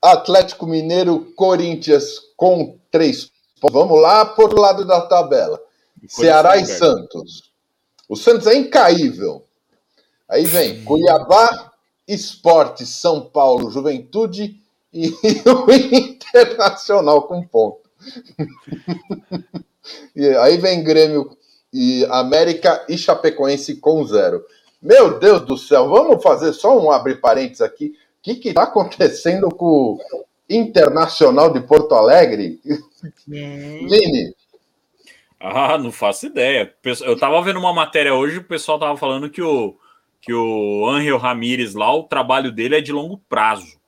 [0.00, 5.60] Atlético Mineiro, Corinthians com três Vamos lá por lado da tabela.
[6.06, 7.50] Ceará e Santos.
[8.08, 9.44] O Santos é incaível.
[10.28, 11.72] Aí vem Cuiabá,
[12.06, 14.60] Esporte, São Paulo, Juventude
[14.92, 15.08] e
[15.48, 17.88] o Internacional com ponto.
[20.14, 21.36] e aí vem Grêmio
[21.72, 24.44] e América e Chapecoense com zero.
[24.80, 27.94] Meu Deus do céu, vamos fazer só um abre parênteses aqui.
[28.18, 29.98] O que está acontecendo com
[30.48, 32.60] Internacional de Porto Alegre?
[33.32, 33.78] É.
[33.78, 34.34] Vini.
[35.40, 36.74] Ah, não faço ideia.
[37.02, 39.76] Eu estava vendo uma matéria hoje, o pessoal estava falando que o,
[40.20, 43.78] que o Angel Ramírez lá, o trabalho dele é de longo prazo.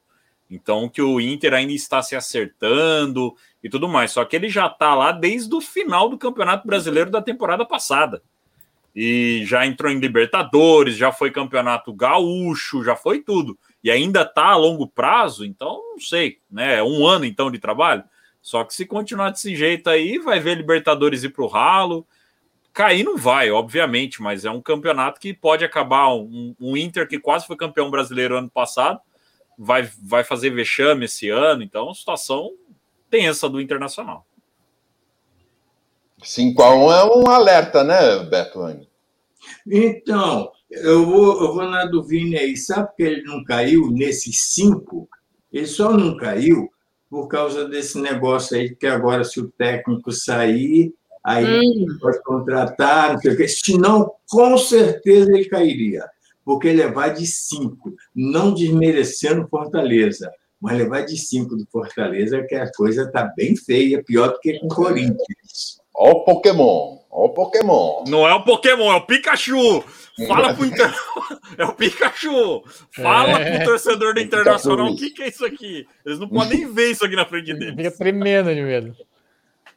[0.48, 4.10] Então, que o Inter ainda está se acertando e tudo mais.
[4.10, 8.22] Só que ele já está lá desde o final do Campeonato Brasileiro da temporada passada.
[8.94, 13.56] E já entrou em Libertadores, já foi campeonato gaúcho, já foi tudo.
[13.82, 16.76] E ainda está a longo prazo, então não sei, né?
[16.78, 18.04] É um ano então de trabalho.
[18.42, 22.06] Só que se continuar desse jeito aí, vai ver Libertadores ir para o ralo.
[22.72, 26.14] Cair não vai, obviamente, mas é um campeonato que pode acabar.
[26.14, 29.00] Um, um Inter que quase foi campeão brasileiro ano passado,
[29.58, 32.52] vai, vai fazer vexame esse ano, então a situação
[33.10, 34.24] tensa do Internacional.
[36.22, 38.60] 5 a 1 é um alerta, né, Beto?
[39.66, 42.56] Então, eu vou, eu vou na do Vini aí.
[42.56, 45.08] Sabe que ele não caiu nesses cinco?
[45.52, 46.70] Ele só não caiu
[47.10, 50.94] por causa desse negócio aí, que agora, se o técnico sair,
[51.24, 51.98] aí hum.
[52.00, 53.48] pode contratar, não sei o quê.
[53.48, 56.08] Senão, com certeza ele cairia,
[56.44, 60.30] porque ele vai de cinco, não desmerecendo Fortaleza,
[60.60, 64.60] mas levar de cinco do Fortaleza, que a coisa está bem feia, pior do que
[64.60, 65.80] com o Corinthians.
[65.92, 68.04] Ó o Pokémon, ó o Pokémon.
[68.06, 69.84] Não é o Pokémon, é o Pikachu.
[70.26, 70.92] Fala pro inter...
[71.58, 72.62] É o Pikachu.
[72.92, 73.58] Fala é.
[73.58, 75.86] pro torcedor do Internacional o que, que é isso aqui.
[76.06, 77.74] Eles não podem nem ver isso aqui na frente deles.
[77.74, 78.96] Fica tremendo de medo.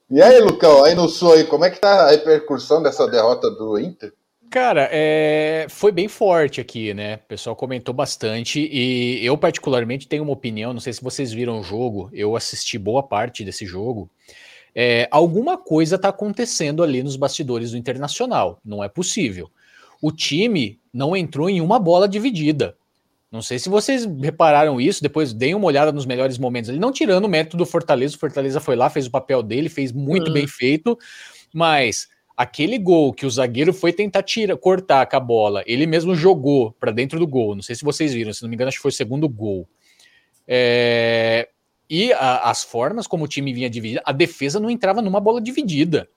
[0.10, 3.50] E aí, Lucão, aí no sul aí, como é que tá a repercussão dessa derrota
[3.50, 4.14] do Inter?
[4.52, 5.66] Cara, é...
[5.70, 7.16] foi bem forte aqui, né?
[7.16, 11.60] O pessoal comentou bastante e eu particularmente tenho uma opinião, não sei se vocês viram
[11.60, 14.08] o jogo, eu assisti boa parte desse jogo.
[14.76, 19.50] É, alguma coisa está acontecendo ali nos bastidores do Internacional, não é possível
[20.04, 22.76] o time não entrou em uma bola dividida.
[23.32, 26.70] Não sei se vocês repararam isso, depois deem uma olhada nos melhores momentos.
[26.70, 29.70] Ele não tirando o mérito do Fortaleza, o Fortaleza foi lá, fez o papel dele,
[29.70, 30.34] fez muito uhum.
[30.34, 31.00] bem feito,
[31.54, 36.14] mas aquele gol que o zagueiro foi tentar tirar, cortar com a bola, ele mesmo
[36.14, 37.56] jogou para dentro do gol.
[37.56, 39.66] Não sei se vocês viram, se não me engano, acho que foi o segundo gol.
[40.46, 41.48] É...
[41.90, 45.42] E a, as formas como o time vinha dividido, a defesa não entrava numa bola
[45.42, 46.10] dividida.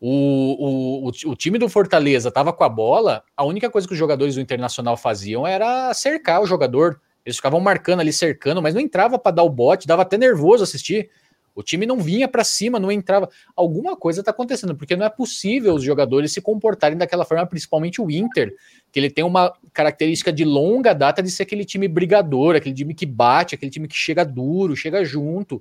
[0.00, 3.98] O, o, o, time do Fortaleza estava com a bola, a única coisa que os
[3.98, 7.00] jogadores do Internacional faziam era cercar o jogador.
[7.26, 10.62] Eles ficavam marcando ali, cercando, mas não entrava para dar o bote, dava até nervoso
[10.62, 11.10] assistir.
[11.58, 13.28] O time não vinha para cima, não entrava.
[13.56, 18.00] Alguma coisa está acontecendo, porque não é possível os jogadores se comportarem daquela forma, principalmente
[18.00, 18.54] o Inter,
[18.92, 22.94] que ele tem uma característica de longa data de ser aquele time brigador, aquele time
[22.94, 25.60] que bate, aquele time que chega duro, chega junto.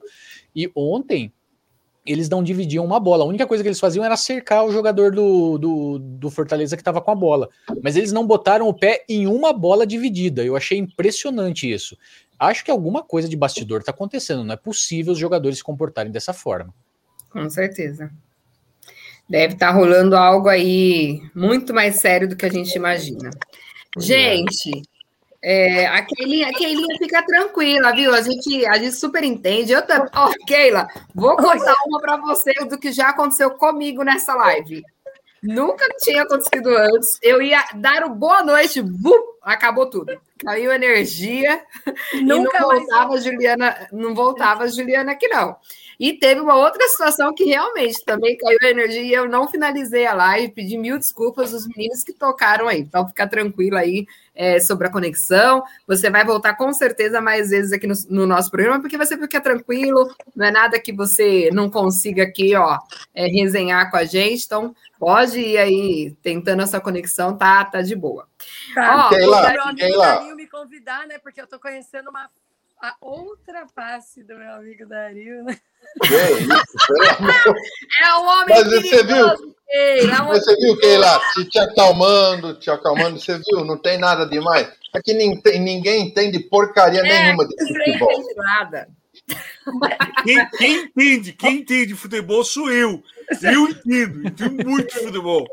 [0.56, 1.34] E ontem
[2.06, 3.24] eles não dividiam uma bola.
[3.24, 6.82] A única coisa que eles faziam era cercar o jogador do, do, do Fortaleza que
[6.82, 7.49] estava com a bola.
[7.84, 10.44] Mas eles não botaram o pé em uma bola dividida.
[10.44, 11.98] Eu achei impressionante isso.
[12.39, 14.43] Acho que alguma coisa de bastidor está acontecendo.
[14.43, 16.73] Não é possível os jogadores se comportarem dessa forma.
[17.30, 18.11] Com certeza.
[19.30, 23.30] Deve estar tá rolando algo aí muito mais sério do que a gente imagina.
[23.97, 23.99] É.
[23.99, 24.84] Gente,
[25.41, 28.14] é, a, Keilinha, a Keilinha fica tranquila, viu?
[28.14, 29.72] A gente, a gente super entende.
[29.72, 30.09] Eu também.
[30.15, 34.84] Ó, oh, Keila, vou contar uma para você do que já aconteceu comigo nessa live.
[35.41, 37.19] Nunca tinha acontecido antes.
[37.22, 38.84] Eu ia dar o boa noite,
[39.41, 40.19] acabou tudo.
[40.38, 41.61] Caiu energia
[42.22, 43.23] Nunca não voltava mais...
[43.23, 45.55] Juliana, não voltava a Juliana aqui não.
[45.99, 50.05] E teve uma outra situação que realmente também caiu a energia e eu não finalizei
[50.05, 52.80] a live, pedi mil desculpas aos meninos que tocaram aí.
[52.80, 54.05] Então fica tranquilo aí
[54.38, 55.64] é, sobre a conexão.
[55.88, 59.41] Você vai voltar com certeza mais vezes aqui no, no, nosso programa, porque você fica
[59.41, 62.77] tranquilo, não é nada que você não consiga aqui, ó,
[63.15, 64.45] é, resenhar com a gente.
[64.45, 68.27] Então, pode ir aí tentando essa conexão, tá, tá de boa.
[68.76, 70.35] Tá, ó, Keila, Keila.
[70.35, 71.18] me convidar, né?
[71.18, 72.30] Porque eu tô conhecendo uma
[72.81, 75.57] a outra face do meu amigo Dario, né?
[78.01, 79.27] é o homem Mas você viu?
[79.69, 83.65] É um você viu, Keila, te, te acalmando, te acalmando, você viu?
[83.65, 84.71] Não tem nada demais.
[84.93, 88.09] Aqui ninguém, ninguém entende porcaria é, ninhuma de futebol.
[88.11, 88.87] Não entende nada.
[90.23, 93.03] Quem, quem, entende, quem entende futebol sou eu.
[93.41, 95.45] Eu entendo, entendo muito futebol.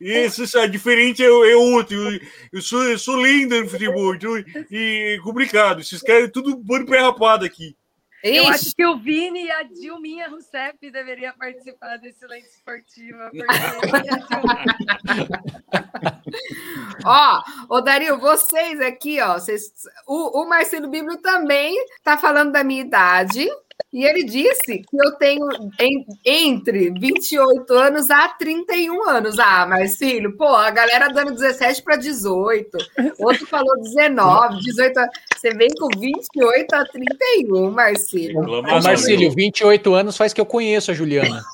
[0.00, 1.96] Isso é diferente, é, é outro.
[1.96, 2.20] Eu,
[2.52, 4.36] eu, sou, eu sou lenda no futebol, então,
[4.70, 5.80] e é complicado.
[5.80, 7.76] Esses caras tudo pôr pé rapado aqui.
[8.24, 13.30] Eu acho que o Vini e a Dilminha Rousseff deveriam participar desse Lente Esportiva.
[17.04, 19.70] ó, ô Dario, vocês aqui, ó, vocês,
[20.06, 23.46] o, o Marcelo Bíblio também tá falando da minha idade.
[23.92, 25.46] E ele disse que eu tenho
[25.80, 29.38] em, entre 28 anos a 31 anos.
[29.38, 32.76] Ah, Marcílio, pô, a galera dando 17 para 18.
[33.20, 35.00] Outro falou 19, 18.
[35.36, 38.40] Você vem com 28 a 31, Marcílio.
[38.40, 41.44] Ô, Marcílio, 28 anos faz que eu conheço a Juliana.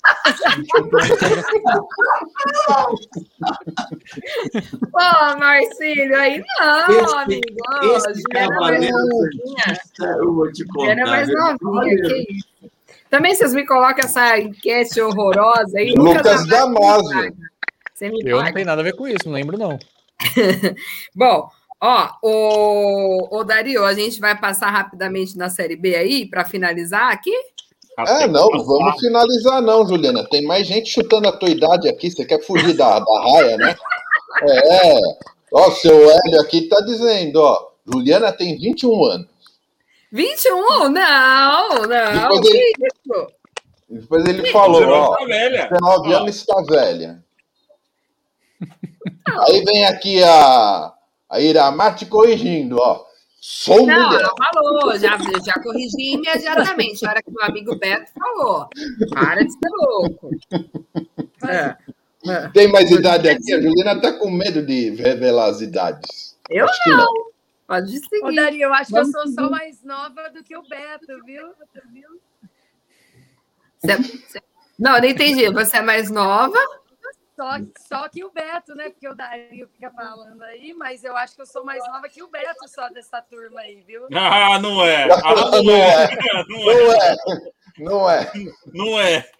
[4.92, 7.46] Pô, Marcílio, aí não, esse, amigo.
[8.08, 8.96] Esse cavaleiro
[10.00, 10.90] eu vou te contar.
[10.90, 12.50] Era mais novinha, que isso.
[13.10, 15.94] Também vocês me colocam essa enquete horrorosa aí.
[15.96, 17.34] Lucas Damasio.
[18.24, 19.78] Eu não tenho nada a ver com isso, não lembro, não.
[21.14, 26.44] Bom, ó, o, o Dario, a gente vai passar rapidamente na Série B aí para
[26.44, 27.34] finalizar aqui?
[27.98, 30.26] É, não, vamos finalizar não, Juliana.
[30.28, 32.10] Tem mais gente chutando a tua idade aqui.
[32.10, 33.76] Você quer fugir da, da raia, né?
[34.42, 35.00] É.
[35.52, 37.70] Ó, seu Hélio aqui tá dizendo, ó.
[37.84, 39.26] Juliana tem 21 anos.
[40.12, 40.88] 21?
[40.88, 42.40] Não, não.
[42.40, 42.72] Depois ele,
[43.88, 45.68] depois ele falou, ó, tá velha.
[45.68, 47.24] 19 anos está velha.
[49.46, 50.92] Aí vem aqui a,
[51.28, 53.04] a Iramar te corrigindo, ó.
[53.40, 54.22] Sou não, mulher.
[54.22, 57.06] Não, falou, já, já corrigi imediatamente.
[57.06, 58.68] A hora que meu amigo Beto falou.
[59.14, 60.30] Para de ser louco.
[61.48, 61.76] É,
[62.30, 62.48] é.
[62.50, 63.52] Tem mais idade aqui?
[63.54, 66.36] A Juliana tá com medo de revelar as idades.
[66.50, 66.96] Eu Acho não.
[66.98, 67.30] não.
[67.66, 68.24] Pode seguir.
[68.24, 69.42] Ô, Dari, eu acho Vamos que eu sou seguir.
[69.42, 71.54] só mais nova do que o Beto, viu?
[73.80, 74.42] Você...
[74.78, 75.48] Não, eu não entendi.
[75.50, 76.58] Você é mais nova?
[77.40, 77.52] Só,
[77.88, 78.90] só que o Beto, né?
[78.90, 82.22] Porque o Dario fica falando aí, mas eu acho que eu sou mais nova que
[82.22, 84.06] o Beto só dessa turma aí, viu?
[84.12, 85.04] Ah, não é.
[85.04, 86.08] Ah, não, é.
[86.48, 87.16] Não é.
[87.78, 88.32] Não é.
[88.74, 89.30] Não é.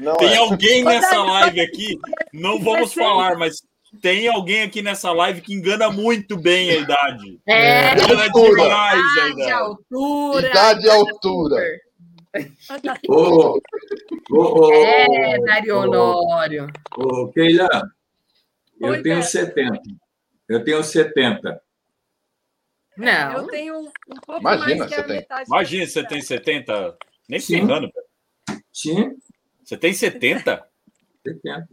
[0.00, 0.36] Não Tem é.
[0.38, 1.98] alguém nessa live aqui,
[2.32, 3.56] não vamos falar, mas
[4.00, 7.40] tem alguém aqui nessa live que engana muito bem a idade.
[7.46, 8.62] É, engana altura.
[8.62, 9.52] demais a idade.
[9.52, 11.80] Altura, idade e altura.
[13.08, 13.60] Oh,
[14.30, 16.68] oh, oh, é, Dario Honório.
[16.96, 17.68] Ô, oh, Keila,
[18.80, 19.28] eu Oi, tenho Beto.
[19.28, 19.80] 70.
[20.48, 21.62] Eu tenho 70.
[22.96, 23.32] Não.
[23.32, 23.90] Eu tenho um,
[24.24, 25.26] pouco Imagina, mais você tem.
[25.46, 26.98] Imagina, você tem 70.
[27.28, 27.60] Nem Sim.
[27.60, 27.92] ferrando.
[28.72, 29.16] Sim.
[29.64, 30.68] Você tem 70?
[31.26, 31.68] 70.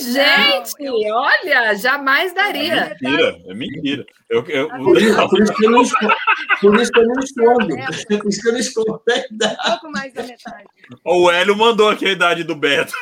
[0.00, 1.14] Gente, não, eu...
[1.14, 2.74] olha, jamais daria.
[2.74, 4.06] É mentira, é mentira.
[4.28, 4.68] Eu, eu...
[4.68, 6.14] Por, isso, por, isso que eu não escondo.
[6.60, 7.68] Por isso que eu não escondo.
[7.68, 10.64] Por isso que eu não escondo Um pouco mais da metade.
[11.04, 12.92] O Hélio mandou aqui a idade do Beto.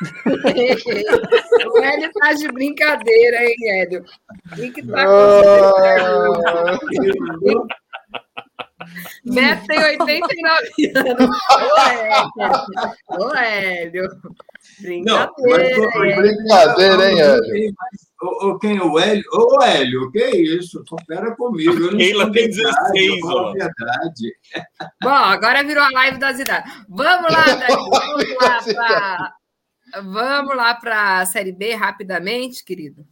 [0.26, 4.04] o Hélio tá de brincadeira, hein, Hélio?
[4.52, 6.44] O que, que tá acontecendo?
[9.24, 11.36] Beto tem 89 anos.
[13.08, 14.08] Ô, Hélio.
[14.80, 15.78] Brincadeira.
[15.78, 17.74] Não, mas, brincadeira, hein, Hélio?
[18.22, 18.80] O, quem?
[18.80, 19.24] O Hélio?
[19.32, 20.82] Ô, Hélio, que isso?
[20.98, 21.72] Espera comigo.
[21.72, 23.52] Eu Keila tem 16, ó.
[23.52, 24.36] verdade.
[25.02, 26.72] Bom, agora virou a live das idades.
[26.88, 29.34] Vamos lá, Vamos lá para...
[30.02, 33.06] Vamos lá para a Série B rapidamente, querido.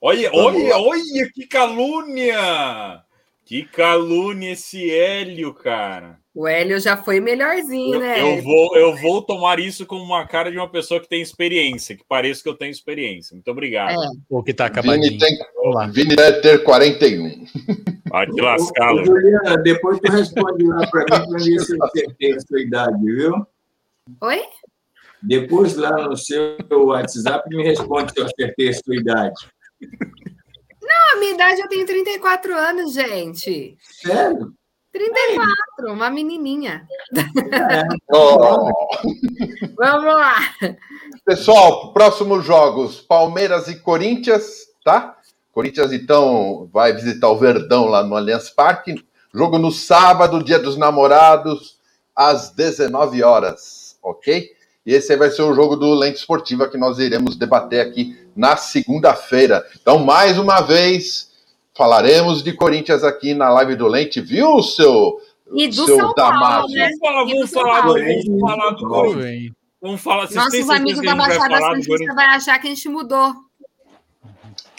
[0.00, 3.02] Olha, olha, olha que calúnia!
[3.46, 6.18] Que calúnia esse Hélio, cara.
[6.34, 8.20] O Hélio já foi melhorzinho, eu, né?
[8.20, 11.96] Eu vou, eu vou tomar isso como uma cara de uma pessoa que tem experiência,
[11.96, 13.34] que pareça que eu tenho experiência.
[13.34, 14.02] Muito obrigado.
[14.02, 14.08] É.
[14.28, 15.10] O que tá acabadinho.
[15.10, 15.38] Vini, tem,
[15.92, 17.46] Vini deve ter 41.
[18.10, 22.32] Vai te lascar, Juliana, depois tu responde lá para mim para ver se eu acertei
[22.32, 23.46] a sua idade, viu?
[24.22, 24.42] Oi?
[25.22, 29.36] Depois lá no seu WhatsApp me responde se eu acertei a sua idade.
[30.86, 33.76] Não, a minha idade eu tenho 34 anos, gente.
[33.82, 34.54] Sério?
[34.92, 36.86] 34, uma menininha.
[37.14, 37.82] É.
[38.14, 38.70] Oh.
[39.76, 40.36] Vamos lá.
[41.24, 45.16] Pessoal, próximos jogos: Palmeiras e Corinthians, tá?
[45.52, 48.94] Corinthians, então, vai visitar o Verdão lá no Allianz Parque.
[49.34, 51.78] Jogo no sábado, dia dos namorados,
[52.14, 54.55] às 19 horas, ok?
[54.86, 58.56] E esse vai ser o jogo do Lente Esportiva que nós iremos debater aqui na
[58.56, 59.66] segunda-feira.
[59.80, 61.32] Então, mais uma vez,
[61.74, 65.20] falaremos de Corinthians aqui na live do Lente, viu, seu
[65.52, 66.88] E do São Paulo, né?
[66.88, 69.52] Vamos falar, vamos falar, vamos falar do Corinthians.
[69.82, 70.30] Vamos falar.
[70.32, 73.34] Nossos amigos da Baixada Santista vai achar que a gente mudou.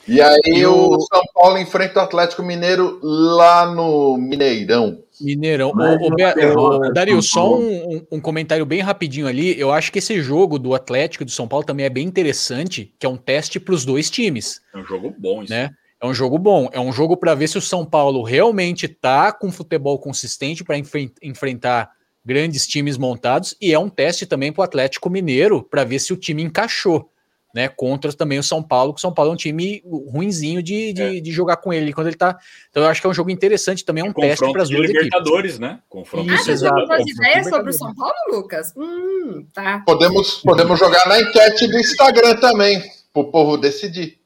[0.07, 5.03] E aí o São Paulo enfrenta o Atlético Mineiro lá no Mineirão.
[5.21, 5.71] Mineirão.
[5.71, 9.59] O, o, Dario, só um, um, comentário bem rapidinho ali.
[9.59, 12.93] Eu acho que esse jogo do Atlético e do São Paulo também é bem interessante,
[12.99, 14.61] que é um teste para os dois times.
[14.73, 15.51] É um jogo bom, isso.
[15.51, 15.71] Né?
[16.01, 16.69] É um jogo bom.
[16.71, 20.77] É um jogo para ver se o São Paulo realmente tá com futebol consistente para
[20.77, 21.91] enf enfrentar
[22.23, 26.11] grandes times montados e é um teste também para o Atlético Mineiro para ver se
[26.11, 27.09] o time encaixou
[27.53, 27.67] né?
[27.67, 31.01] Contra também o São Paulo, que o São Paulo é um time ruinzinho de, de,
[31.01, 31.19] é.
[31.19, 32.37] de, jogar com ele quando ele tá.
[32.69, 34.87] Então eu acho que é um jogo interessante também, é um teste para as duas
[34.87, 35.59] Libertadores, equipes.
[35.59, 35.79] né?
[35.89, 38.73] Confronto ah, tem ideias sobre o São Paulo, Lucas?
[38.75, 39.81] Hum, tá.
[39.85, 42.81] Podemos, podemos jogar na enquete do Instagram também,
[43.13, 44.19] para o povo decidir.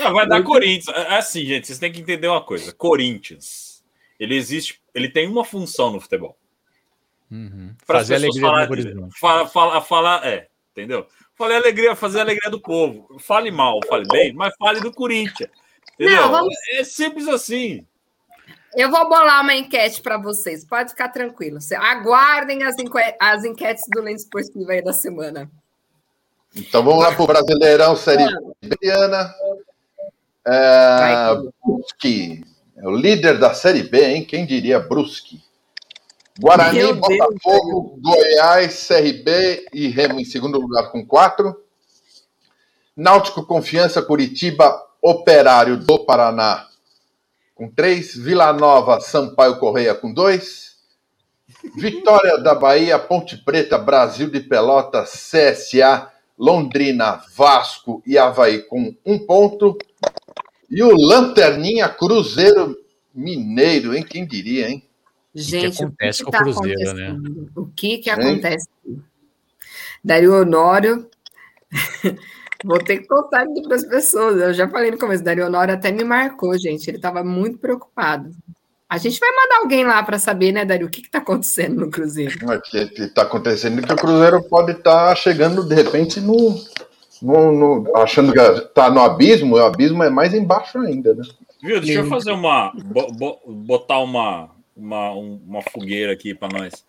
[0.00, 0.96] Não, vai dar Corinthians.
[0.96, 2.72] É, é assim, gente, vocês têm que entender uma coisa.
[2.72, 3.82] Corinthians,
[4.18, 6.36] ele existe, ele tem uma função no futebol.
[7.30, 7.74] Uhum.
[7.84, 8.68] Fazer alegria falar,
[9.18, 11.06] fala, fala, fala, é, entendeu?
[11.36, 13.18] Falei alegria, fazer a alegria do povo.
[13.18, 15.50] Fale mal, fale bem, mas fale do Corinthians.
[15.94, 16.22] Entendeu?
[16.22, 16.54] Não, vamos...
[16.72, 17.86] É simples assim.
[18.76, 20.64] Eu vou bolar uma enquete para vocês.
[20.64, 21.58] Pode ficar tranquilo.
[21.76, 25.50] Aguardem as, enquete, as enquetes do Lente Esportivo aí da semana.
[26.56, 28.24] Então vamos lá para o Brasileirão Série
[28.62, 28.76] B.
[30.46, 31.34] É,
[31.64, 32.44] Brusque
[32.76, 34.24] é o líder da Série B, hein?
[34.24, 35.40] Quem diria Brusque?
[36.38, 38.16] Guarani, Meu Botafogo, Deus.
[38.16, 41.54] Goiás, CRB e Remo em segundo lugar com quatro.
[42.96, 46.66] Náutico, Confiança, Curitiba, Operário do Paraná
[47.54, 48.16] com três.
[48.16, 50.74] Vila Nova, Sampaio Correia com dois.
[51.76, 59.18] Vitória da Bahia, Ponte Preta, Brasil de Pelotas, CSA, Londrina, Vasco e Havaí com um
[59.18, 59.78] ponto.
[60.70, 62.76] E o Lanterninha Cruzeiro
[63.14, 64.02] Mineiro, hein?
[64.02, 64.82] Quem diria, hein?
[65.34, 67.16] Gente, o que, acontece o que, que tá com o Cruzeiro, né?
[67.56, 68.68] O que que acontece?
[70.02, 71.08] Dario Honório,
[72.64, 74.40] vou ter que contar para as pessoas.
[74.40, 76.88] Eu já falei no começo, Dario Honório até me marcou, gente.
[76.88, 78.30] Ele estava muito preocupado.
[78.88, 81.90] A gente vai mandar alguém lá para saber, né, Dario, o que está acontecendo no
[81.90, 82.36] Cruzeiro.
[82.46, 86.54] O que está acontecendo é que o Cruzeiro pode estar tá chegando, de repente, no,
[87.20, 87.52] no,
[87.82, 91.24] no achando que está no abismo, o abismo é mais embaixo ainda, né?
[91.60, 92.72] Viu, deixa eu fazer uma.
[93.46, 96.84] botar uma, uma, uma fogueira aqui para nós.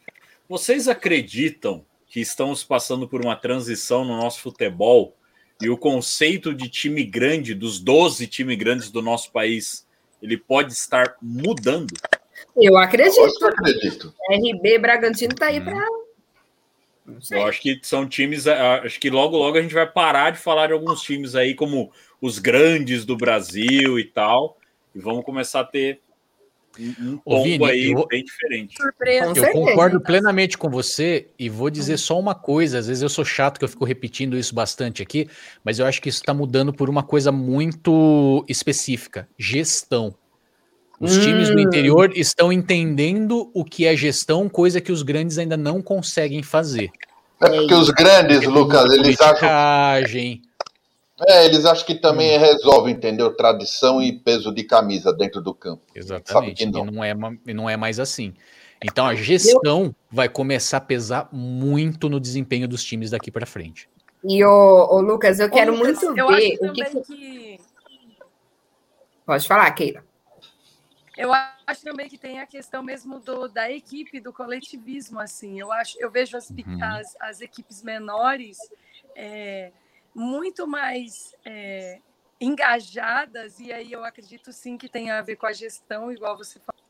[0.47, 5.15] Vocês acreditam que estamos passando por uma transição no nosso futebol
[5.61, 9.87] e o conceito de time grande, dos 12 times grandes do nosso país,
[10.21, 11.93] ele pode estar mudando?
[12.55, 13.19] Eu acredito.
[13.41, 14.13] Eu acredito.
[14.29, 15.85] RB Bragantino está aí para.
[17.31, 18.47] Eu acho que são times.
[18.47, 21.91] Acho que logo, logo a gente vai parar de falar de alguns times aí como
[22.19, 24.57] os grandes do Brasil e tal.
[24.93, 26.01] E vamos começar a ter
[26.79, 28.75] um Ô, Vini, aí eu, bem diferente.
[28.75, 29.33] Surpresa.
[29.35, 32.79] Eu concordo plenamente com você e vou dizer só uma coisa.
[32.79, 35.27] Às vezes eu sou chato que eu fico repetindo isso bastante aqui,
[35.63, 40.15] mas eu acho que isso está mudando por uma coisa muito específica: gestão.
[40.99, 41.21] Os hum.
[41.21, 45.81] times do interior estão entendendo o que é gestão, coisa que os grandes ainda não
[45.81, 46.89] conseguem fazer.
[47.41, 49.49] É porque os grandes, Lucas, eles acham.
[51.27, 52.41] É, eles acham que também hum.
[52.41, 53.33] resolve, entendeu?
[53.33, 55.83] Tradição e peso de camisa dentro do campo.
[55.95, 56.63] Exatamente.
[56.63, 56.87] Sabe não.
[56.87, 58.33] E não é, não é mais assim.
[58.83, 59.95] Então a gestão Eu...
[60.11, 63.89] vai começar a pesar muito no desempenho dos times daqui para frente.
[64.23, 67.59] E o, Lucas, eu quero Lucas, muito eu ver o que, que...
[69.25, 70.03] Pode falar, Keila.
[71.17, 75.59] Eu acho também que tem a questão mesmo do, da equipe, do coletivismo, assim.
[75.59, 76.83] Eu acho, eu vejo as, uhum.
[76.83, 78.57] as, as equipes menores
[79.15, 79.71] é,
[80.15, 81.99] muito mais é,
[82.39, 86.57] engajadas, e aí eu acredito sim que tem a ver com a gestão, igual você
[86.59, 86.81] falou.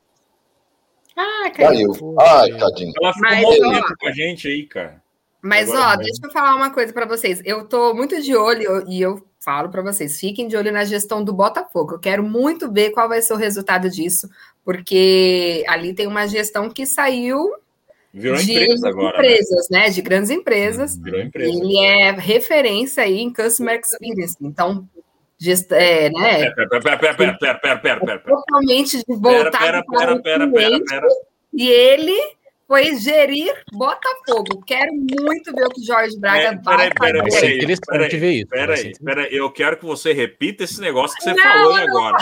[1.18, 1.91] Ah, Caiu.
[2.19, 2.93] Ai, tadinho.
[3.02, 5.02] Ela ficou Mas, com a gente aí, cara.
[5.41, 7.41] Mas, Agora, ó, deixa eu falar uma coisa para vocês.
[7.45, 11.23] Eu tô muito de olho e eu falo para vocês, fiquem de olho na gestão
[11.23, 11.93] do Botafogo.
[11.93, 14.27] Eu quero muito ver qual vai ser o resultado disso,
[14.64, 17.53] porque ali tem uma gestão que saiu
[18.16, 19.22] Virou de empresa agora.
[19.22, 19.28] Né?
[19.28, 19.80] Empresas, né?
[19.80, 19.90] né?
[19.90, 20.98] De grandes empresas.
[20.98, 21.52] Virou empresa.
[21.52, 24.38] Ele é referência aí em Customer Experience.
[24.42, 24.88] Então,
[25.38, 25.70] gest...
[25.74, 26.50] é, né?
[26.52, 28.20] Pera, pera, pera, pera, pera, pera, pera, pera.
[28.20, 31.08] Totalmente voltado pera, pera, pera, pera, pera,
[31.54, 32.18] E ele
[32.66, 34.64] foi gerir Botafogo.
[34.66, 37.42] Quero muito ver o que Jorge Braga é, vai pera, fazer.
[37.42, 38.48] Peraí, interessante ver isso.
[38.48, 42.18] Peraí, peraí, eu quero que você repita esse negócio que você não, falou agora.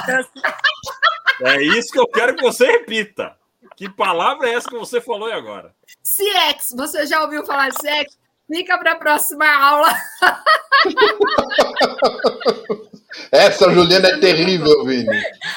[1.41, 3.35] É isso que eu quero que você repita.
[3.75, 5.73] Que palavra é essa que você falou agora?
[6.03, 8.17] CX, você já ouviu falar de CX?
[8.47, 9.89] Fica para a próxima aula.
[13.31, 15.07] Essa Juliana é terrível, Vini.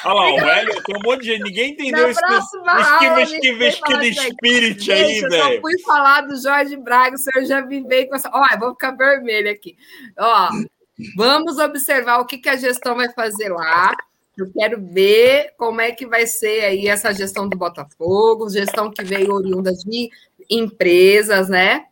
[0.05, 4.13] Olha lá, o velho, tem um monte de gente, ninguém entendeu esse esquiva, esquiva, esquiva
[4.13, 5.35] spirit aí, velho.
[5.35, 8.29] Eu só fui falar do Jorge Braga, o senhor já me veio com essa.
[8.33, 9.75] Olha, vou ficar vermelho aqui.
[10.17, 10.49] Ó,
[11.15, 13.95] vamos observar o que, que a gestão vai fazer lá.
[14.37, 19.03] Eu quero ver como é que vai ser aí essa gestão do Botafogo, gestão que
[19.03, 20.09] veio oriunda de
[20.49, 21.85] empresas, né?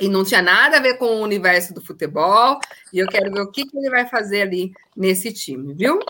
[0.00, 2.58] E não tinha nada a ver com o universo do futebol.
[2.92, 6.00] E eu quero ver o que, que ele vai fazer ali nesse time, viu?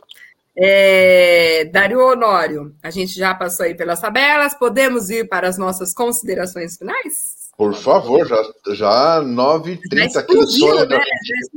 [0.56, 5.94] É, Dario Honório, a gente já passou aí pelas tabelas, podemos ir para as nossas
[5.94, 7.39] considerações finais?
[7.60, 10.86] Por favor, já, já 9h30, aquele sonho, né?
[10.86, 11.50] da gente,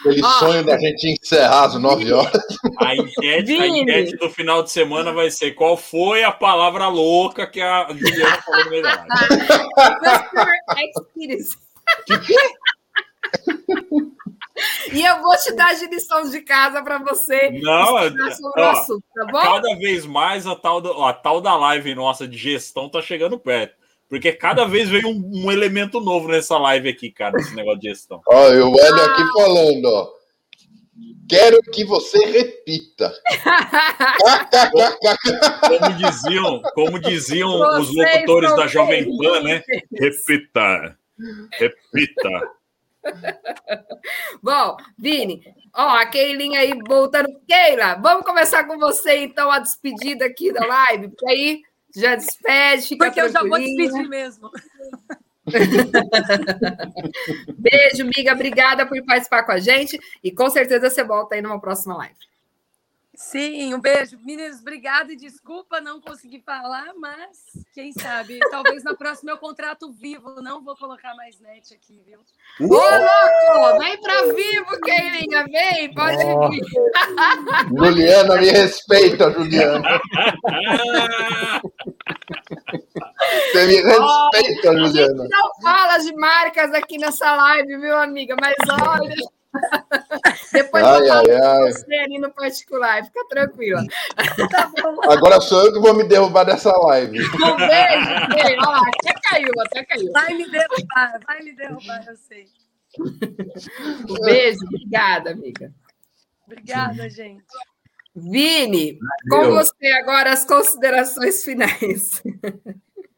[0.00, 2.42] aquele sonho da gente encerrar às 9 horas.
[2.78, 7.46] A enquete, a enquete do final de semana vai ser qual foi a palavra louca
[7.46, 9.06] que a Juliana falou no meio da
[14.90, 19.24] E eu vou te dar de lição de casa para você Não, ó, assunto, tá
[19.26, 19.40] bom?
[19.40, 23.38] Cada vez mais a tal, da, a tal da live nossa de gestão tá chegando
[23.38, 23.77] perto.
[24.08, 27.88] Porque cada vez vem um, um, elemento novo nessa live aqui, cara, esse negócio de
[27.88, 28.22] gestão.
[28.26, 29.32] Ó, o Hélio aqui ah.
[29.34, 30.18] falando, ó.
[31.28, 33.12] Quero que você repita.
[35.68, 39.62] como diziam, como diziam os locutores da Jovem Pan, né?
[39.92, 40.96] Repita.
[41.52, 42.50] Repita.
[44.42, 45.42] Bom, Vini,
[45.74, 47.28] ó, a Keilinha aí voltando.
[47.46, 51.62] Keila, vamos começar com você, então, a despedida aqui da live, porque aí
[51.94, 54.50] já despede, fica Porque eu já vou despedir mesmo.
[57.58, 58.32] Beijo, amiga.
[58.32, 59.98] Obrigada por participar com a gente.
[60.22, 62.27] E com certeza você volta aí numa próxima live.
[63.18, 64.16] Sim, um beijo.
[64.22, 67.36] Meninos, obrigada e desculpa não conseguir falar, mas
[67.74, 72.20] quem sabe, talvez na próxima eu contrato vivo, não vou colocar mais net aqui, viu?
[72.60, 73.78] Ô, louco!
[73.80, 76.48] Vem para vivo, Keilinha, vem, pode oh.
[76.48, 76.62] vir.
[77.76, 80.00] Juliana, me respeita, Juliana.
[83.50, 84.84] Você me respeita, oh, Juliana.
[84.84, 88.36] A gente não fala de marcas aqui nessa live, viu, amiga?
[88.40, 89.37] Mas olha.
[90.52, 93.82] Depois ai, eu falo ai, você ali no particular, fica tranquila.
[94.50, 94.70] Tá
[95.12, 97.18] Agora sou eu que vou me derrubar dessa live.
[97.18, 98.60] Um beijo, beijo.
[98.60, 100.12] Olha lá, até caiu, até caiu.
[100.12, 102.46] Vai me derrubar, vai me derrubar, eu sei.
[102.98, 105.72] Um beijo, obrigada, amiga.
[106.46, 107.44] Obrigada, gente.
[108.14, 108.98] Vini,
[109.28, 112.22] com você agora as considerações finais.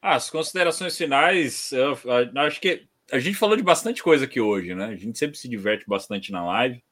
[0.02, 4.74] As considerações finais, eu, eu acho que a gente falou de bastante coisa aqui hoje,
[4.74, 4.86] né?
[4.86, 6.82] A gente sempre se diverte bastante na live.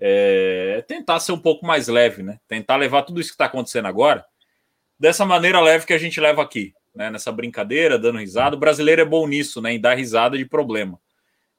[0.00, 2.38] É, tentar ser um pouco mais leve, né?
[2.46, 4.24] Tentar levar tudo isso que está acontecendo agora
[4.98, 7.10] dessa maneira leve que a gente leva aqui, né?
[7.10, 8.56] Nessa brincadeira, dando risada.
[8.56, 9.72] O brasileiro é bom nisso, né?
[9.72, 11.00] Em dar risada de problema.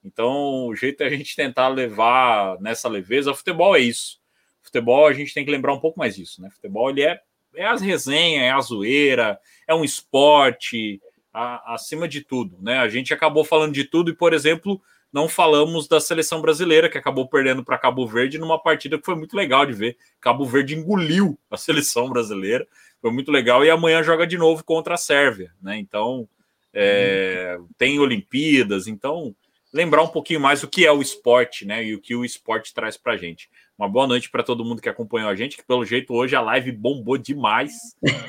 [0.03, 3.31] Então, o jeito é a gente tentar levar nessa leveza.
[3.31, 4.19] O futebol é isso.
[4.61, 6.49] O futebol a gente tem que lembrar um pouco mais disso, né?
[6.49, 7.19] O futebol ele é,
[7.55, 11.01] é as resenhas, é a zoeira, é um esporte,
[11.33, 12.79] a, acima de tudo, né?
[12.79, 14.81] A gente acabou falando de tudo e, por exemplo,
[15.11, 19.15] não falamos da seleção brasileira que acabou perdendo para Cabo Verde numa partida que foi
[19.15, 19.97] muito legal de ver.
[20.21, 22.67] Cabo Verde engoliu a seleção brasileira,
[23.01, 25.77] foi muito legal e amanhã joga de novo contra a Sérvia, né?
[25.77, 26.27] Então
[26.73, 29.35] é, tem Olimpíadas, então
[29.73, 31.83] lembrar um pouquinho mais o que é o esporte, né?
[31.83, 33.49] E o que o esporte traz para gente.
[33.79, 36.41] Uma boa noite para todo mundo que acompanhou a gente, que pelo jeito hoje a
[36.41, 37.71] live bombou demais,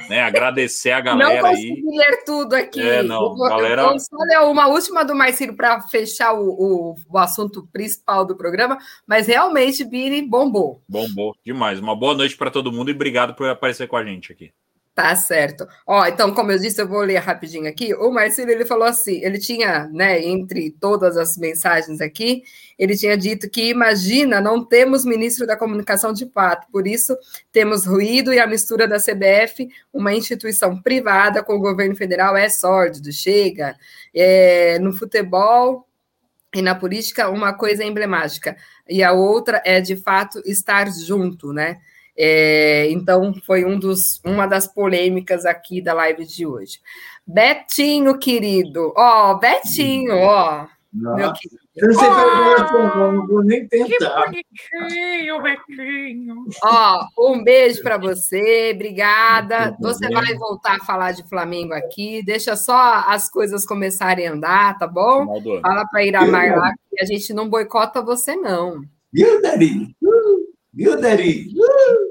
[0.08, 0.22] né?
[0.22, 1.96] Agradecer a galera não consegui aí.
[1.98, 2.80] ler tudo aqui.
[2.80, 3.82] É, não, eu galera...
[3.82, 8.36] eu só ler uma última do Marcelo para fechar o, o, o, assunto principal do
[8.36, 10.80] programa, mas realmente, Bini, bombou.
[10.88, 11.80] Bombou demais.
[11.80, 14.52] Uma boa noite para todo mundo e obrigado por aparecer com a gente aqui.
[15.00, 15.66] Tá certo.
[15.86, 17.94] Ó, então, como eu disse, eu vou ler rapidinho aqui.
[17.94, 22.42] O Marcelo, ele falou assim, ele tinha, né, entre todas as mensagens aqui,
[22.78, 27.16] ele tinha dito que, imagina, não temos ministro da comunicação de fato, por isso
[27.50, 32.50] temos ruído e a mistura da CBF, uma instituição privada com o governo federal, é
[32.50, 33.74] sórdido, chega.
[34.14, 35.88] É, no futebol
[36.54, 38.54] e na política, uma coisa é emblemática,
[38.86, 41.78] e a outra é, de fato, estar junto, né?
[42.22, 46.78] É, então, foi um dos, uma das polêmicas aqui da live de hoje.
[47.26, 48.92] Betinho, querido.
[48.94, 50.66] Ó, oh, Betinho, ó.
[50.66, 51.62] Oh, meu querido.
[51.76, 54.30] Eu não sei fazer oh, não vou nem tentar.
[54.30, 54.44] Que
[54.76, 56.44] bonitinho, Betinho.
[56.62, 59.74] Ó, um beijo para você, obrigada.
[59.80, 62.22] Você vai voltar a falar de Flamengo aqui.
[62.22, 65.40] Deixa só as coisas começarem a andar, tá bom?
[65.62, 68.82] Fala para Iramar lá que a gente não boicota você, não.
[69.10, 69.96] Viu, Dari?
[70.74, 71.46] Viu, Dari?
[71.56, 72.09] Uh.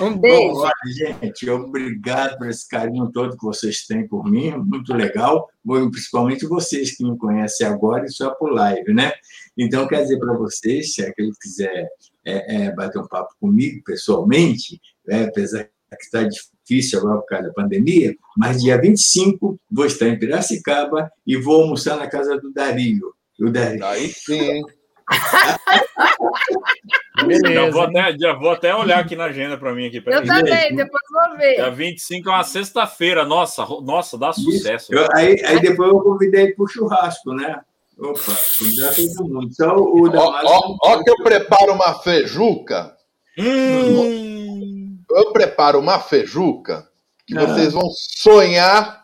[0.00, 0.54] Um beijo.
[0.54, 5.48] Bom, olha, gente, obrigado por esse carinho todo que vocês têm por mim, muito legal.
[5.64, 9.12] Principalmente vocês que me conhecem agora e só por live, né?
[9.56, 11.88] Então, quer dizer para vocês, se aquele quiser
[12.24, 17.48] é, é, bater um papo comigo pessoalmente, é, apesar que está difícil agora por causa
[17.48, 22.52] da pandemia, mas dia 25 vou estar em Piracicaba e vou almoçar na casa do
[22.52, 23.12] Dario.
[23.40, 23.84] O Dario.
[23.84, 24.62] Aí sim,
[27.24, 29.86] Beleza, já, vou até, já vou até olhar aqui na agenda para mim.
[29.86, 31.56] Aqui, eu também, depois vou ver.
[31.56, 33.24] Dia 25 é uma sexta-feira.
[33.24, 34.94] Nossa, nossa, dá sucesso.
[34.94, 37.60] Eu, aí, aí depois eu convidei para o churrasco, né?
[37.98, 38.32] Opa,
[38.72, 39.48] já mundo.
[39.52, 42.96] Então, o ó, ó, ó, que eu preparo uma feijuca.
[43.38, 44.98] Hum.
[45.10, 46.88] Eu preparo uma feijuca
[47.26, 47.46] que ah.
[47.46, 48.99] vocês vão sonhar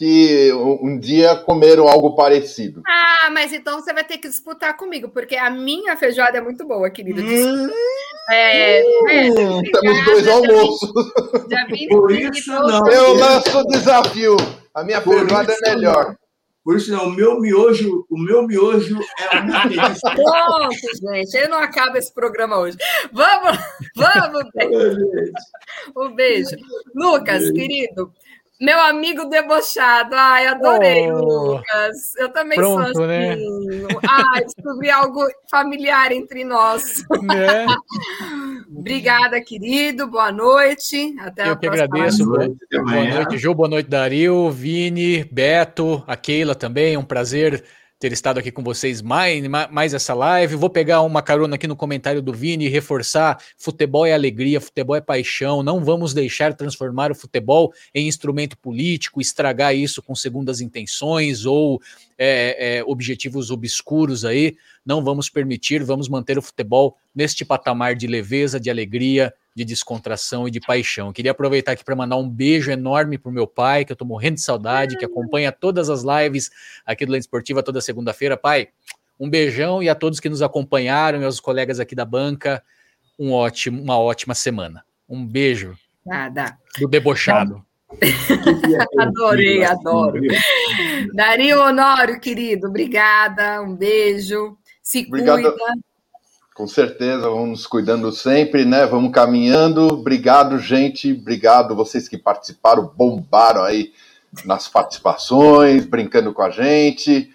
[0.00, 2.80] que um dia comeram algo parecido.
[2.88, 6.66] Ah, mas então você vai ter que disputar comigo, porque a minha feijoada é muito
[6.66, 7.20] boa, querido.
[7.20, 7.70] Hum,
[8.30, 10.90] é, hum, é, temos dois almoços.
[11.90, 12.88] Por isso não.
[12.88, 14.36] Eu lanço o desafio.
[14.74, 16.06] A minha Por feijoada é melhor.
[16.06, 16.20] Não.
[16.64, 19.60] Por isso não, o meu miojo, o meu miojo é o meu
[20.14, 22.78] Pronto, gente, eu não acaba esse programa hoje.
[23.12, 23.58] Vamos,
[23.96, 25.32] vamos, beijo.
[25.96, 26.56] Um beijo.
[26.94, 27.54] Lucas, beijo.
[27.54, 28.12] querido,
[28.60, 30.14] meu amigo debochado.
[30.14, 32.14] Ai, adorei, oh, Lucas.
[32.18, 33.32] Eu também pronto, sou né?
[33.32, 33.66] assim.
[33.68, 33.88] Né?
[34.06, 37.02] Ai, descobri algo familiar entre nós.
[37.22, 37.66] Né?
[38.76, 40.06] Obrigada, querido.
[40.06, 41.16] Boa noite.
[41.20, 42.26] Até Eu a que agradeço.
[42.26, 43.54] Boa noite, boa noite, Ju.
[43.54, 46.98] Boa noite, Dario, Vini, Beto, a Keila também.
[46.98, 47.64] Um prazer
[48.00, 50.56] ter estado aqui com vocês mais, mais essa live.
[50.56, 54.96] Vou pegar uma carona aqui no comentário do Vini e reforçar: futebol é alegria, futebol
[54.96, 55.62] é paixão.
[55.62, 61.78] Não vamos deixar transformar o futebol em instrumento político, estragar isso com segundas intenções ou
[62.16, 64.56] é, é, objetivos obscuros aí.
[64.84, 70.46] Não vamos permitir, vamos manter o futebol neste patamar de leveza, de alegria, de descontração
[70.46, 71.12] e de paixão.
[71.12, 74.06] Queria aproveitar aqui para mandar um beijo enorme para o meu pai, que eu estou
[74.06, 76.50] morrendo de saudade, que acompanha todas as lives
[76.86, 78.36] aqui do Lente Esportiva toda segunda-feira.
[78.36, 78.68] Pai,
[79.18, 82.62] um beijão e a todos que nos acompanharam, meus colegas aqui da banca,
[83.18, 84.84] um ótimo, uma ótima semana.
[85.08, 85.76] Um beijo.
[86.06, 86.56] Nada.
[86.78, 87.64] Do debochado.
[88.98, 90.20] Adorei, adoro.
[91.12, 94.56] Dario Honório, querido, obrigada, um beijo.
[94.80, 95.42] Se Obrigado.
[95.42, 95.74] cuida.
[96.54, 98.84] Com certeza, vamos nos cuidando sempre, né?
[98.84, 99.86] Vamos caminhando.
[99.86, 101.12] Obrigado, gente.
[101.12, 103.92] Obrigado vocês que participaram, bombaram aí
[104.44, 107.32] nas participações, brincando com a gente.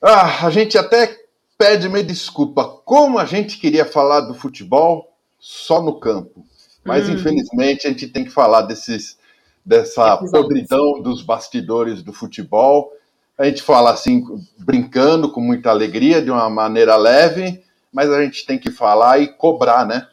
[0.00, 1.18] Ah, a gente até
[1.58, 2.64] pede uma desculpa.
[2.84, 6.44] Como a gente queria falar do futebol só no campo.
[6.84, 7.14] Mas hum.
[7.14, 9.18] infelizmente a gente tem que falar desses,
[9.64, 12.92] dessa podridão dos bastidores do futebol.
[13.36, 14.24] A gente fala assim,
[14.58, 17.62] brincando com muita alegria, de uma maneira leve
[17.92, 20.06] mas a gente tem que falar e cobrar, né?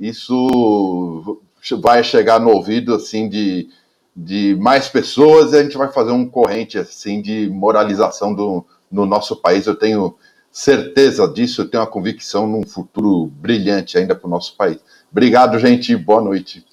[0.00, 1.40] Isso
[1.80, 3.68] vai chegar no ouvido assim de,
[4.14, 9.04] de mais pessoas e a gente vai fazer um corrente assim de moralização do, no
[9.04, 9.66] nosso país.
[9.66, 10.16] Eu tenho
[10.50, 14.78] certeza disso, eu tenho uma convicção num futuro brilhante ainda para o nosso país.
[15.10, 15.96] Obrigado, gente.
[15.96, 16.64] Boa noite.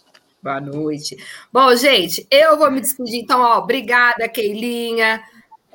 [0.42, 1.18] Boa noite.
[1.52, 3.22] Bom, gente, eu vou me despedir.
[3.22, 5.22] Então, ó, obrigada, Keilinha.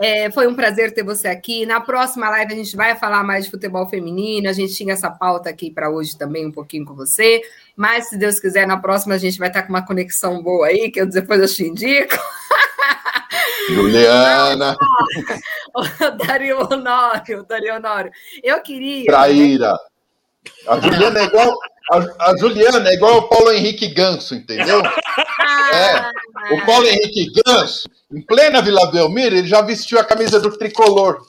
[0.02, 1.66] É, foi um prazer ter você aqui.
[1.66, 4.48] Na próxima live a gente vai falar mais de futebol feminino.
[4.48, 7.42] A gente tinha essa pauta aqui para hoje também, um pouquinho com você.
[7.76, 10.90] Mas, se Deus quiser, na próxima a gente vai estar com uma conexão boa aí,
[10.90, 12.16] que eu depois eu te indico.
[13.68, 14.74] Juliana!
[16.26, 18.10] Dario Honório, Dario Honório.
[18.42, 19.04] Eu queria.
[19.04, 19.74] Traíra!
[20.66, 21.54] A Juliana é igual,
[21.90, 24.80] a, a, Juliana é igual o Paulo Henrique Ganso, entendeu?
[25.40, 26.54] Ah, é.
[26.54, 31.20] O Paulo Henrique Ganso, em plena Vila Belmiro, ele já vestiu a camisa do tricolor.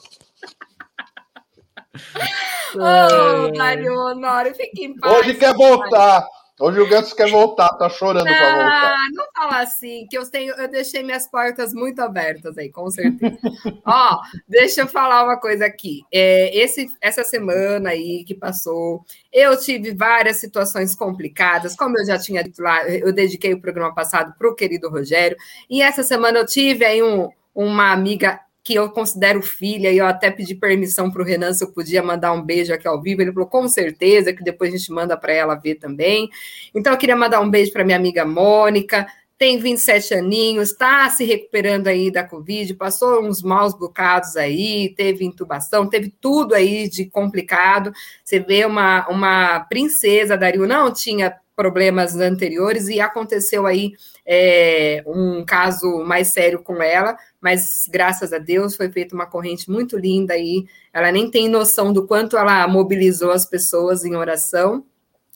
[2.74, 5.18] Ô, oh, Mário Honório, fique em paz.
[5.18, 6.26] Hoje quer voltar.
[6.60, 8.96] Hoje o Ganso quer voltar, tá chorando para voltar.
[9.12, 13.38] Não fala assim, que eu tenho, eu deixei minhas portas muito abertas aí, com certeza.
[13.86, 16.02] Ó, deixa eu falar uma coisa aqui.
[16.12, 19.02] É, esse, essa semana aí que passou,
[19.32, 23.94] eu tive várias situações complicadas, como eu já tinha dito lá, eu dediquei o programa
[23.94, 25.36] passado para o querido Rogério,
[25.70, 30.06] e essa semana eu tive aí um, uma amiga que eu considero filha, e eu
[30.06, 33.20] até pedi permissão para o Renan se eu podia mandar um beijo aqui ao vivo.
[33.20, 36.30] Ele falou, com certeza, que depois a gente manda para ela ver também.
[36.74, 39.06] Então, eu queria mandar um beijo para minha amiga Mônica,
[39.36, 45.24] tem 27 aninhos, está se recuperando aí da Covid, passou uns maus bocados aí, teve
[45.24, 47.92] intubação, teve tudo aí de complicado.
[48.24, 53.92] Você vê uma, uma princesa, Dario, não tinha problemas anteriores e aconteceu aí
[54.26, 59.70] é, um caso mais sério com ela, mas graças a Deus foi feita uma corrente
[59.70, 60.64] muito linda aí.
[60.92, 64.84] Ela nem tem noção do quanto ela mobilizou as pessoas em oração.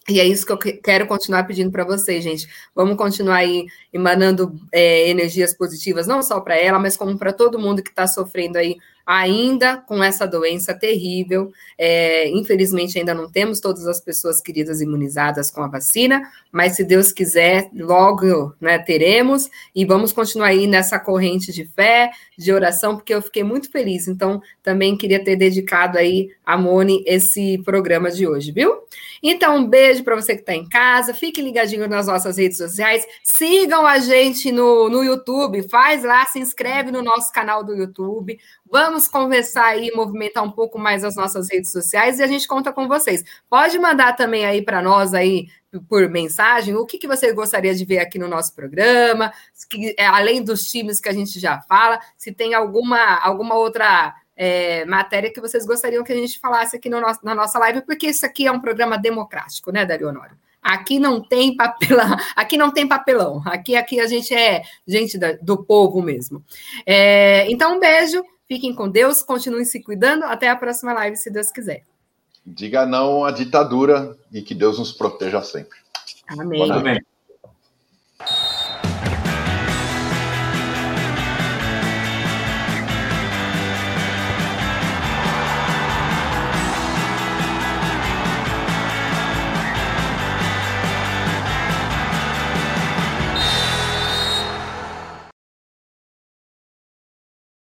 [0.08, 2.46] E é isso que eu quero continuar pedindo para vocês, gente.
[2.72, 7.58] Vamos continuar aí emanando é, energias positivas, não só para ela, mas como para todo
[7.58, 8.76] mundo que está sofrendo aí
[9.06, 11.52] ainda com essa doença terrível.
[11.78, 16.82] É, infelizmente, ainda não temos todas as pessoas queridas imunizadas com a vacina, mas se
[16.82, 19.48] Deus quiser, logo né, teremos.
[19.74, 24.08] E vamos continuar aí nessa corrente de fé, de oração, porque eu fiquei muito feliz.
[24.08, 28.74] Então, também queria ter dedicado aí a Mone esse programa de hoje, viu?
[29.22, 31.14] Então, um beijo para você que está em casa.
[31.14, 33.06] Fique ligadinho nas nossas redes sociais.
[33.22, 35.68] Sigam a gente no, no YouTube.
[35.68, 38.38] Faz lá, se inscreve no nosso canal do YouTube.
[38.70, 42.72] Vamos conversar aí, movimentar um pouco mais as nossas redes sociais e a gente conta
[42.72, 43.22] com vocês.
[43.48, 45.46] Pode mandar também aí para nós aí
[45.88, 49.32] por mensagem o que, que você gostaria de ver aqui no nosso programa,
[49.70, 54.14] que, é, além dos times que a gente já fala, se tem alguma, alguma outra
[54.36, 57.82] é, matéria que vocês gostariam que a gente falasse aqui no nosso, na nossa live,
[57.82, 60.36] porque isso aqui é um programa democrático, né, Dario Honório?
[60.60, 65.64] Aqui não tem papelão, aqui não tem papelão, aqui, aqui a gente é gente do
[65.64, 66.44] povo mesmo.
[66.84, 68.24] É, então, um beijo.
[68.46, 70.24] Fiquem com Deus, continuem se cuidando.
[70.24, 71.84] Até a próxima live, se Deus quiser.
[72.46, 75.78] Diga não à ditadura e que Deus nos proteja sempre.
[76.28, 76.70] Amém.
[76.70, 77.00] Amém.